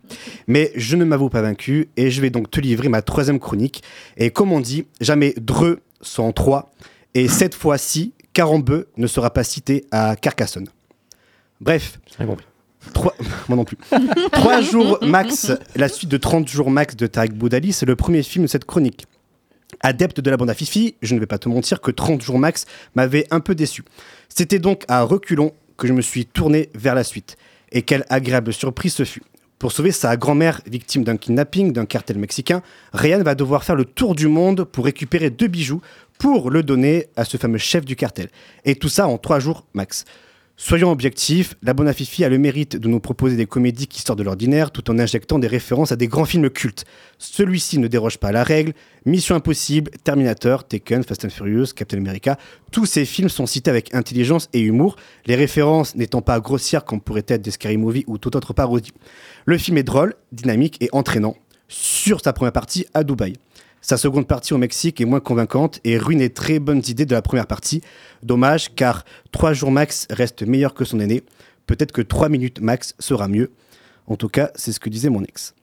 [0.48, 3.82] Mais je ne m'avoue pas vaincu et je vais donc te livrer ma troisième chronique.
[4.18, 6.72] Et comme on dit, jamais dreux sans trois.
[7.16, 10.68] Et cette fois-ci, Carambeu ne sera pas cité à Carcassonne.
[11.62, 12.00] Bref.
[12.94, 13.16] Trois...
[13.50, 13.78] Moi non plus.
[14.32, 18.22] Trois jours max, la suite de 30 jours max de Tarek Boudali, c'est le premier
[18.22, 19.08] film de cette chronique.
[19.82, 22.40] Adepte de la bande à Fifi, je ne vais pas te mentir que 30 jours
[22.40, 22.66] max
[22.96, 23.84] m'avait un peu déçu.
[24.30, 27.38] C'était donc à reculons que je me suis tourné vers la suite.
[27.72, 29.24] Et quelle agréable surprise ce fut.
[29.60, 32.62] Pour sauver sa grand-mère victime d'un kidnapping d'un cartel mexicain,
[32.94, 35.82] Ryan va devoir faire le tour du monde pour récupérer deux bijoux
[36.18, 38.30] pour le donner à ce fameux chef du cartel.
[38.66, 40.06] Et tout ça en trois jours max.
[40.58, 44.20] Soyons objectifs, la Bonne Fifi a le mérite de nous proposer des comédies qui sortent
[44.20, 46.86] de l'ordinaire tout en injectant des références à des grands films cultes.
[47.18, 48.72] Celui-ci ne déroge pas à la règle.
[49.06, 52.38] Mission Impossible, Terminator, Taken, Fast and Furious, Captain America,
[52.72, 54.96] tous ces films sont cités avec intelligence et humour,
[55.26, 58.94] les références n'étant pas grossières comme pourrait être des Scary Movie ou toute autre parodie.
[59.44, 61.36] Le film est drôle, dynamique et entraînant,
[61.68, 63.34] sur sa première partie à Dubaï.
[63.88, 67.14] Sa seconde partie au Mexique est moins convaincante et ruine les très bonnes idées de
[67.14, 67.82] la première partie.
[68.24, 71.22] Dommage car 3 jours max reste meilleur que son aîné.
[71.68, 73.52] Peut-être que 3 minutes max sera mieux.
[74.08, 75.54] En tout cas, c'est ce que disait mon ex.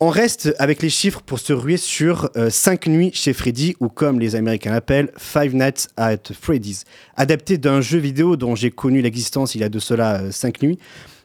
[0.00, 4.18] On reste avec les chiffres pour se ruer sur 5 nuits chez Freddy, ou comme
[4.18, 6.82] les Américains l'appellent, Five Nights at Freddy's.
[7.14, 10.80] Adapté d'un jeu vidéo dont j'ai connu l'existence il y a de cela 5 nuits.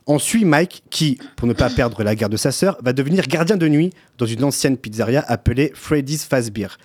[0.08, 3.28] On suit Mike qui, pour ne pas perdre la garde de sa sœur, va devenir
[3.28, 6.78] gardien de nuit dans une ancienne pizzeria appelée Freddy's Fast Beer.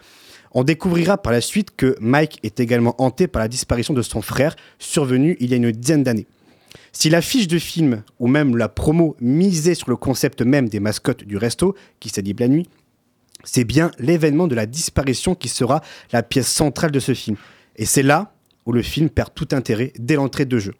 [0.52, 4.22] On découvrira par la suite que Mike est également hanté par la disparition de son
[4.22, 6.26] frère, survenue il y a une dizaine d'années.
[6.92, 11.24] Si l'affiche de film ou même la promo misait sur le concept même des mascottes
[11.24, 12.68] du resto, qui s'anime la nuit,
[13.42, 15.82] c'est bien l'événement de la disparition qui sera
[16.12, 17.36] la pièce centrale de ce film.
[17.76, 18.34] Et c'est là
[18.64, 20.74] où le film perd tout intérêt dès l'entrée de jeu.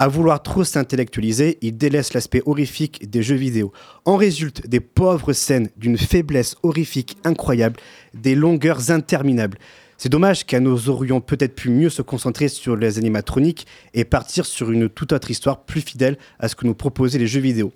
[0.00, 3.72] À vouloir trop s'intellectualiser, il délaisse l'aspect horrifique des jeux vidéo.
[4.04, 7.80] En résulte des pauvres scènes d'une faiblesse horrifique incroyable,
[8.14, 9.58] des longueurs interminables.
[9.96, 14.46] C'est dommage car nous aurions peut-être pu mieux se concentrer sur les animatroniques et partir
[14.46, 17.72] sur une toute autre histoire plus fidèle à ce que nous proposaient les jeux vidéo.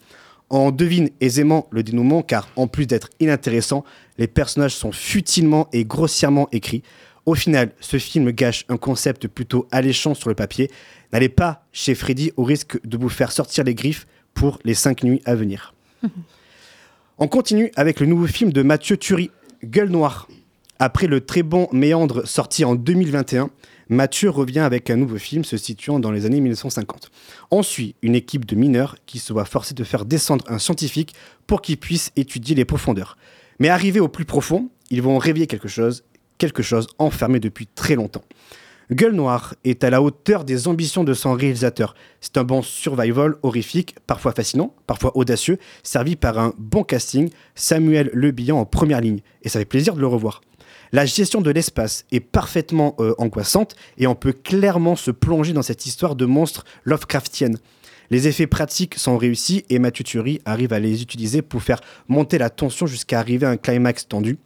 [0.48, 3.82] On devine aisément le dénouement car en plus d'être inintéressant,
[4.16, 6.84] les personnages sont futilement et grossièrement écrits.
[7.24, 10.70] Au final, ce film gâche un concept plutôt alléchant sur le papier.
[11.12, 15.04] N'allez pas chez Freddy au risque de vous faire sortir les griffes pour les 5
[15.04, 15.74] nuits à venir.
[17.18, 19.30] On continue avec le nouveau film de Mathieu Turi,
[19.62, 20.26] Gueule Noire.
[20.80, 23.50] Après le très bon Méandre sorti en 2021,
[23.88, 27.10] Mathieu revient avec un nouveau film se situant dans les années 1950.
[27.52, 31.14] On suit une équipe de mineurs qui se voit forcée de faire descendre un scientifique
[31.46, 33.16] pour qu'il puisse étudier les profondeurs.
[33.60, 36.02] Mais arrivés au plus profond, ils vont réveiller quelque chose,
[36.42, 38.24] quelque chose enfermé depuis très longtemps.
[38.90, 41.94] Gueule Noire est à la hauteur des ambitions de son réalisateur.
[42.20, 48.10] C'est un bon survival horrifique, parfois fascinant, parfois audacieux, servi par un bon casting, Samuel
[48.12, 49.20] Le Bihan en première ligne.
[49.42, 50.40] Et ça fait plaisir de le revoir.
[50.90, 55.62] La gestion de l'espace est parfaitement euh, angoissante et on peut clairement se plonger dans
[55.62, 57.56] cette histoire de monstre Lovecraftienne.
[58.10, 60.04] Les effets pratiques sont réussis et Mathieu
[60.44, 64.38] arrive à les utiliser pour faire monter la tension jusqu'à arriver à un climax tendu.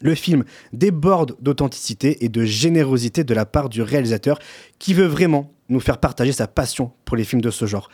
[0.00, 4.38] Le film déborde d'authenticité et de générosité de la part du réalisateur
[4.78, 7.88] qui veut vraiment nous faire partager sa passion pour les films de ce genre.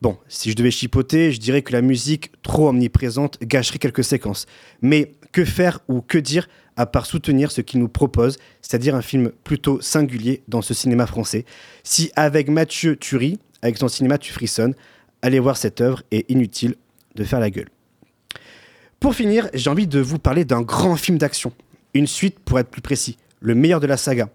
[0.00, 4.46] Bon, si je devais chipoter, je dirais que la musique trop omniprésente gâcherait quelques séquences.
[4.80, 9.02] Mais que faire ou que dire à part soutenir ce qu'il nous propose, c'est-à-dire un
[9.02, 11.44] film plutôt singulier dans ce cinéma français?
[11.82, 14.74] Si avec Mathieu Turi, avec son cinéma tu frissonnes,
[15.22, 16.76] allez voir cette œuvre et inutile
[17.16, 17.68] de faire la gueule.
[19.00, 21.52] Pour finir, j'ai envie de vous parler d'un grand film d'action.
[21.94, 24.28] Une suite pour être plus précis, le meilleur de la saga.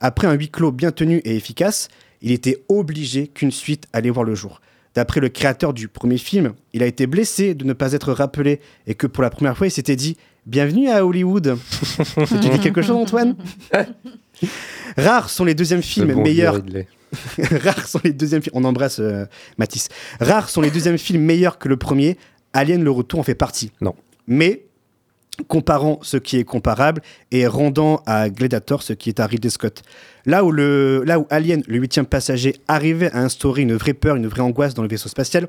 [0.00, 1.88] Après un huis clos bien tenu et efficace,
[2.20, 4.60] il était obligé qu'une suite allait voir le jour.
[4.96, 8.58] D'après le créateur du premier film, il a été blessé de ne pas être rappelé
[8.88, 10.16] et que pour la première fois, il s'était dit
[10.46, 11.56] Bienvenue à Hollywood.
[12.28, 13.36] tu dis quelque chose, Antoine?
[14.96, 16.60] Rares sont les deuxièmes films bon meilleurs.
[17.38, 18.56] Rares sont les deuxièmes films.
[18.56, 19.26] On embrasse euh,
[19.58, 19.88] Mathis.
[20.18, 22.18] Rares sont les deuxièmes films meilleurs que le premier.
[22.52, 23.70] Alien le retour en fait partie.
[23.80, 23.94] Non.
[24.28, 24.68] Mais
[25.46, 29.82] comparant ce qui est comparable et rendant à Gladiator ce qui est à Ridley Scott.
[30.26, 34.42] Là où, le, Alien, le huitième passager, arrivait à instaurer une vraie peur, une vraie
[34.42, 35.48] angoisse dans le vaisseau spatial,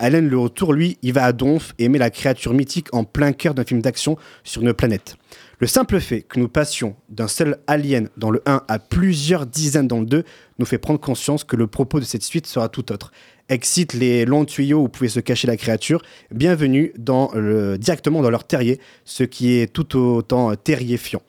[0.00, 3.32] Alien le retour, lui, il va à Donf et met la créature mythique en plein
[3.32, 5.16] cœur d'un film d'action sur une planète.
[5.58, 9.88] Le simple fait que nous passions d'un seul alien dans le 1 à plusieurs dizaines
[9.88, 10.24] dans le 2
[10.58, 13.10] nous fait prendre conscience que le propos de cette suite sera tout autre.
[13.48, 18.28] Excite les longs tuyaux où pouvait se cacher la créature, bienvenue dans le- directement dans
[18.28, 21.22] leur terrier, ce qui est tout autant terrifiant.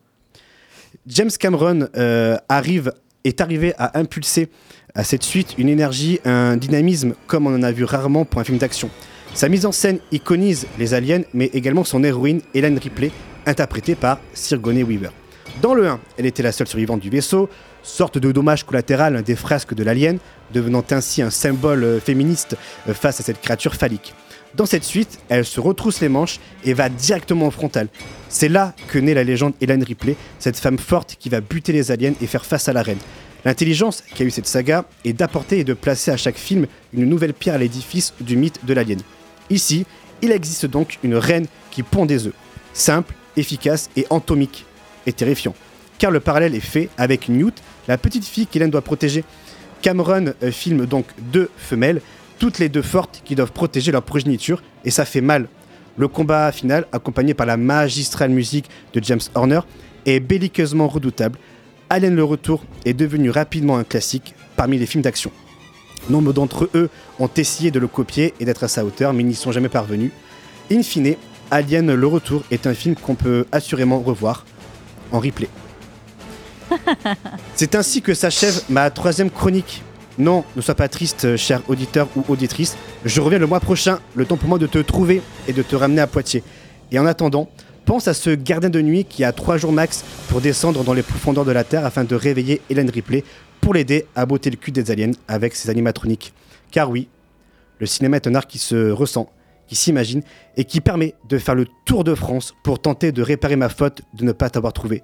[1.05, 2.37] James Cameron euh,
[3.23, 4.49] est arrivé à impulser
[4.93, 8.43] à cette suite une énergie, un dynamisme comme on en a vu rarement pour un
[8.43, 8.89] film d'action.
[9.33, 13.11] Sa mise en scène iconise les aliens, mais également son héroïne, Hélène Ripley,
[13.47, 15.09] interprétée par Sigourney Weaver.
[15.61, 17.49] Dans le 1, elle était la seule survivante du vaisseau,
[17.81, 20.19] sorte de dommage collatéral des frasques de l'alien,
[20.53, 22.55] devenant ainsi un symbole euh, féministe
[22.87, 24.13] euh, face à cette créature phallique.
[24.55, 27.87] Dans cette suite, elle se retrousse les manches et va directement au frontal.
[28.29, 31.91] C'est là que naît la légende Hélène Ripley, cette femme forte qui va buter les
[31.91, 32.99] aliens et faire face à la reine.
[33.45, 37.33] L'intelligence qu'a eu cette saga est d'apporter et de placer à chaque film une nouvelle
[37.33, 38.99] pierre à l'édifice du mythe de l'alien.
[39.49, 39.85] Ici,
[40.21, 42.33] il existe donc une reine qui pond des œufs.
[42.73, 44.65] Simple, efficace et antomique.
[45.05, 45.55] Et terrifiant.
[45.99, 49.23] Car le parallèle est fait avec Newt, la petite fille qu'Hélène doit protéger.
[49.81, 52.01] Cameron euh, filme donc deux femelles,
[52.39, 55.47] toutes les deux fortes qui doivent protéger leur progéniture, et ça fait mal.
[55.97, 59.61] Le combat final, accompagné par la magistrale musique de James Horner,
[60.05, 61.39] est belliqueusement redoutable.
[61.89, 65.31] Alien le Retour est devenu rapidement un classique parmi les films d'action.
[66.09, 66.89] Nombre d'entre eux
[67.19, 70.11] ont essayé de le copier et d'être à sa hauteur, mais n'y sont jamais parvenus.
[70.71, 71.15] In fine,
[71.51, 74.45] Alien le Retour est un film qu'on peut assurément revoir
[75.11, 75.47] en replay.
[77.55, 79.83] C'est ainsi que s'achève ma troisième chronique.
[80.17, 82.75] Non, ne sois pas triste, cher auditeur ou auditrice.
[83.05, 85.75] Je reviens le mois prochain, le temps pour moi de te trouver et de te
[85.75, 86.43] ramener à Poitiers.
[86.91, 87.49] Et en attendant,
[87.85, 91.03] pense à ce gardien de nuit qui a trois jours max pour descendre dans les
[91.03, 93.23] profondeurs de la Terre afin de réveiller Hélène Ripley
[93.61, 96.33] pour l'aider à botter le cul des aliens avec ses animatroniques.
[96.71, 97.07] Car oui,
[97.79, 99.29] le cinéma est un art qui se ressent,
[99.67, 100.21] qui s'imagine
[100.55, 104.01] et qui permet de faire le tour de France pour tenter de réparer ma faute
[104.13, 105.03] de ne pas t'avoir trouvé.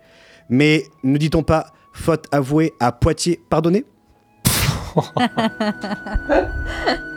[0.50, 3.86] Mais ne dit-on pas faute avouée à Poitiers pardonnée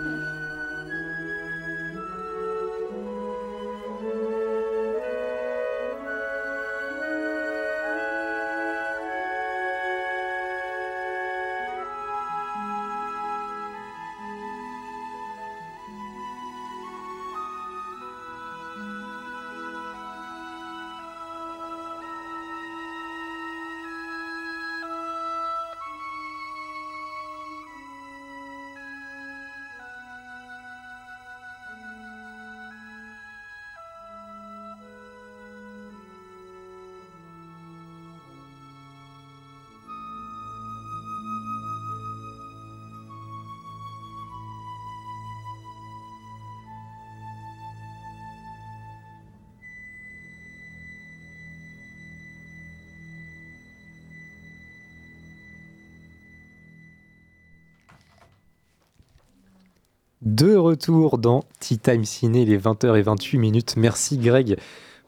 [60.36, 63.74] De retour dans Tea Time Ciné, les 20h28 minutes.
[63.78, 64.58] Merci Greg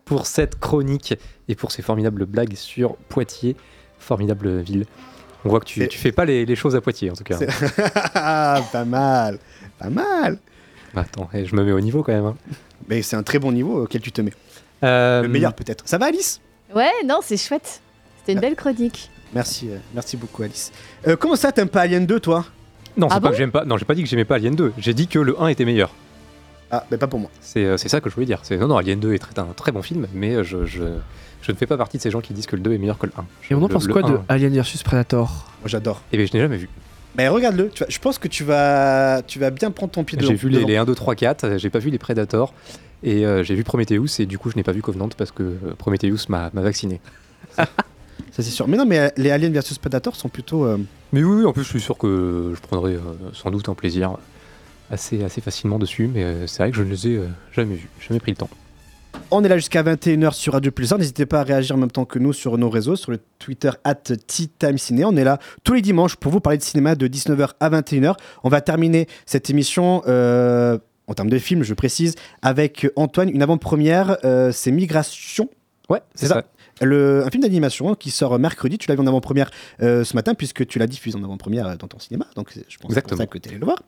[0.06, 1.18] pour cette chronique
[1.48, 3.54] et pour ces formidables blagues sur Poitiers,
[3.98, 4.86] formidable ville.
[5.44, 7.38] On voit que tu, fais pas les, les choses à Poitiers en tout cas.
[8.14, 9.38] Ah, pas mal,
[9.78, 10.38] pas mal.
[10.94, 12.24] Bah, Attends, eh, je me mets au niveau quand même.
[12.24, 12.36] hein.
[12.88, 14.32] Mais c'est un très bon niveau auquel tu te mets.
[14.82, 15.86] Euh, Le meilleur peut-être.
[15.86, 16.40] Ça va Alice?
[16.74, 17.82] Ouais, non, c'est chouette.
[18.20, 19.10] C'était une belle chronique.
[19.34, 20.72] Merci, euh, merci beaucoup Alice.
[21.06, 22.46] Euh, comment ça t'aimes pas Alien 2 toi?
[22.98, 23.64] Non, c'est Ah pas bon que j'aime pas.
[23.64, 24.72] Non, j'ai pas dit que j'aimais pas Alien 2.
[24.78, 25.90] J'ai dit que le 1 était meilleur.
[26.70, 27.30] Ah, mais pas pour moi.
[27.40, 28.40] C'est euh, c'est ça que je voulais dire.
[28.42, 30.82] C'est non, non, Alien 2 est très- un très bon film, mais euh, je, je,
[31.40, 32.98] je ne fais pas partie de ces gens qui disent que le 2 est meilleur
[32.98, 33.24] que le 1.
[33.50, 35.28] Et on en pense le quoi de 1, Alien vs Predator?
[35.60, 36.02] Moi j'adore.
[36.12, 36.68] Eh bien, je n'ai jamais vu.
[37.16, 40.18] Mais regarde-le, tu vas- je pense que tu vas, tu vas bien prendre ton pied
[40.18, 40.28] devant.
[40.30, 40.68] J'ai vu les, devant.
[40.68, 42.52] les 1, 2, 3, 4, euh, j'ai pas vu les Predators,
[43.02, 45.42] et euh, j'ai vu Prometheus, et du coup, je n'ai pas vu Covenant parce que
[45.42, 47.00] euh, Prometheus m'a m'a vacciné.
[48.38, 48.68] Ça c'est sûr.
[48.68, 50.64] Mais non, mais euh, les Aliens vs Predator sont plutôt.
[50.64, 50.78] euh,
[51.12, 53.00] Mais oui, oui, en plus, je suis sûr que je prendrai euh,
[53.34, 54.16] sans doute un plaisir
[54.92, 57.74] assez, assez facilement dessus, mais euh, c'est vrai que je ne les ai euh, jamais
[57.74, 58.48] vus, jamais pris le temps.
[59.32, 60.98] On est là jusqu'à 21h sur Radio Pulsar.
[60.98, 63.70] N'hésitez pas à réagir en même temps que nous sur nos réseaux, sur le Twitter
[63.82, 63.96] at
[64.28, 65.04] Ciné.
[65.04, 68.14] On est là tous les dimanches pour vous parler de cinéma de 19h à 21h.
[68.44, 70.02] On va terminer cette émission.
[70.06, 70.78] euh,
[71.08, 75.48] en termes de film, je précise, avec Antoine, une avant-première, euh, c'est Migration.
[75.88, 76.44] Ouais, c'est ça.
[76.80, 78.78] Le, un film d'animation qui sort mercredi.
[78.78, 79.50] Tu l'as vu en avant-première
[79.82, 82.26] euh, ce matin, puisque tu l'as diffusé en avant-première euh, dans ton cinéma.
[82.36, 83.18] Donc, je pense que c'est pour Exactement.
[83.18, 83.82] ça que tu allé le voir.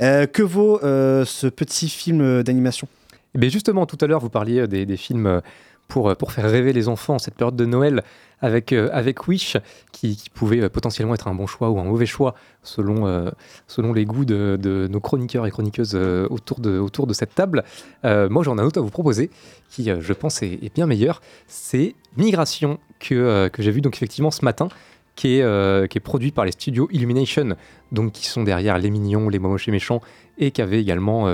[0.00, 2.88] Euh, que vaut euh, ce petit film d'animation?
[3.34, 5.42] Eh bien justement, tout à l'heure, vous parliez des, des films
[5.88, 8.02] pour, pour faire rêver les enfants en cette période de Noël
[8.40, 9.56] avec, euh, avec Wish,
[9.92, 13.30] qui, qui pouvait euh, potentiellement être un bon choix ou un mauvais choix selon, euh,
[13.66, 15.94] selon les goûts de, nos chroniqueurs et chroniqueuses
[16.30, 17.64] autour, de, autour de cette table.
[18.04, 19.30] Moi, j'en ai un autre à vous proposer
[19.70, 21.20] qui, je pense, est, bien meilleur.
[21.46, 24.68] C'est Migration que, que j'ai vu donc effectivement ce matin.
[25.14, 27.56] Qui est, qui est produit par les studios Illumination,
[27.90, 30.02] donc qui sont derrière Les Mignons, Les Momoches et Méchants,
[30.36, 31.26] et qui avait également,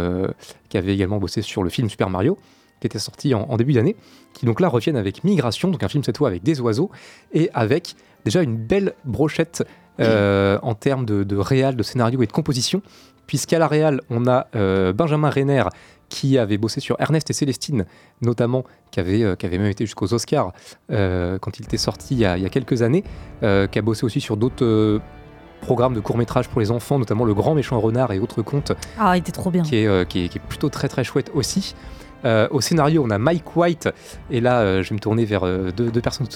[0.68, 2.38] qui avait également bossé sur le film Super Mario,
[2.82, 3.96] qui était sorti en, en début d'année,
[4.34, 6.90] qui donc là reviennent avec Migration, donc un film cette fois avec des oiseaux,
[7.32, 7.94] et avec
[8.24, 9.64] déjà une belle brochette
[10.00, 12.82] euh, en termes de, de réal, de scénario et de composition,
[13.26, 15.64] puisqu'à la réal, on a euh, Benjamin Renner
[16.08, 17.86] qui avait bossé sur Ernest et Célestine,
[18.20, 20.52] notamment, qui avait, euh, qui avait même été jusqu'aux Oscars
[20.88, 23.04] quand il était sorti il y a, il y a quelques années,
[23.40, 25.00] qui a bossé aussi sur d'autres
[25.60, 29.16] programmes de courts-métrages pour les enfants, notamment Le Grand Méchant Renard et autres contes, Ah,
[29.16, 29.62] il était trop bien.
[29.62, 31.76] qui est, euh, qui est- qui est plutôt très très chouette aussi.
[32.24, 33.88] Euh, au scénario, on a Mike White,
[34.30, 36.26] et là, euh, je vais me tourner vers euh, deux, personnes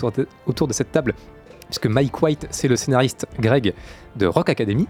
[0.47, 1.15] autour de, cette table,
[1.67, 3.73] puisque Mike White, c'est le scénariste Greg
[4.17, 4.87] de Rock Academy,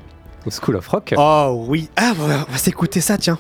[0.49, 1.15] School of Rock.
[1.17, 3.39] Oh oui, ah, on va s'écouter ça, tiens.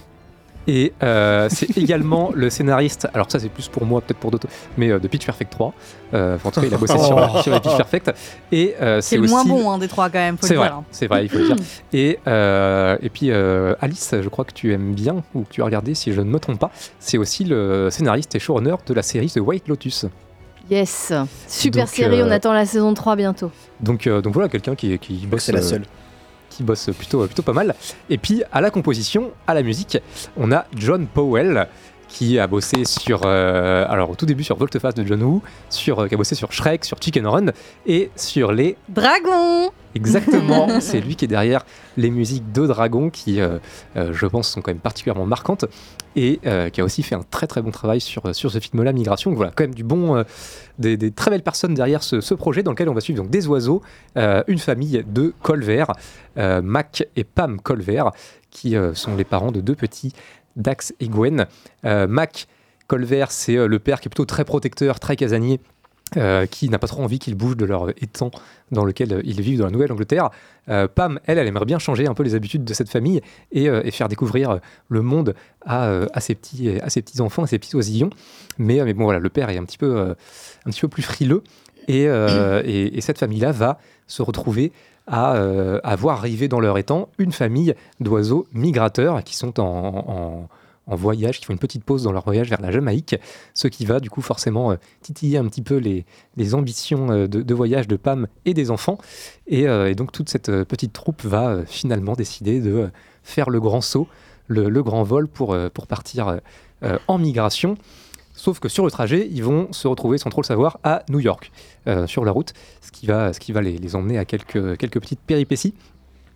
[0.68, 4.48] Et euh, c'est également le scénariste, alors ça c'est plus pour moi, peut-être pour d'autres,
[4.76, 5.72] mais euh, de Pitch Perfect 3.
[6.14, 8.12] Euh, enfin, en tout cas, il a bossé sur, sur les Pitch Perfect.
[8.52, 9.32] Et euh, C'est le aussi.
[9.32, 10.76] moins bon hein, des trois quand même, faut C'est le vrai, dire.
[10.78, 10.84] hein.
[10.90, 11.56] c'est vrai, il faut le dire.
[11.92, 15.62] Et, euh, et puis euh, Alice, je crois que tu aimes bien, ou que tu
[15.62, 18.92] as regardé si je ne me trompe pas, c'est aussi le scénariste et showrunner de
[18.94, 20.06] la série The White Lotus.
[20.68, 21.12] Yes.
[21.46, 23.52] Super Donc, série, euh, on attend la saison 3 bientôt.
[23.80, 25.44] Donc, euh, donc voilà, quelqu'un qui, qui bosse.
[25.44, 25.84] c'est la euh, seule.
[26.56, 27.74] Qui bosse plutôt, plutôt pas mal.
[28.10, 29.98] Et puis à la composition, à la musique,
[30.36, 31.68] on a John Powell
[32.08, 35.98] qui a bossé sur, euh, alors au tout début sur Volteface de John Woo, sur,
[35.98, 37.46] euh, qui a bossé sur Shrek, sur Chicken Run
[37.86, 41.64] et sur les Dragon Exactement, c'est lui qui est derrière
[41.96, 43.58] les musiques de Dragon qui, euh,
[43.96, 45.64] euh, je pense, sont quand même particulièrement marquantes
[46.16, 48.92] et euh, qui a aussi fait un très très bon travail sur, sur ce film-là,
[48.92, 49.30] Migration.
[49.30, 50.24] Donc voilà, quand même du bon, euh,
[50.78, 53.82] des, très belles personnes derrière ce, projet dans lequel on va suivre donc des oiseaux,
[54.16, 55.92] euh, une famille de Colvert,
[56.38, 58.10] euh, Mac et Pam Colvert,
[58.50, 60.12] qui euh, sont les parents de deux petits,
[60.56, 61.46] Dax et Gwen.
[61.84, 62.48] Euh, Mac
[62.86, 65.60] Colvert, c'est euh, le père qui est plutôt très protecteur, très casanier.
[66.16, 68.30] Euh, qui n'a pas trop envie qu'ils bougent de leur étang
[68.70, 70.30] dans lequel euh, ils vivent dans la Nouvelle-Angleterre.
[70.68, 73.20] Euh, Pam, elle, elle aimerait bien changer un peu les habitudes de cette famille
[73.50, 75.34] et, faire découvrir le monde
[75.64, 78.10] à, ses petits, à ses petits enfants, à ses petits oisillons.
[78.58, 81.42] Mais, bon, voilà, le père est un petit peu, un petit peu plus frileux
[81.88, 84.70] et, et, et cette famille-là va se retrouver
[85.08, 85.32] à,
[85.82, 90.48] à voir arriver dans leur étang une famille d'oiseaux migrateurs qui sont en-
[90.86, 93.16] en voyage, qui font une petite pause dans leur voyage vers la Jamaïque,
[93.54, 96.04] ce qui va du coup forcément euh, titiller un petit peu les,
[96.36, 98.98] les ambitions euh, de, voyage de Pam et des enfants.
[99.46, 102.90] Et, euh, donc toute cette petite troupe va finalement décider de
[103.22, 104.06] faire le grand saut,
[104.46, 106.40] le, grand vol pour, pour partir
[107.08, 107.76] en migration.
[108.34, 111.18] Sauf que sur le trajet, ils vont se retrouver, sans trop le savoir, à New
[111.18, 111.50] York,
[112.06, 112.52] sur la route,
[112.82, 115.74] ce qui va, ce qui va les, les emmener à quelques, quelques petites péripéties.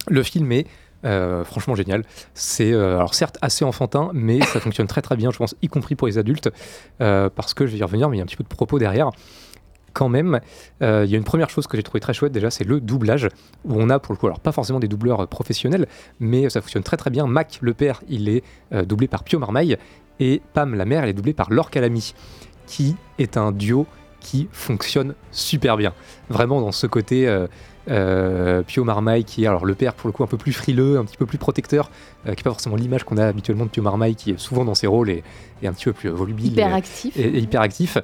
[0.09, 0.67] Le film est
[1.05, 2.05] euh, franchement génial.
[2.35, 5.69] C'est euh, alors certes assez enfantin, mais ça fonctionne très très bien, je pense, y
[5.69, 6.51] compris pour les adultes,
[7.01, 8.49] euh, parce que je vais y revenir, mais il y a un petit peu de
[8.49, 9.11] propos derrière.
[9.93, 10.39] Quand même,
[10.81, 13.27] il y a une première chose que j'ai trouvé très chouette déjà, c'est le doublage,
[13.65, 15.89] où on a pour le coup, alors pas forcément des doubleurs professionnels,
[16.21, 17.27] mais ça fonctionne très très bien.
[17.27, 18.45] Mac, le père, il est
[18.87, 19.77] doublé par Pio Marmaille,
[20.21, 22.15] et Pam, la mère, elle est doublée par Laure Calamy,
[22.69, 23.89] qui est un duo
[24.21, 25.93] qui fonctionne super bien.
[26.29, 27.27] Vraiment dans ce côté
[27.91, 30.53] euh, euh, Pio Marmaille qui est alors le père pour le coup un peu plus
[30.53, 31.91] frileux, un petit peu plus protecteur,
[32.27, 34.65] euh, qui n'est pas forcément l'image qu'on a habituellement de Pio Marmaille qui est souvent
[34.65, 35.23] dans ses rôles et,
[35.63, 36.53] et un petit peu plus volubile.
[36.53, 37.17] Hyper et- actif.
[37.17, 37.99] Et, et hyper actif.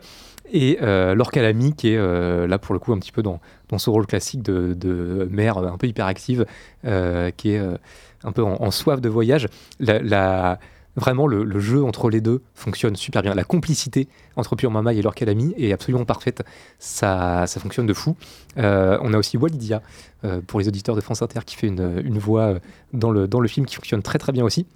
[0.53, 3.41] Et euh, Laure Calamy qui est euh, là pour le coup un petit peu dans,
[3.69, 6.47] dans ce rôle classique de, de mère un peu hyperactive,
[6.85, 7.77] euh, qui est euh,
[8.25, 9.49] un peu en, en soif de voyage.
[9.81, 10.59] La, la-
[10.97, 13.35] vraiment, le, jeu entre les deux fonctionne super bien.
[13.35, 16.43] La complicité entre Pure Mamaï et Laure Calamy est absolument parfaite.
[16.79, 18.17] Ça, ça fonctionne de fou.
[18.59, 19.83] Euh, on a aussi Walidia,
[20.25, 22.59] euh, pour les auditeurs de France Inter, qui fait une, voix euh,
[22.93, 24.67] dans le, dans le film qui fonctionne très très bien aussi.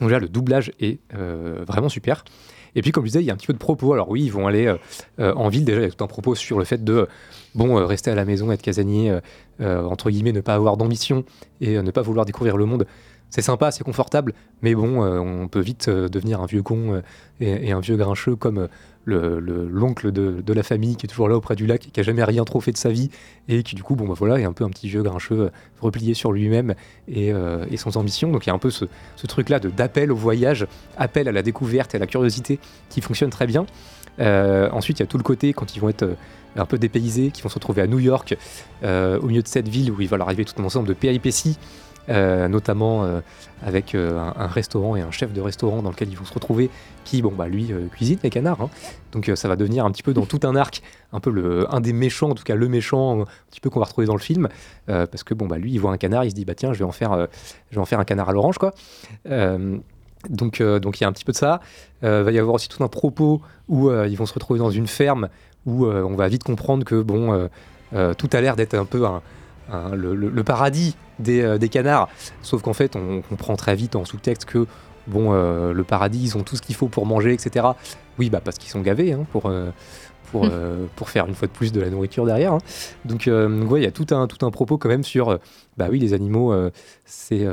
[0.00, 2.24] Donc là, le doublage est vraiment super.
[2.76, 3.92] Et puis, comme je disais, il y a un petit peu de propos.
[3.92, 4.72] Alors oui, ils vont aller
[5.18, 5.64] en ville.
[5.64, 7.08] Déjà, il y a tout un propos sur le fait de,
[7.56, 9.18] bon, rester à la maison, être casanier,
[9.58, 11.24] entre guillemets, ne pas avoir d'ambition
[11.60, 12.86] et ne pas vouloir découvrir le monde.
[13.30, 14.32] C'est sympa, c'est confortable,
[14.62, 17.02] mais bon, euh, on peut vite euh, devenir un vieux con euh,
[17.40, 18.68] et, un vieux grincheux comme
[19.04, 22.02] le- le- l'oncle de, la famille qui est toujours là auprès du lac, qui a
[22.02, 23.10] jamais rien trop fait de sa vie
[23.48, 25.50] et qui du coup, bon bah voilà, est un peu un petit vieux grincheux
[25.80, 26.74] replié sur lui-même
[27.06, 27.32] et,
[27.70, 28.30] et sans ambition.
[28.30, 28.86] Donc il y a un peu ce,
[29.26, 33.46] truc-là d'appel au voyage, appel à la découverte et à la curiosité qui fonctionne très
[33.46, 33.66] bien.
[34.18, 36.16] Ensuite, il y a tout le côté quand ils vont être
[36.56, 38.36] un peu dépaysés, qui vont se retrouver à New York,
[38.82, 41.56] au milieu de cette ville où il va leur arriver tout un ensemble de péripéties,
[42.10, 43.20] euh, notamment euh,
[43.62, 46.70] avec euh, un, restaurant et un chef de restaurant dans lequel ils vont se retrouver,
[47.04, 48.62] qui, bon, bah lui, cuisine les canards.
[48.62, 48.70] hein.
[49.12, 50.82] Donc ça va devenir un petit peu dans tout un arc,
[51.12, 53.80] un peu le, un des méchants, en tout cas le méchant, un petit peu qu'on
[53.80, 54.48] va retrouver dans le film,
[54.86, 56.78] parce que, bon, bah lui, il voit un canard, il se dit, bah tiens, je
[56.78, 57.28] vais en faire,
[57.70, 58.72] je vais en faire un canard à l'orange, quoi.
[60.28, 61.60] Donc, donc il y a un petit peu de ça.
[62.04, 64.86] Euh, va y avoir aussi tout un propos où ils vont se retrouver dans une
[64.86, 65.28] ferme
[65.66, 67.48] où on va vite comprendre que bon,
[67.92, 69.22] tout a l'air d'être un peu un,
[69.70, 72.08] un- le, le- le paradis des, euh, des canards.
[72.42, 74.66] Sauf qu'en fait, on comprend très vite en sous-texte que
[75.06, 77.66] bon, euh, le paradis, ils ont tout ce qu'il faut pour manger, etc.
[78.18, 79.46] Oui, bah parce qu'ils sont gavés hein, pour.
[79.46, 79.70] euh,
[80.30, 82.52] pour, euh, pour faire une fois de plus de la nourriture derrière.
[82.52, 82.58] hein.
[83.06, 85.38] Donc, donc ouais, il y a tout un, tout un propos quand même sur,
[85.78, 86.54] bah oui, les animaux,
[87.06, 87.46] c'est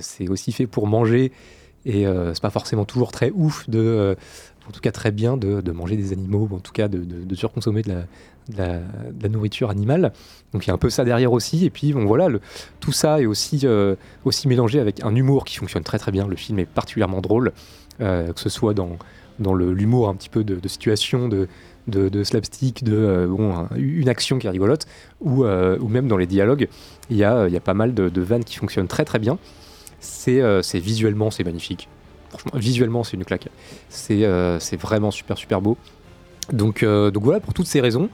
[0.00, 1.32] c'est aussi fait pour manger
[1.84, 4.16] et c'est pas forcément toujours très ouf de,
[4.66, 6.98] en tout cas très bien de, de manger des animaux ou en tout cas de,
[6.98, 8.00] de- de surconsommer de la,
[8.48, 8.80] de,
[9.22, 10.12] la, nourriture animale.
[10.52, 11.64] Donc il y a un peu ça derrière aussi.
[11.64, 12.28] Et puis bon voilà,
[12.80, 16.26] tout ça est aussi, euh, aussi mélangé avec un humour qui fonctionne très très bien.
[16.26, 17.52] Le film est particulièrement drôle,
[18.00, 18.96] euh, que ce soit dans,
[19.38, 24.50] dans l'humour un petit peu de, situation, de, slapstick, de euh, une action qui est
[24.50, 24.86] rigolote,
[25.20, 26.68] ou, ou même dans les dialogues,
[27.10, 29.38] il y a, il y a pas mal de, vannes qui fonctionnent très très bien.
[30.00, 31.88] C'est visuellement, c'est magnifique.
[32.30, 33.48] Franchement, visuellement, c'est une claque.
[33.88, 35.76] C'est vraiment super super beau.
[36.52, 38.08] Donc, donc voilà, pour toutes ces raisons,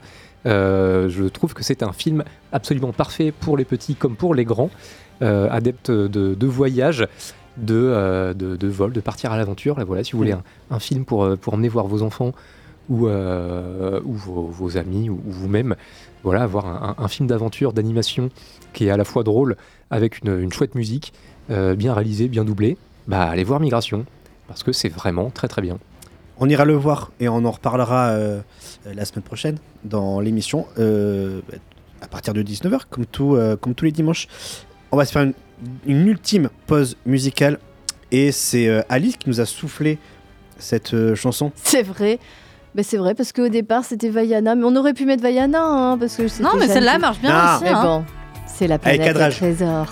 [0.45, 4.45] euh, je trouve que c'est un film absolument parfait pour les petits comme pour les
[4.45, 4.69] grands,
[5.21, 7.07] euh, adeptes de, de voyage,
[7.57, 9.77] de, euh, de, de vol, de partir à l'aventure.
[9.79, 12.33] Là, voilà, si vous voulez un, un film pour, pour emmener voir vos enfants
[12.89, 15.75] ou, euh, ou vos, vos amis ou, ou vous-même,
[16.23, 18.29] voilà, avoir un, un- un film d'aventure, d'animation
[18.73, 19.55] qui est à la fois drôle
[19.89, 21.13] avec une, une chouette musique,
[21.49, 22.77] euh, bien réalisé, bien doublé,
[23.07, 24.05] bah allez voir Migration
[24.47, 25.77] parce que c'est vraiment très très bien.
[26.39, 28.41] On ira le voir et on en reparlera euh,
[28.93, 31.41] la semaine prochaine dans l'émission euh,
[32.01, 34.27] à partir de 19h, comme, tout, euh, comme tous les dimanches.
[34.91, 35.33] On va se faire une,
[35.85, 37.59] une ultime pause musicale
[38.11, 39.97] et c'est euh, Alice qui nous a soufflé
[40.59, 41.51] cette euh, chanson.
[41.63, 42.19] C'est vrai.
[42.75, 44.53] Ben, c'est vrai, parce qu'au départ, c'était Vaiana.
[44.55, 47.55] Mais on aurait pu mettre Vaiana, hein, parce que Non, mais celle-là marche bien Ah.
[47.55, 47.63] aussi.
[47.63, 47.83] Mais hein.
[47.83, 48.05] bon,
[48.47, 49.91] c'est la planète des trésors.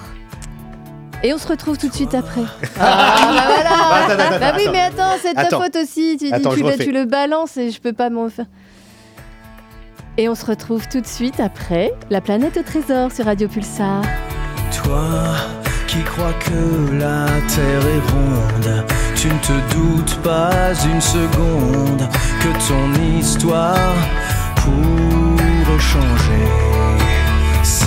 [1.26, 2.42] Et on se retrouve tout de suite après.
[2.78, 3.70] Ah, bah voilà.
[3.70, 4.72] Attends, attends, bah oui, attends.
[4.74, 6.18] mais attends, c'est de ta faute aussi.
[6.20, 6.84] Tu, dis- Attends, tu, je le- refais.
[6.84, 8.48] tu le balances et je peux pas m'en faire.
[10.18, 14.04] Et on se retrouve tout de suite après La planète au trésor sur Radio Pulsar.
[14.84, 15.34] Toi
[15.88, 18.86] qui crois que la terre est ronde,
[19.16, 22.08] tu ne te doutes pas une seconde
[22.42, 23.94] que ton histoire
[24.56, 26.48] pourrait changer.
[27.64, 27.86] Si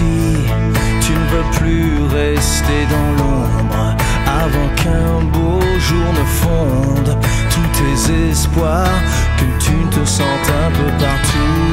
[1.00, 3.96] tu ne veux plus rester dans l'ombre
[4.26, 7.18] avant qu'un beau jour ne fonde
[7.50, 9.00] tous tes espoirs,
[9.36, 11.65] que tu te sentes un peu partout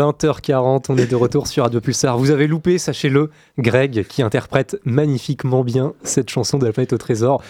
[0.00, 2.16] 20h40, on est de retour sur Radio Pulsar.
[2.18, 6.98] Vous avez loupé, sachez-le, Greg qui interprète magnifiquement bien cette chanson de la planète au
[6.98, 7.42] trésor.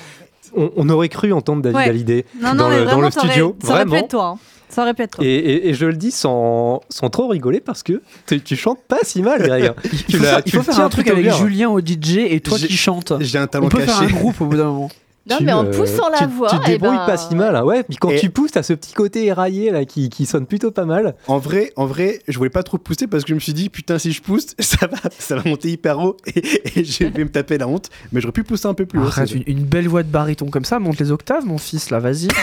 [0.57, 1.85] On, on aurait cru entendre David Ouais.
[1.89, 3.57] Hallyday Non, non, dans, mais le, dans vraiment, le studio.
[3.63, 3.95] Ça aurait pu Vraiment.
[4.05, 4.25] être toi.
[4.35, 4.39] hein.
[4.69, 5.25] Ça toi.
[5.25, 8.81] Et, et- et je le dis sans, sans trop rigoler parce que tu, tu chantes
[8.87, 9.73] pas si mal, Greg.
[9.85, 11.37] Il Tu faut, l'as- faire, il tu faut faire un truc avec bien.
[11.37, 13.13] Julien au DJ et toi qui chantes.
[13.21, 14.13] J'ai un talent On peut faire un caché.
[14.15, 14.91] groupe au bout d'un moment.
[15.29, 17.17] Non, Tu, mais en euh, poussant la tu- voix, Tu te eh débrouilles ben, pas
[17.19, 17.63] si mal, hein.
[17.63, 17.83] ouais.
[17.83, 20.71] Puis quand Et- tu pousses, t'as ce petit côté éraillé là qui, qui sonne plutôt
[20.71, 21.15] pas mal.
[21.29, 23.69] En vrai, en vrai, je voulais pas trop pousser parce que je me suis dit
[23.69, 27.25] putain si je pousse, ça va, ça va monter hyper haut et, et je vais
[27.25, 27.91] me taper la honte.
[28.13, 29.05] Mais j'aurais pu pousser un peu plus haut.
[29.05, 31.91] Arrête, c'est- une, une belle voix de baryton comme ça, monte les octaves, mon fils,
[31.91, 32.29] là, vas-y.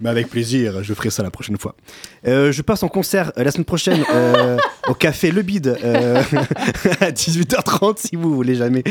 [0.00, 1.74] Mais avec plaisir, je ferai ça la prochaine fois.
[2.26, 4.56] Euh, je passe en concert euh, la semaine prochaine euh,
[4.88, 6.22] au café Le Bide euh,
[7.00, 8.82] à 18h30 si vous voulez jamais,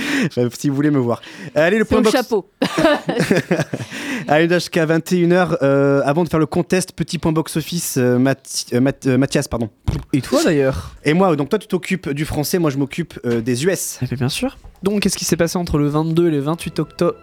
[0.58, 1.22] si vous voulez me voir.
[1.56, 2.12] Allez le C'est point box.
[2.16, 2.50] chapeau.
[4.28, 5.58] Allez jusqu'à 21h.
[5.62, 9.18] euh, avant de faire le contest, petit point box office, euh, Mathi- euh, Math- euh,
[9.18, 9.70] Mathias, pardon.
[10.14, 13.42] Et toi d'ailleurs Et moi, donc toi tu t'occupes du français, moi je m'occupe euh,
[13.42, 14.00] des US.
[14.02, 14.58] Eh bien, bien sûr.
[14.82, 17.16] Donc, qu'est-ce qui s'est passé entre le 22 et le 28 octobre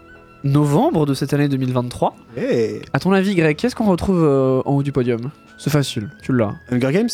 [0.45, 2.81] novembre de cette année 2023 Hey.
[2.95, 5.31] À ton avis, Greg, qu'est-ce qu'on retrouve euh, en haut du podium?
[5.59, 6.55] C'est facile, tu l'as.
[6.71, 7.09] Hunger Games?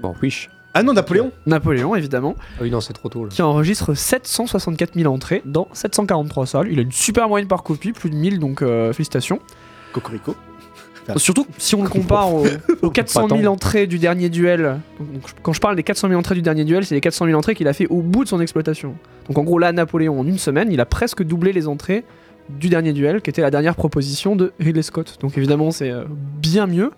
[0.00, 0.48] Bon, wish.
[0.74, 3.24] Ah non, Napoléon Napoléon, évidemment, Ah oui, non, c'est trop tôt.
[3.24, 3.30] Là.
[3.30, 6.68] qui enregistre 764 000 entrées dans 743 salles.
[6.70, 9.40] Il a une super moyenne par copie, plus de 1000, donc euh, félicitations.
[9.92, 10.36] Cocorico.
[11.16, 12.46] Surtout si on le compare aux,
[12.82, 14.78] aux 400 000 entrées du dernier duel.
[15.00, 17.36] Donc, quand je parle des 400 000 entrées du dernier duel, c'est les 400 000
[17.36, 18.94] entrées qu'il a fait au bout de son exploitation.
[19.26, 22.04] Donc en gros, là, Napoléon, en une semaine, il a presque doublé les entrées
[22.48, 25.18] du dernier duel, qui était la dernière proposition de Ridley Scott.
[25.20, 26.04] Donc évidemment, c'est euh,
[26.40, 26.90] bien mieux.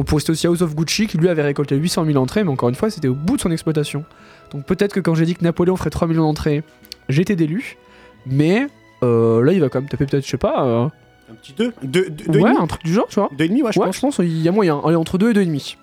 [0.00, 2.50] On pourrait citer aussi House of Gucci, qui lui avait récolté 800 000 entrées, mais
[2.50, 4.04] encore une fois, c'était au bout de son exploitation.
[4.50, 6.62] Donc peut-être que quand j'ai dit que Napoléon ferait 3 millions d'entrées,
[7.10, 7.76] j'étais délu.
[8.24, 8.66] Mais
[9.02, 10.64] euh, là, il va quand même taper peut-être, je sais pas...
[10.64, 10.86] euh,
[11.30, 13.28] Un petit 2 Deux, deux, deux et ouais, un truc du genre, tu vois.
[13.36, 13.96] Deux et demi, ouais, je ouais, pense.
[13.96, 14.80] je pense qu'il y a moyen.
[14.84, 15.76] Allez, entre 2 et 2,5.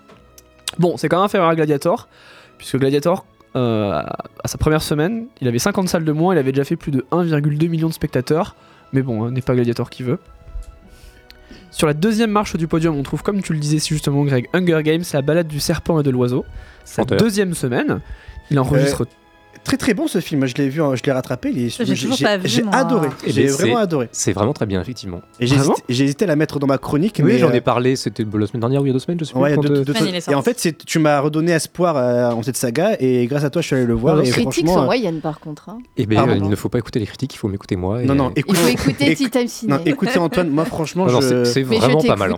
[0.79, 2.07] Bon, c'est quand même inférieur à Gladiator,
[2.57, 3.23] puisque Gladiator,
[3.55, 6.75] euh, à sa première semaine, il avait 50 salles de moins, il avait déjà fait
[6.75, 8.55] plus de 1,2 million de spectateurs.
[8.93, 10.17] Mais bon, hein, n'est pas Gladiator qui veut.
[11.71, 14.47] Sur la deuxième marche du podium, on trouve, comme tu le disais si justement, Greg,
[14.53, 16.45] Hunger Games, la balade du serpent et de l'oiseau.
[16.85, 17.99] Sa deuxième semaine,
[18.49, 19.05] il enregistre
[19.67, 21.49] Très très bon ce film, je l'ai vu, je l'ai rattrapé.
[21.53, 22.73] il est- J'ai toujours pas vu, j'ai moi.
[22.73, 23.09] adoré.
[23.25, 24.09] Eh J'ai ben, vraiment c'est- adoré.
[24.13, 25.19] C'est vraiment très bien, effectivement.
[25.41, 27.15] Et j'ai hésité, j'ai hésité à la mettre dans ma chronique.
[27.21, 28.99] Oui, mais j'en euh, ai parlé, c'était la semaine dernière ou il y a deux
[28.99, 29.35] semaines, je sais.
[29.35, 32.41] Ouais, de- euh, de- il et en fait, c'est- tu m'as redonné espoir euh, en
[32.43, 34.15] cette saga et grâce à toi, je suis allé le voir.
[34.19, 35.67] Ah, et Les critiques sont euh, moyennes par contre.
[35.67, 35.79] hein.
[35.97, 38.01] Eh ben, euh, il ne faut pas écouter les critiques, il faut m'écouter moi.
[38.01, 39.73] et- Non, non, Il écoute, faut écouter Time Ciné.
[39.73, 41.43] non, écoutez Antoine, moi franchement, je...
[41.43, 42.31] c'est vraiment pas mal.
[42.31, 42.37] hein.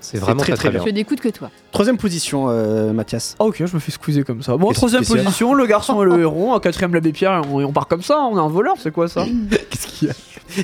[0.00, 0.92] C'est vraiment très, très très très Je bien.
[0.94, 1.50] n'écoute que toi.
[1.70, 3.36] troisième position, euh, Mathias.
[3.38, 4.56] Ah, ok, je me fais squeezer comme ça.
[4.56, 7.64] Bon, troisième position, le garçon et le héros, en quatrième l'abbé Pierre, et on, et
[7.64, 9.24] on part comme ça, on est un voleur, c'est quoi ça
[9.70, 10.14] Qu'est-ce qu'il y a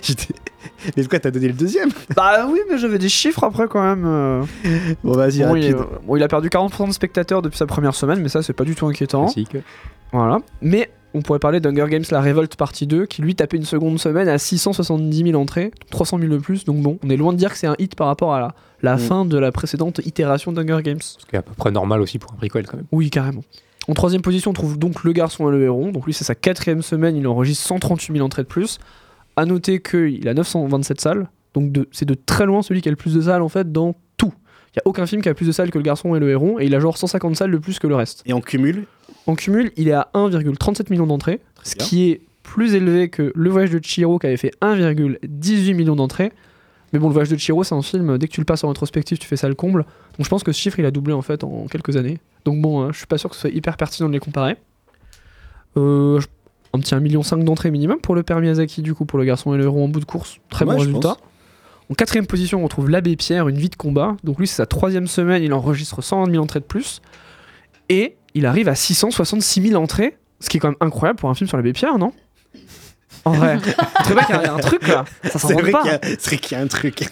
[0.03, 0.35] J'étais-
[0.97, 4.05] Mais quoi, t'as donné le deuxième Bah oui, mais j'avais des chiffres après quand même.
[4.07, 4.43] euh.
[5.05, 5.77] Bon, vas-y, Bon, il, rapide.
[6.03, 8.53] est- bon, il a perdu 40% de spectateurs depuis sa première semaine, mais ça c'est
[8.53, 9.25] pas du tout inquiétant.
[9.25, 9.57] Classique.
[10.13, 10.39] Voilà.
[10.63, 13.99] Mais on pourrait parler d'Hunger Games La Révolte partie 2, qui lui tapait une seconde
[13.99, 17.39] semaine à 670 000 entrées, 300 000 de plus, donc bon, on est loin de
[17.39, 18.99] dire que c'est un hit par rapport à la, la Mm.
[18.99, 21.01] fin de la précédente itération d'Hunger Games.
[21.01, 22.87] Ce qui est à peu près normal aussi pour un prequel quand même.
[22.93, 23.43] Oui, carrément.
[23.89, 25.91] En troisième position, on trouve donc Le Garçon et le Héron.
[25.93, 28.79] Donc lui, c'est sa quatrième semaine, il enregistre 138 000 entrées de plus.
[29.37, 31.31] À noter qu'il a 927 salles.
[31.55, 33.95] Donc c'est de très loin celui qui a le plus de salles en fait dans
[34.19, 34.33] tout.
[34.69, 36.29] Il n'y a aucun film qui a plus de salles que Le Garçon et le
[36.29, 36.59] Héron.
[36.61, 38.23] Et il a genre 150 salles de plus que le reste.
[38.27, 38.85] Et en cumul?
[39.27, 41.41] En cumul, il est à 1,37 million d'entrées.
[41.63, 41.87] Ce bien.
[41.87, 46.33] qui est plus élevé que Le Voyage de Chihiro qui avait fait 1,18 million d'entrées.
[46.93, 48.69] Mais bon, Le Voyage de Chihiro, c'est un film, dès que tu le passes en
[48.69, 49.85] rétrospective, tu fais ça le comble.
[50.17, 52.19] Donc je pense que ce chiffre, il a doublé en fait en quelques années.
[52.45, 54.57] Donc bon, hein, je suis pas sûr que ce soit hyper pertinent de les comparer.
[55.77, 56.21] Euh,
[56.75, 59.55] un petit 1,5 million d'entrées minimum pour le père Miyazaki, du coup, pour le garçon
[59.55, 60.39] et le héros en bout de course.
[60.51, 61.09] Très Ouais, bon résultat.
[61.09, 61.19] pense.
[61.91, 64.17] En quatrième position, on retrouve l'abbé Pierre, une vie de combat.
[64.23, 67.01] Donc lui, c'est sa troisième semaine, il enregistre 120 000 entrées de plus.
[67.89, 71.35] Et il arrive à 666 000 entrées, ce qui est quand même incroyable pour un
[71.35, 72.13] film sur l'abbé Pierre, non?
[73.25, 73.59] En vrai.
[74.07, 75.83] Tu pas qu'il y a un truc là Ça s'en rend vrai pas.
[76.03, 77.09] c'est vrai qu'il y a un truc.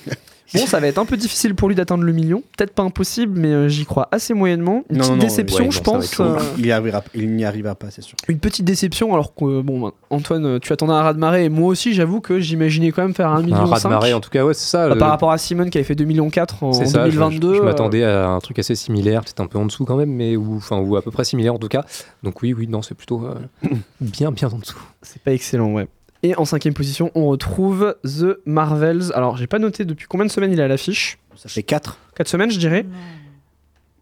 [0.54, 2.42] Bon, ça va être un peu difficile pour lui d'atteindre le million.
[2.56, 4.84] Peut-être pas impossible, mais euh, j'y crois assez moyennement.
[4.90, 6.20] Une Non, petite non, non, déception, ouais, je pense.
[6.20, 8.16] euh, Il, arrivera, n'y arrivera pas, c'est sûr.
[8.28, 11.68] une petite déception, alors que, euh, bon, Antoine, euh, tu attendais un raz-de-marée, et moi
[11.68, 13.56] aussi, j'avoue que j'imaginais quand même faire un million.
[13.56, 14.88] Un rat de marée, en tout cas, ouais, c'est ça.
[14.88, 16.86] Bah, le- Par rapport à Simone qui avait fait 2 millions 4 en, en C'est
[16.86, 17.52] ça, je- 2022.
[17.54, 20.10] Je, je m'attendais à un truc assez similaire, peut-être un peu en dessous quand même,
[20.12, 21.84] mais ou, enfin, ou à peu près similaire en tout cas.
[22.22, 23.34] Donc oui, oui, non, c'est plutôt euh,
[24.00, 24.78] bien, bien en dessous.
[25.02, 25.88] C'est pas excellent, ouais.
[26.26, 29.12] Et en cinquième position, on retrouve The Marvels.
[29.14, 31.18] Alors, j'ai pas noté depuis combien de semaines il est à l'affiche.
[31.36, 31.98] Ça fait 4.
[32.16, 32.84] 4 semaines, je dirais.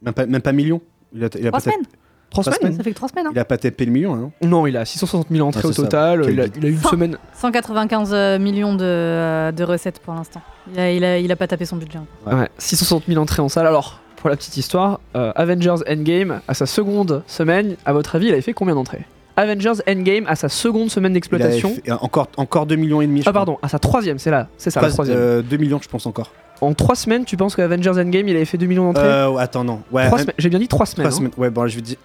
[0.01, 0.81] Même pas, même pas million.
[1.15, 1.87] Il a, il a Trois pas tapé- semaines.
[2.31, 3.27] 3 Trois semaines Ça fait que trois semaines.
[3.27, 3.33] Hein.
[3.35, 4.31] Il a pas tapé le million, hein.
[4.43, 6.25] Non, il a 660 000 entrées Ah, au total.
[6.31, 7.19] Il a, il a une semaine.
[7.35, 10.41] 195 millions de, euh, de recettes pour l'instant.
[10.73, 11.99] Il a, il, a, il a pas tapé son budget.
[12.27, 13.67] Ouais, 660 000 entrées en salle.
[13.67, 18.29] Alors, pour la petite histoire, euh, Avengers Endgame, à sa seconde semaine, à votre avis,
[18.29, 19.05] il avait fait combien d'entrées?
[19.37, 21.73] Avengers Endgame, à sa seconde semaine d'exploitation.
[21.89, 23.23] euh, encore, encore 2 millions et demi.
[23.23, 25.19] je Ah, pardon, à sa troisième, c'est là, c'est ça, la Trois- troisième.
[25.19, 26.31] euh, 2 millions, je pense encore.
[26.61, 29.05] En trois semaines, tu penses que Avengers Endgame, il avait fait 2 millions d'entrées?
[29.05, 29.81] Euh, attends, non.
[29.91, 31.09] Ouais, un- J'ai bien dit 3 semaines.
[31.09, 31.19] trois hein.
[31.19, 31.33] semaines.
[31.37, 31.97] Ouais, bon, je vais dire.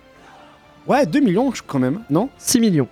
[0.87, 2.29] Ouais, 2 millions je- quand même, non?
[2.39, 2.87] 6 millions.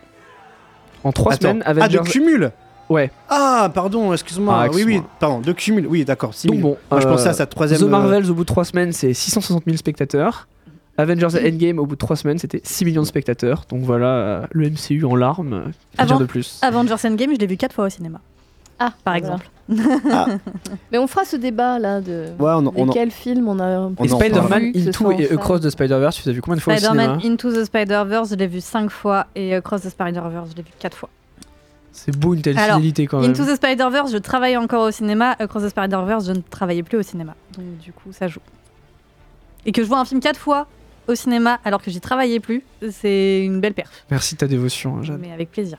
[1.03, 1.49] En 3 Attends.
[1.49, 1.97] semaines, Ah, Avengers.
[1.99, 2.51] de cumul
[2.89, 3.11] Ouais.
[3.27, 4.53] Ah, pardon, excuse-moi.
[4.55, 5.09] Ah, oui, oui, excuse-moi.
[5.19, 5.87] pardon, de cumul.
[5.87, 6.29] Oui, d'accord.
[6.29, 6.61] Donc millions.
[6.69, 7.79] bon, Moi, je euh, pensais à sa troisième.
[7.81, 10.47] The euh, Marvels, au bout de 3 semaines, c'est 660 000 spectateurs.
[10.97, 13.65] Avengers Endgame, au bout de 3 semaines, c'était 6 millions de spectateurs.
[13.69, 15.53] Donc voilà, euh, le MCU en larmes.
[15.53, 16.59] euh, dire Avant- de plus?
[16.61, 18.19] Avengers Endgame, je l'ai vu quatre fois au cinéma.
[18.79, 19.49] Ah, par exemple.
[20.91, 23.89] Mais on fera ce débat là de Ouais, on on en- lesquels films on a.
[24.03, 25.31] Et Spider-Man Into et.
[25.33, 27.65] Across the Spider-Verse, tu les as vu combien de fois au Spider-Man cinéma Into the
[27.65, 31.09] Spider-Verse, je l'ai vu 5 fois et Across the Spider-Verse, je l'ai vu 4 fois.
[31.91, 33.31] C'est beau une telle Alors, fidélité quand même.
[33.31, 35.35] Into the Spider-Verse, je travaillais encore au cinéma.
[35.39, 37.33] Across the Spider-Verse, je ne travaillais plus au cinéma.
[37.57, 38.39] Donc du coup, ça joue.
[39.65, 40.67] Et que je vois un film 4 fois
[41.07, 43.89] au cinéma alors que j'y travaillais plus, c'est une belle perf.
[44.11, 45.19] Merci de ta dévotion, hein, Jeanne.
[45.21, 45.77] Mais avec plaisir.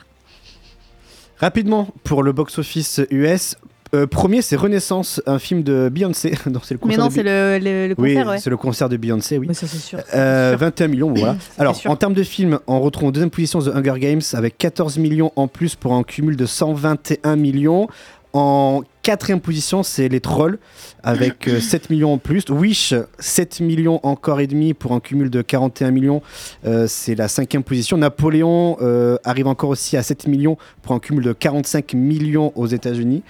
[1.39, 3.55] Rapidement, pour le box-office US,
[3.95, 6.31] euh, premier, c'est Renaissance, un film de Beyoncé.
[6.51, 8.39] non, c'est le Mais concert non, de Bi- c'est le, le, le Oui, concert, ouais.
[8.39, 9.47] c'est le concert de Beyoncé, oui.
[9.49, 10.01] Mais ça, c'est sûr.
[10.15, 11.37] Euh, 21 millions, voilà.
[11.59, 11.91] Alors, sûr.
[11.91, 15.33] en termes de films, on retrouve en deuxième position The Hunger Games avec 14 millions
[15.37, 17.89] en plus pour un cumul de 121 millions.
[18.35, 20.59] En quatrième position, c'est Les Trolls
[21.03, 22.45] avec euh, 7 millions en plus.
[22.51, 26.21] Wish, 7 millions encore et demi pour un cumul de 41 millions.
[26.67, 27.97] Euh, c'est la cinquième position.
[27.97, 32.67] Napoléon euh, arrive encore aussi à 7 millions pour un cumul de 45 millions aux
[32.67, 33.23] États-Unis.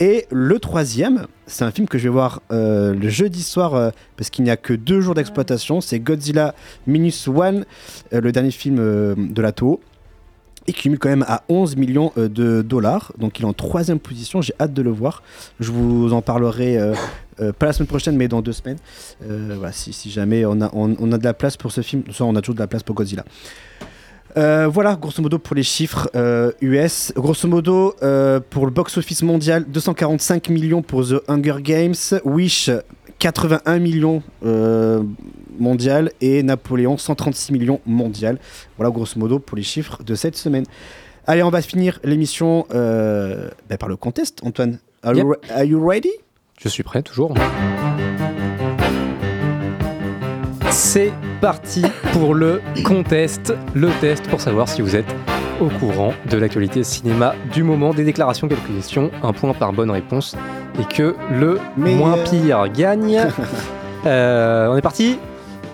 [0.00, 3.90] Et le troisième, c'est un film que je vais voir euh, le jeudi soir euh,
[4.16, 5.82] parce qu'il n'y a que deux jours d'exploitation.
[5.82, 6.54] C'est Godzilla
[6.86, 7.66] Minus One,
[8.14, 9.80] euh, le dernier film euh, de la Toho.
[10.68, 13.12] Il cumule quand même à 11 millions euh, de dollars.
[13.18, 14.42] Donc il est en troisième position.
[14.42, 15.22] J'ai hâte de le voir.
[15.60, 16.94] Je vous en parlerai euh,
[17.40, 18.78] euh, pas la semaine prochaine, mais dans deux semaines.
[19.20, 22.34] Voilà, si, jamais on a, on, a de la place pour ce film, soit on
[22.36, 23.24] a toujours de la place pour Godzilla.
[24.34, 26.10] Voilà, grosso modo pour les chiffres
[26.60, 27.12] US.
[27.16, 27.94] Grosso modo,
[28.50, 31.94] pour le box-office mondial, 245 millions pour The Hunger Games.
[32.24, 32.70] Wish,
[33.18, 35.02] 81 millions euh,
[35.58, 36.10] mondial.
[36.20, 38.38] Et Napoléon, 136 millions mondial.
[38.76, 40.64] Voilà, grosso modo, pour les chiffres de cette semaine.
[41.26, 44.40] Allez, on va finir l'émission euh, ben, par le contest.
[44.44, 46.10] Antoine, are, you, re- are you ready?
[46.60, 47.34] Je suis prêt, toujours.
[50.70, 51.82] C'est parti
[52.12, 55.06] pour le contest, le test pour savoir si vous êtes
[55.60, 59.90] au courant de l'actualité cinéma du moment, des déclarations, quelques questions, un point par bonne
[59.90, 60.36] réponse
[60.80, 63.20] et que le moins pire gagne.
[64.04, 65.18] Euh, on est parti?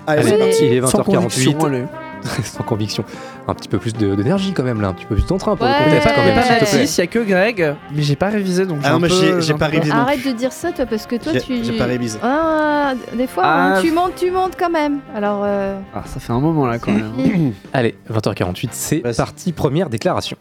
[0.06, 0.64] Allez, c'est parti.
[0.64, 1.86] il est Sans 20h48.
[2.44, 3.05] Sans conviction.
[3.49, 5.73] Un petit peu plus d'énergie quand même là, un petit peu plus d'entrain pour Ouais.
[5.78, 6.12] le contest Ouais.
[6.15, 6.51] quand même, Pas.
[6.61, 9.09] Mathis, il y a que Greg, mais j'ai pas révisé donc Ah non, un mais
[9.09, 9.93] peu- j'ai- pas révisé.
[9.93, 11.65] Arrête de dire ça, toi, parce que toi, tu.
[11.65, 12.19] j'ai pas révisé.
[12.23, 13.78] Ah, des fois, Ah.
[13.82, 15.01] tu montes, tu montes quand même.
[15.15, 15.43] Alors.
[15.44, 17.53] euh, Ah, ça fait un moment là quand même.
[17.73, 19.53] Allez, 20h48, c'est parti.
[19.53, 20.36] Première déclaration.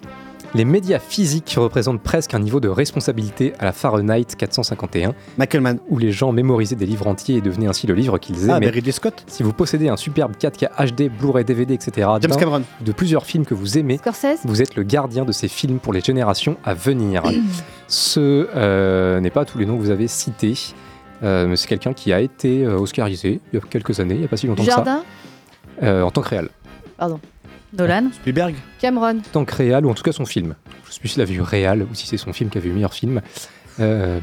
[0.53, 5.79] Les médias physiques représentent presque un niveau de responsabilité à la Fahrenheit 451, Michael Mann.
[5.89, 8.65] où les gens mémorisaient des livres entiers et devenaient ainsi le livre qu'ils Ah, aimaient.
[8.65, 12.35] mais Ridley Scott Si vous possédez un superbe 4K HD, Blu-ray, DVD, etc., James d'un-
[12.35, 12.63] Cameron.
[12.81, 15.93] de plusieurs films que vous aimez, Scorsese vous êtes le gardien de ces films pour
[15.93, 17.23] les générations à venir.
[17.87, 20.55] Ce euh, n'est pas tous les noms que vous avez cités,
[21.23, 24.19] euh, mais c'est quelqu'un qui a été euh, oscarisé il y a quelques années, il
[24.19, 25.01] n'y a pas si longtemps Jardin
[25.79, 26.49] que ça, euh, en tant que réal.
[26.97, 27.19] Pardon.
[27.77, 29.19] Nolan Spielberg Cameron.
[29.31, 30.55] Tant que réal, ou en tout cas son film.
[30.87, 32.71] Je sais plus s'il a vu réal ou si c'est son film qui a vu
[32.71, 33.21] meilleur film.
[33.79, 34.19] Euh,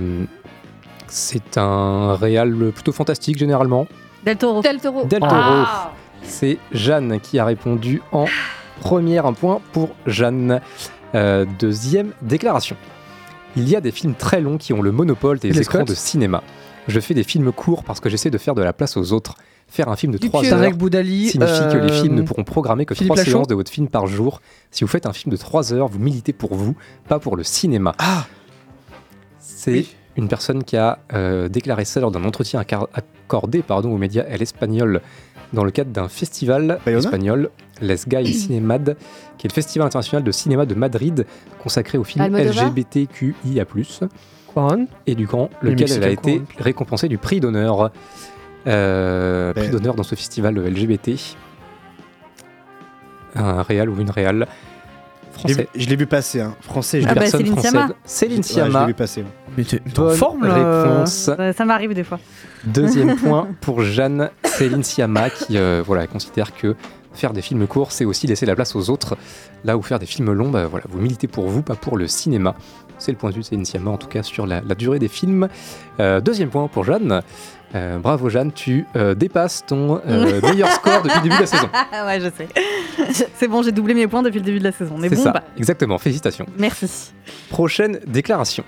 [1.06, 3.86] c'est un réal plutôt fantastique généralement.
[4.24, 4.60] Del Toro.
[4.60, 5.04] Del Toro.
[5.04, 5.32] Del Toro.
[5.32, 5.92] Ah.
[6.22, 8.26] C'est Jeanne qui a répondu en
[8.80, 9.26] première.
[9.26, 10.60] Un point pour Jeanne.
[11.14, 12.76] Euh, deuxième déclaration.
[13.56, 15.94] Il y a des films très longs qui ont le monopole des Les écrans de
[15.94, 16.42] cinéma.
[16.86, 19.36] Je fais des films courts parce que j'essaie de faire de la place aux autres.
[19.68, 20.52] Faire un film de Du 3 pied.
[20.52, 23.30] heures Boudali, signifie que les euh, films ne pourront programmer que Philippe 3 Lachaud.
[23.30, 24.40] séances de votre film par jour.
[24.70, 26.74] Si vous faites un film de 3 heures, vous militez pour vous,
[27.06, 27.94] pas pour le cinéma.
[27.98, 28.26] Ah
[29.38, 29.84] C'est
[30.16, 34.42] une personne qui a euh, déclaré ça lors d'un entretien accordé pardon, aux médias El
[34.42, 35.02] Espagnol
[35.52, 37.50] dans le cadre d'un festival Bayona espagnol,
[37.80, 38.96] Les Guy Cinemad,
[39.36, 41.26] qui est le festival international de cinéma de Madrid
[41.62, 43.64] consacré aux films Almodovar LGBTQIA+,
[45.06, 45.28] et du
[45.62, 47.92] Le lequel elle a été récompensée du prix d'honneur.
[48.68, 51.12] Euh, Ben- prix d'honneur dans ce festival LGBT.
[53.34, 54.46] Un réal ou une réal
[55.46, 55.68] Je l'ai français.
[55.74, 56.54] je l'ai vu passer, hein.
[56.60, 57.00] français.
[57.00, 57.70] Je Ah l'ai bah, Personne Céline française.
[57.72, 57.94] Sciamma.
[58.04, 59.20] Céline Ouais, je l'ai vu passer.
[59.22, 59.28] ouais.
[59.56, 60.54] Mais t'es en Bonne forme là
[60.94, 61.12] réponse.
[61.12, 62.18] Ça, ça m'arrive des fois.
[62.64, 66.74] Deuxième point pour Jeanne Céline Sciamma qui euh, voilà, considère que
[67.12, 69.16] faire des films courts, c'est aussi laisser la place aux autres.
[69.64, 72.06] Là où faire des films longs, bah, voilà, vous militez pour vous, pas pour le
[72.06, 72.54] cinéma.
[72.98, 74.98] C'est le point de vue de Céline Sciamma, en tout cas, sur la, la durée
[74.98, 75.48] des films.
[76.00, 77.22] Euh, deuxième point pour Jeanne.
[77.74, 81.46] Euh, bravo Jeanne, tu euh, dépasses ton euh, meilleur score depuis le début de la
[81.46, 81.68] saison.
[82.06, 83.26] ouais, je sais.
[83.34, 84.96] C'est bon, j'ai doublé mes points depuis le début de la saison.
[84.98, 86.46] Mais C'est bon, ça, bah, exactement, félicitations.
[86.58, 87.12] merci.
[87.50, 88.64] Prochaine déclaration.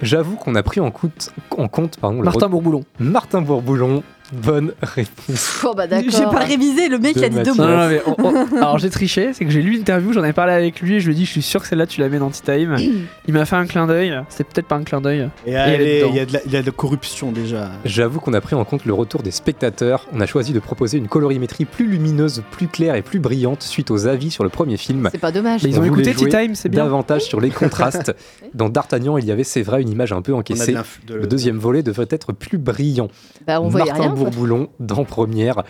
[0.00, 2.84] J'avoue qu'on a pris en compte, en compte pardon, Martin Bourboulon.
[3.00, 5.62] Martin Bourboulon, bonne réponse.
[5.64, 6.10] Oh bah d'accord.
[6.10, 7.64] J'ai pas révisé, le mec De a dit deux mots.
[7.66, 10.32] Non, non, mais on- on- alors j'ai triché, c'est que j'ai lu l'interview, j'en ai
[10.32, 12.08] parlé avec lui et je lui ai dit je suis sûr que celle-là tu la
[12.08, 12.76] mets dans Tea Time.
[13.28, 15.28] Il m'a fait un clin d'œil, c'était peut-être pas un clin d'œil.
[15.46, 17.70] Et allez, il y, a de la- il y a de la corruption déjà.
[17.84, 20.06] J'avoue qu'on a pris en compte le retour des spectateurs.
[20.12, 23.90] On a choisi de proposer une colorimétrie plus lumineuse, plus claire et plus brillante suite
[23.90, 25.08] aux avis sur le premier film.
[25.12, 25.62] C'est pas dommage.
[25.64, 26.84] Mais ils ont On écouté Tea jouer Time, c'est bien.
[26.84, 28.14] Davantage sur les contrastes.
[28.54, 30.74] Dans D'Artagnan, il y avait, c'est vrai, une image un peu de encaissée.
[31.06, 33.08] de- Le deuxième volet devrait être plus brillant.
[33.46, 34.14] Bah, on voyait rien.
[34.18, 35.62] Bourboulon dans Première.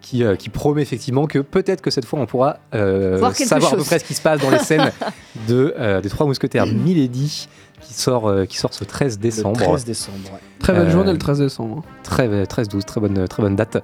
[0.00, 3.76] Qui, euh, qui promet effectivement que peut-être que cette fois on pourra euh, savoir à
[3.78, 4.92] peu près ce qui se passe dans les scènes
[5.48, 7.48] de, euh, des Trois Mousquetaires Milady
[7.80, 9.58] qui sort, euh, qui sort ce 13 le décembre.
[9.62, 10.18] 13 décembre.
[10.30, 10.38] ouais.
[10.58, 11.82] Très Euh, journée le 13 décembre.
[12.02, 13.82] Très 13-12, très bonne, très bonne date.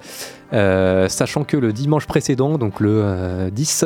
[0.53, 3.85] Euh, sachant que le dimanche précédent, donc le euh, 10,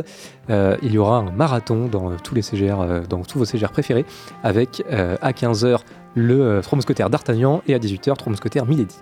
[0.49, 3.45] euh, il y aura un marathon dans euh, tous les CGR, euh, dans tous vos
[3.45, 4.06] CGR préférés,
[4.44, 5.80] avec euh, à 15h
[6.16, 8.95] le euh, Trois Mousquetaires d'Artagnan et à 18h Trois Mousquetaires Milady.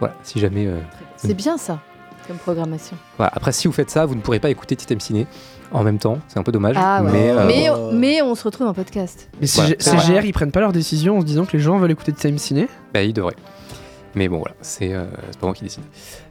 [0.00, 0.66] Voilà, si jamais.
[0.66, 0.78] euh,
[1.16, 1.78] C'est bien ça,
[2.26, 2.96] comme programmation.
[3.16, 3.30] voilà.
[3.34, 5.26] Après, si vous faites ça, vous ne pourrez pas écouter Titem Ciné
[5.72, 6.74] en même temps, c'est un peu dommage.
[6.76, 7.12] Ah ouais.
[7.12, 7.46] mais, euh,
[7.92, 9.28] mais, mais on se retrouve en podcast.
[9.40, 9.70] Mais voilà.
[9.76, 12.12] CG- CGR ils prennent pas leur décision en se disant que les gens veulent écouter
[12.12, 12.66] Time Ciné?
[12.92, 13.36] Bah, il devrait.
[14.16, 15.84] Mais bon, voilà, c'est euh, c'est pas moi qui décide.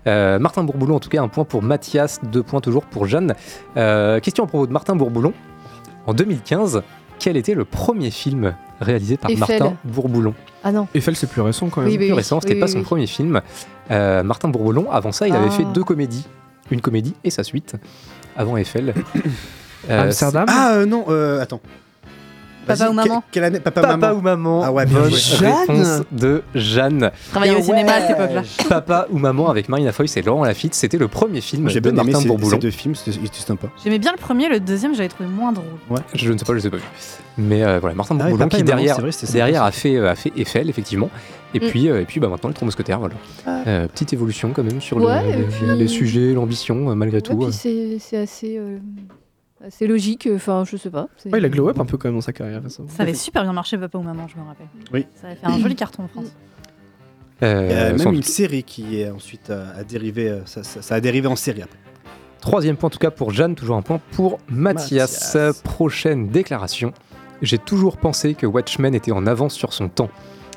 [0.08, 3.34] Euh, Martin Bourboulon, en tout cas, un point pour Mathias, deux points toujours pour Jeanne.
[3.78, 5.32] Euh, question à propos de Martin Bourboulon.
[6.06, 6.82] En 2015,
[7.20, 9.60] quel était le premier film réalisé par Eiffel.
[9.60, 10.34] Martin Bourboulon
[10.64, 10.88] Ah non.
[10.96, 11.90] Eiffel c'est plus récent quand même.
[11.90, 13.42] Oui, Plus oui, récent, c'était oui, pas oui, son premier film.
[13.92, 15.52] Euh, Martin Bourboulon, avant ça, il avait Ah.
[15.52, 16.26] fait deux comédies.
[16.72, 17.76] Une comédie et sa suite,
[18.36, 18.94] avant Eiffel.
[19.90, 20.46] Euh, Amsterdam.
[20.50, 21.62] Ah euh, non, euh, attends.
[22.78, 25.00] Papa ou que- maman Quelle année Papa, Papa ou maman ou maman Ah ouais, bien
[25.00, 25.48] Bonne joué.
[25.48, 27.12] réponse de Jeanne.
[27.32, 28.44] Travailler au cinéma à cette époque-là.
[28.70, 31.90] Papa ou maman avec Marina Foïs et Laurent Lafitte, c'était le premier film J'ai de
[31.90, 32.50] bien aimé Martin ces, Bourboulon.
[32.52, 33.68] ces deux films, c'était c'était sympa.
[33.84, 35.66] J'aimais bien le premier, le deuxième, j'avais trouvé moins drôle.
[36.14, 36.84] Je ne sais pas, je ne sais pas vu.
[37.38, 39.26] Mais euh, voilà, Martin Ah ouais, Bourboulon Papa qui et maman, derrière, c'est vrai, c'était
[39.28, 39.68] sympa, derrière ça.
[39.68, 41.10] a, fait, euh, a fait Eiffel, effectivement.
[41.54, 41.70] Et Mm.
[41.70, 43.16] puis, euh, et puis bah, maintenant, les trois mousquetaires, voilà.
[43.48, 46.96] Euh, petite évolution quand même sur le- Ouais, et les, puis- les sujets, l'ambition, euh,
[46.96, 47.36] malgré Ouais, tout.
[47.38, 47.52] puis euh.
[47.52, 48.78] c'est c'est assez, euh,
[49.66, 50.28] assez logique.
[50.34, 51.08] Enfin, je sais pas.
[51.18, 52.62] c'est- Ouais, il a glow up un peu quand même dans sa carrière.
[52.70, 54.68] Ça avait super bien marché, papa ou maman, je me rappelle.
[54.94, 55.06] Oui.
[55.16, 56.34] Ça avait fait un joli carton en France.
[57.42, 60.46] Euh, Il y a sans même une série qui est ensuite euh, a dérivé, euh,
[60.46, 61.78] ça, ça- ça a dérivé en série après.
[62.42, 65.34] Troisième point en tout cas pour Jeanne, toujours un point pour Mathias.
[65.36, 65.62] Mathias.
[65.62, 66.94] Prochaine déclaration.
[67.42, 70.10] J'ai toujours pensé que Watchmen était en avance sur son temps.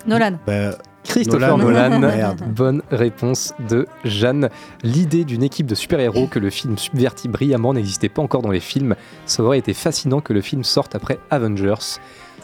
[0.07, 0.39] Nolan.
[0.47, 1.89] Bah, Christopher Nolan.
[1.91, 2.43] Nolan, Merde.
[2.55, 4.49] bonne réponse de Jeanne.
[4.83, 8.61] L'idée d'une équipe de super-héros que le film subvertit brillamment n'existait pas encore dans les
[8.61, 8.95] films.
[9.27, 11.99] Ça aurait été fascinant que le film sorte après Avengers.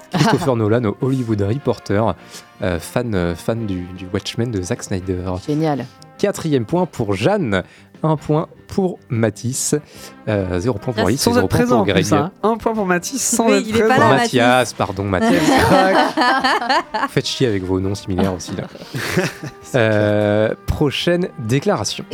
[0.13, 2.15] Christopher Nolan au Hollywood Reporter,
[2.63, 5.23] euh, fan, euh, fan du, du Watchmen de Zack Snyder.
[5.47, 5.85] Génial.
[6.17, 7.63] Quatrième point pour Jeanne,
[8.03, 9.75] un point pour Mathis,
[10.29, 12.33] euh, zéro point pour Alice et sans zéro être point présent pour hein.
[12.43, 14.09] Un point pour Mathis sans Oui, être présent.
[14.09, 15.43] Mathias, pardon, Mathias.
[17.09, 18.65] Faites chier avec vos noms similaires aussi là.
[19.75, 22.05] Euh, prochaine déclaration.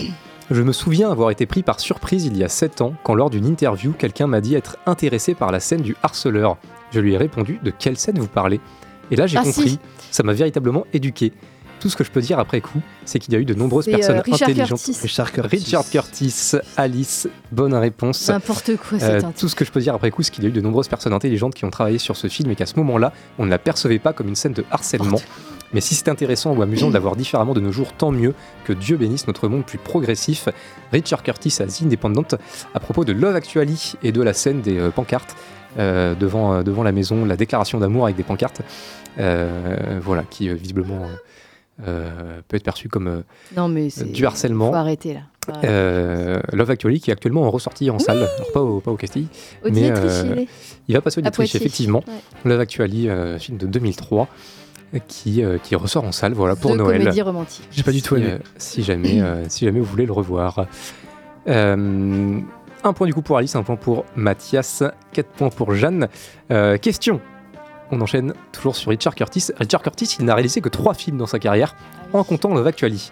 [0.50, 3.30] Je me souviens avoir été pris par surprise il y a 7 ans quand lors
[3.30, 6.56] d'une interview quelqu'un m'a dit être intéressé par la scène du harceleur.
[6.90, 8.60] Je lui ai répondu de quelle scène vous parlez?
[9.10, 9.78] Et là j'ai Ah, compris, si.
[10.10, 11.32] ça m'a véritablement éduqué.
[11.84, 13.84] Tout ce que je peux dire après coup, c'est qu'il y a eu de nombreuses
[13.84, 14.78] C'est, personnes euh, Richard intelligentes.
[14.82, 14.98] Curtis.
[15.02, 15.56] Richard Curtis.
[15.58, 18.26] Richard Curtis, Alice, bonne réponse.
[18.30, 20.46] N'importe quoi, c'est Euh, tout ce que je peux dire après coup, c'est qu'il y
[20.46, 22.76] a eu de nombreuses personnes intelligentes qui ont travaillé sur ce film et qu'à ce
[22.76, 25.20] moment-là, on ne la percevait pas comme une scène de harcèlement.
[25.74, 28.32] Mais si c'est intéressant ou amusant de la voir différemment de nos jours, tant mieux
[28.64, 30.48] que Dieu bénisse notre monde plus progressif.
[30.90, 32.38] Richard Curtis à The Independent
[32.72, 35.36] à propos de Love Actually et de la scène des euh, pancartes
[35.78, 38.62] euh, devant, euh, devant la maison, la déclaration d'amour avec des pancartes,
[39.18, 41.02] euh, voilà, qui euh, visiblement
[41.86, 43.20] euh, peut être perçue comme euh,
[43.56, 44.10] Non, mais c'est.
[44.12, 44.70] du harcèlement.
[44.70, 45.20] Faut arrêter là.
[45.44, 45.68] Faut arrêter.
[45.70, 48.96] Euh, Love Actually qui est actuellement en ressortie en salle, alors pas au, pas au
[48.96, 49.26] Castille,
[49.64, 50.44] Au mais euh,
[50.88, 52.02] il va passer au Dietrich, effectivement.
[52.06, 52.14] Ouais.
[52.50, 54.28] Love Actually, euh, film de 2003,
[54.94, 56.98] euh, qui, euh, qui ressort en salle, voilà, pour The Noël.
[57.00, 57.66] comédie romantique.
[57.72, 58.30] J'ai pas du tout Si, aimé.
[58.32, 60.66] euh, si, jamais, euh, si jamais vous voulez le revoir.
[61.48, 62.40] Euh,
[62.86, 64.82] un point du coup pour Alice, un point pour Mathias,
[65.12, 66.08] quatre points pour Jeanne.
[66.50, 67.20] Euh, question.
[67.90, 69.48] On enchaîne toujours sur Richard Curtis.
[69.58, 71.74] Richard Curtis, il n'a réalisé que trois films dans sa carrière,
[72.12, 73.10] en comptant Love Actually.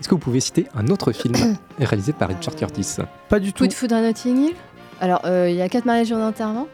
[0.00, 1.34] Est-ce que vous pouvez citer un autre film
[1.78, 2.96] réalisé par Richard Curtis?
[3.28, 3.66] Pas du tout.
[3.66, 4.54] De foudre à Notting Hill?
[5.00, 6.68] Alors, euh, il y a quatre mariages en enterrement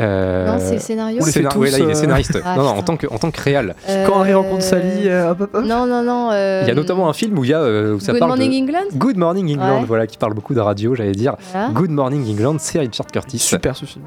[0.00, 1.94] Euh, Non, c'est le scénario On les fait scénar- tous, ouais, là, il est euh,
[1.94, 2.38] scénariste.
[2.44, 3.74] Ah, non, non, en tant que, en tant que réal.
[3.88, 5.64] Euh, Quand Harry rencontre Sally, hop, hop, hop.
[5.64, 6.30] Non, non, non.
[6.32, 8.18] euh, Il y a notamment un film où, il y a, euh, où ça Good
[8.20, 8.56] parle Morning de...
[8.72, 8.88] England?
[8.96, 9.86] Good Morning England, Ouais.
[9.86, 11.36] voilà, qui parle beaucoup de radio, j'allais dire.
[11.52, 11.68] Voilà.
[11.70, 13.38] Good Morning England, c'est Richard Curtis.
[13.38, 14.04] Super ce film.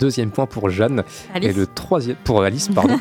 [0.00, 1.04] Deuxième point pour Jeanne.
[1.34, 1.50] Alice.
[1.50, 2.96] Et le troisième pour Alice, pardon.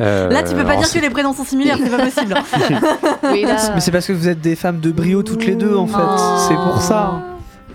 [0.00, 2.34] Euh, Là, tu peux pas dire que les prénoms sont similaires, c'est pas possible.
[3.32, 3.56] Oui, là.
[3.74, 5.94] Mais c'est parce que vous êtes des femmes de brio toutes les deux en fait.
[5.98, 6.46] Oh.
[6.48, 7.22] C'est pour ça.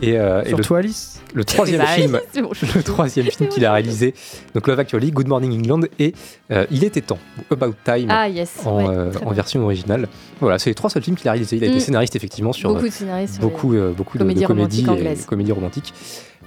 [0.02, 1.20] Et, euh, et le, Surtout Alice.
[1.34, 4.14] le troisième film, bon, le troisième film qu'il a réalisé,
[4.56, 6.14] donc Love Actually, Good Morning England et
[6.52, 7.18] euh, Il était temps,
[7.52, 8.08] ou About Time.
[8.10, 8.62] Ah, yes.
[8.64, 10.08] En, ouais, euh, en version originale.
[10.40, 11.58] Voilà, c'est les trois seuls films qu'il a réalisés.
[11.58, 11.80] Il a été Mm.
[11.82, 13.42] scénariste effectivement sur Beaucoup de scénaristes.
[13.42, 15.26] beaucoup, euh, beaucoup de, de comédies romantiques et anglaises.
[15.26, 15.94] comédies romantiques,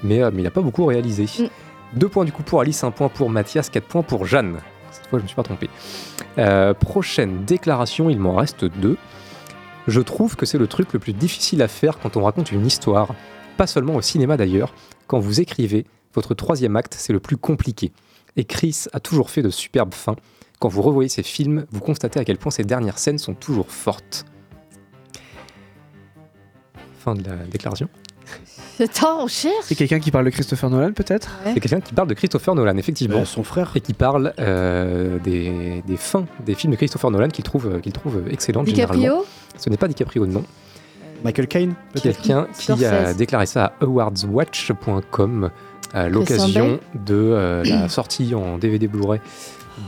[0.02, 1.24] mais, euh, mais il n'a pas beaucoup réalisé.
[1.24, 1.44] Mm.
[1.94, 4.58] Deux points du coup pour Alice, un point pour Mathias, quatre points pour Jeanne.
[4.90, 5.68] Cette fois, je me suis pas trompé.
[6.38, 8.96] Euh, prochaine déclaration, il m'en reste deux.
[9.88, 12.64] Je trouve que c'est le truc le plus difficile à faire quand on raconte une
[12.64, 13.14] histoire,
[13.56, 14.72] pas seulement au cinéma d'ailleurs.
[15.06, 17.92] Quand vous écrivez, votre troisième acte, c'est le plus compliqué.
[18.36, 20.16] Et Chris a toujours fait de superbes fins.
[20.60, 23.70] Quand vous revoyez ses films, vous constatez à quel point ces dernières scènes sont toujours
[23.70, 24.24] fortes.
[26.98, 27.88] Fin de la déclaration.
[28.82, 29.54] Attends, on cherche.
[29.62, 31.30] C'est quelqu'un qui parle de Christopher Nolan peut-être?
[31.44, 31.52] Ouais.
[31.54, 33.18] C'est quelqu'un qui parle de Christopher Nolan, effectivement.
[33.20, 33.70] Euh, son frère.
[33.74, 37.78] Et qui parle euh, des, des fins des films de Christopher Nolan qu'il trouve, euh,
[37.80, 39.00] qu'il trouve excellentes généralement.
[39.02, 39.26] DiCaprio
[39.58, 40.42] Ce n'est pas DiCaprio, non.
[41.24, 45.50] Michael Caine Quelqu'un qui a déclaré ça à awardswatch.com
[45.94, 49.20] à l'occasion de euh, la sortie en DVD Blu-ray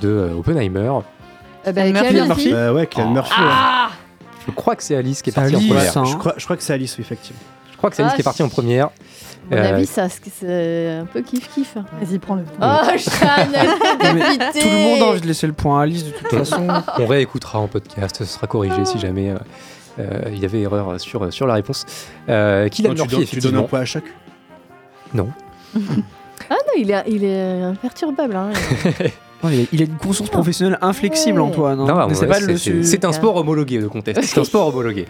[0.02, 0.92] de euh, Oppenheimer.
[1.66, 2.08] Euh, bah, Murphy.
[2.08, 2.52] Cillian Murphy.
[2.52, 3.08] Euh, ouais, Oh.
[3.08, 3.32] Murphy.
[3.40, 3.46] ouais.
[3.50, 3.90] Ah
[4.46, 5.96] Je crois que c'est Alice qui est partie en première.
[5.96, 6.04] hein.
[6.04, 7.40] Je crois, je crois que c'est Alice, oui, effectivement.
[7.74, 8.86] Je crois que c'est Alice Ah, qui est partie en première.
[8.86, 8.90] À
[9.50, 11.74] mon Euh, avis, ça, c'est un peu kiff-kiff.
[12.00, 12.44] Vas-y, prends-le.
[12.62, 12.64] Oh,
[12.96, 14.60] Jeanne, Non, mais dépité.
[14.60, 16.66] Tout le monde a envie de laisser le point à Alice de toute façon.
[16.98, 19.36] On réécoutera en podcast, ce sera corrigé si jamais euh,
[19.98, 21.84] euh, il y avait erreur sur, sur la réponse.
[22.28, 24.04] Euh, Kylian Non, tu, tu donnes un point à chaque.
[25.12, 25.28] Non.
[26.50, 28.36] Ah non, il est, il est imperturbable.
[28.36, 28.50] Hein.
[29.42, 31.46] Non, il, a, il une conscience professionnelle inflexible, Ouais.
[31.48, 31.80] Antoine.
[31.80, 31.86] hein.
[31.86, 34.20] Non, Mais c'est ouais, pas c'est- le c'est- su- c'est un sport homologué, le contest.
[34.22, 35.06] C'est un sport homologué.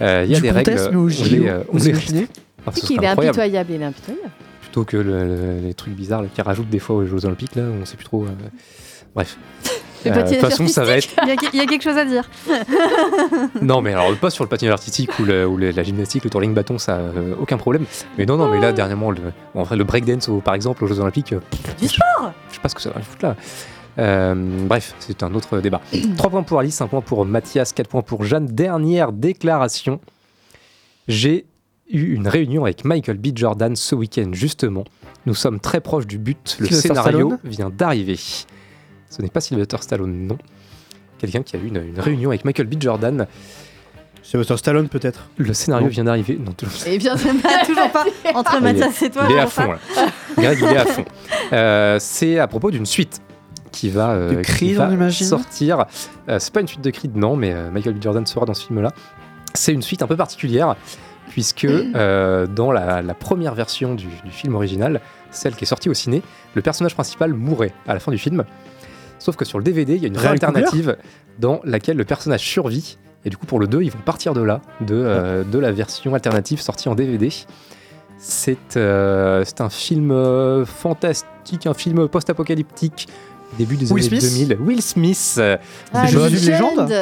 [0.00, 0.74] Euh, Il y a Du des règles.
[0.90, 2.26] mais au on JO, les, euh, on imaginez
[2.66, 4.30] Ah, est impitoyable, il est impitoyable.
[4.62, 7.62] Plutôt que le- le- les trucs bizarres qu'ils rajoutent des fois aux Jeux Olympiques, là,
[7.80, 8.24] on sait plus trop.
[8.24, 8.28] euh,
[9.14, 9.36] Bref.
[10.06, 11.08] Le Euh, De toute façon, ça va être.
[11.24, 12.28] Il y, a, il y a quelque chose à dire.
[13.60, 16.30] Non, mais alors pas sur le patinage artistique ou, le- ou le- la gymnastique, le
[16.30, 17.84] touring bâton, ça, euh, aucun problème.
[18.16, 19.20] Mais non, non, mais là, dernièrement, le,
[19.54, 21.32] bon, enfin, le breakdance, par exemple, aux Jeux Olympiques.
[21.34, 21.40] euh,
[21.80, 23.36] Du sport Je sais pas ce que ça va foutre là.
[23.98, 24.34] Euh,
[24.66, 25.80] bref, c'est un autre débat.
[26.16, 28.46] 3 points pour Alice, 1 point pour Mathias, 4 points pour Jeanne.
[28.46, 30.00] Dernière déclaration.
[31.08, 31.46] J'ai
[31.90, 33.28] eu une réunion avec Michael B.
[33.34, 34.84] Jordan ce week-end, justement.
[35.26, 36.56] Nous sommes très proches du but.
[36.60, 38.16] Le Sylvester scénario Stallone vient d'arriver.
[38.16, 40.38] Ce n'est pas Sylvester Stallone, non.
[41.18, 42.80] Quelqu'un qui a eu une, une réunion avec Michael B.
[42.80, 43.26] Jordan.
[44.22, 45.90] Sylvester Stallone, peut-être Le scénario Non.
[45.92, 46.38] vient d'arriver.
[46.42, 47.16] Non, toujours- Et bien,
[47.66, 48.04] toujours pas.
[48.34, 49.78] Entre Mathias et toi, il est à fond là.
[50.38, 51.04] Greg, il est à fond.
[51.52, 53.20] Euh, c'est à propos d'une suite
[53.70, 55.86] qui va, euh, qui Creed, va sortir.
[56.28, 58.02] Euh, c'est pas une suite de Creed, non, mais euh, Michael B.
[58.02, 58.92] Jordan sera dans ce film-là.
[59.54, 60.76] C'est une suite un peu particulière,
[61.28, 65.94] puisque dans la, la première version du, du film original, celle qui est sortie au
[65.94, 66.22] ciné,
[66.54, 68.44] le personnage principal mourait à la fin du film.
[69.18, 70.96] Sauf que sur le DVD, il y a une vraie alternative
[71.38, 72.96] dans laquelle le personnage survit.
[73.24, 76.14] Et du coup, pour le 2, ils vont partir de là, de, de la version
[76.14, 77.28] alternative sortie en DVD.
[78.22, 83.08] C'est euh, un film euh, fantastique, un film post-apocalyptique,
[83.58, 84.58] début des Will années Smith 2000.
[84.60, 85.56] Will Smith, euh,
[85.92, 86.78] Ah, Je suis une Legend.
[86.88, 86.92] légende.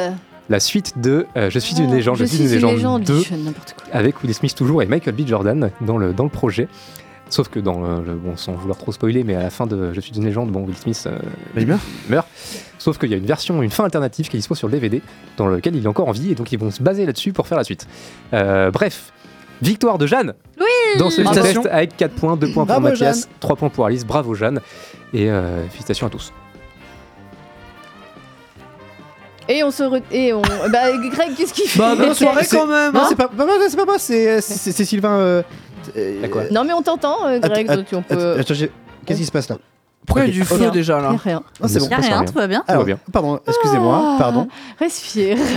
[0.49, 3.35] la suite de euh, Je suis une Ah, légende, je, suis une légende 2, je-
[3.35, 3.85] n'importe quoi.
[3.93, 5.27] avec Will Smith toujours et Michael B.
[5.27, 6.67] Jordan dans le, dans le projet.
[7.31, 9.93] Sauf que dans le, le- bon, sans vouloir trop spoiler, mais à la fin de
[9.93, 11.19] Je suis une légende, bon, Will Smith euh,
[11.55, 11.67] Il
[12.09, 12.27] meurt
[12.79, 15.01] Sauf qu'il y a une version, une fin alternative qui est dispo sur le DVD,
[15.37, 17.45] dans lequel il est encore en vie, et donc ils vont se baser là-dessus pour
[17.45, 17.85] faire la suite.
[18.33, 19.11] Euh, bref,
[19.61, 20.65] victoire de Jeanne Oui
[20.99, 23.29] dans ce contest avec 4 points, 2 points pour Bravo, Mathias, Jeanne.
[23.39, 24.59] 3 points pour Alice, bravo Jeanne,
[25.13, 26.31] et euh, félicitations à tous.
[29.47, 29.83] Et on se.
[29.83, 30.41] re- Et on.
[30.71, 31.79] Bah, Greg, qu'est-ce qu'il fait?
[31.79, 33.05] Bah, bonne soirée C'est- quand même Non, hein?
[33.09, 35.17] c'est pas, bah, bah, c'est pas moi, c'est c'est- c'est Sylvain.
[35.17, 35.41] euh,
[35.97, 36.43] euh, quoi?
[36.51, 38.35] Non, mais on t'entend, euh, Greg, donc on attends, peut.
[38.39, 38.53] attends,
[39.05, 39.57] Qu'est-ce qui se passe là?
[40.09, 40.71] Pourquoi il y a du feu Rien.
[40.71, 41.41] déjà là a rien.
[41.61, 41.85] Non, c'est bon.
[41.85, 42.63] se Y a rien, tout va bien.
[42.67, 42.97] Alors, bien.
[43.13, 44.47] Pardon, excusez-moi, Ah, pardon.
[44.79, 45.37] Respire.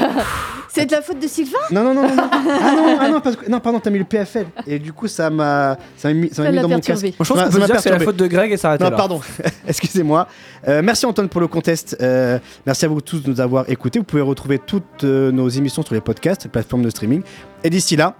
[0.74, 2.22] C'est de la faute de Sylvain Non, non, non, non, non.
[2.32, 4.46] Ah non, ah non, parce que- non, pardon, t'as mis le PFL.
[4.66, 7.10] Et du coup, ça m'a ça m'a mis, ça m'a Ça mis dans mon perturbé.
[7.10, 7.18] casque.
[7.18, 8.84] Moi, je pense qu'on ça m'a dire que c'est la faute de Greg et s'arrêter
[8.84, 8.96] Non, là.
[8.96, 9.20] pardon,
[9.68, 10.26] excusez-moi.
[10.68, 11.96] Euh, merci Antoine pour le contest.
[12.00, 13.98] Euh, merci à vous tous de nous avoir écoutés.
[13.98, 17.22] Vous pouvez retrouver toutes euh, nos émissions sur les podcasts, les plateformes de streaming.
[17.64, 18.14] Et d'ici là,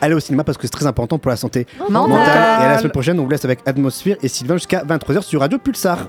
[0.00, 2.10] allez au cinéma parce que c'est très important pour la santé Mental.
[2.10, 2.62] mentale.
[2.62, 5.40] Et à la semaine prochaine, on vous laisse avec Atmosphère et Sylvain jusqu'à 23h sur
[5.40, 6.08] Radio Pulsar.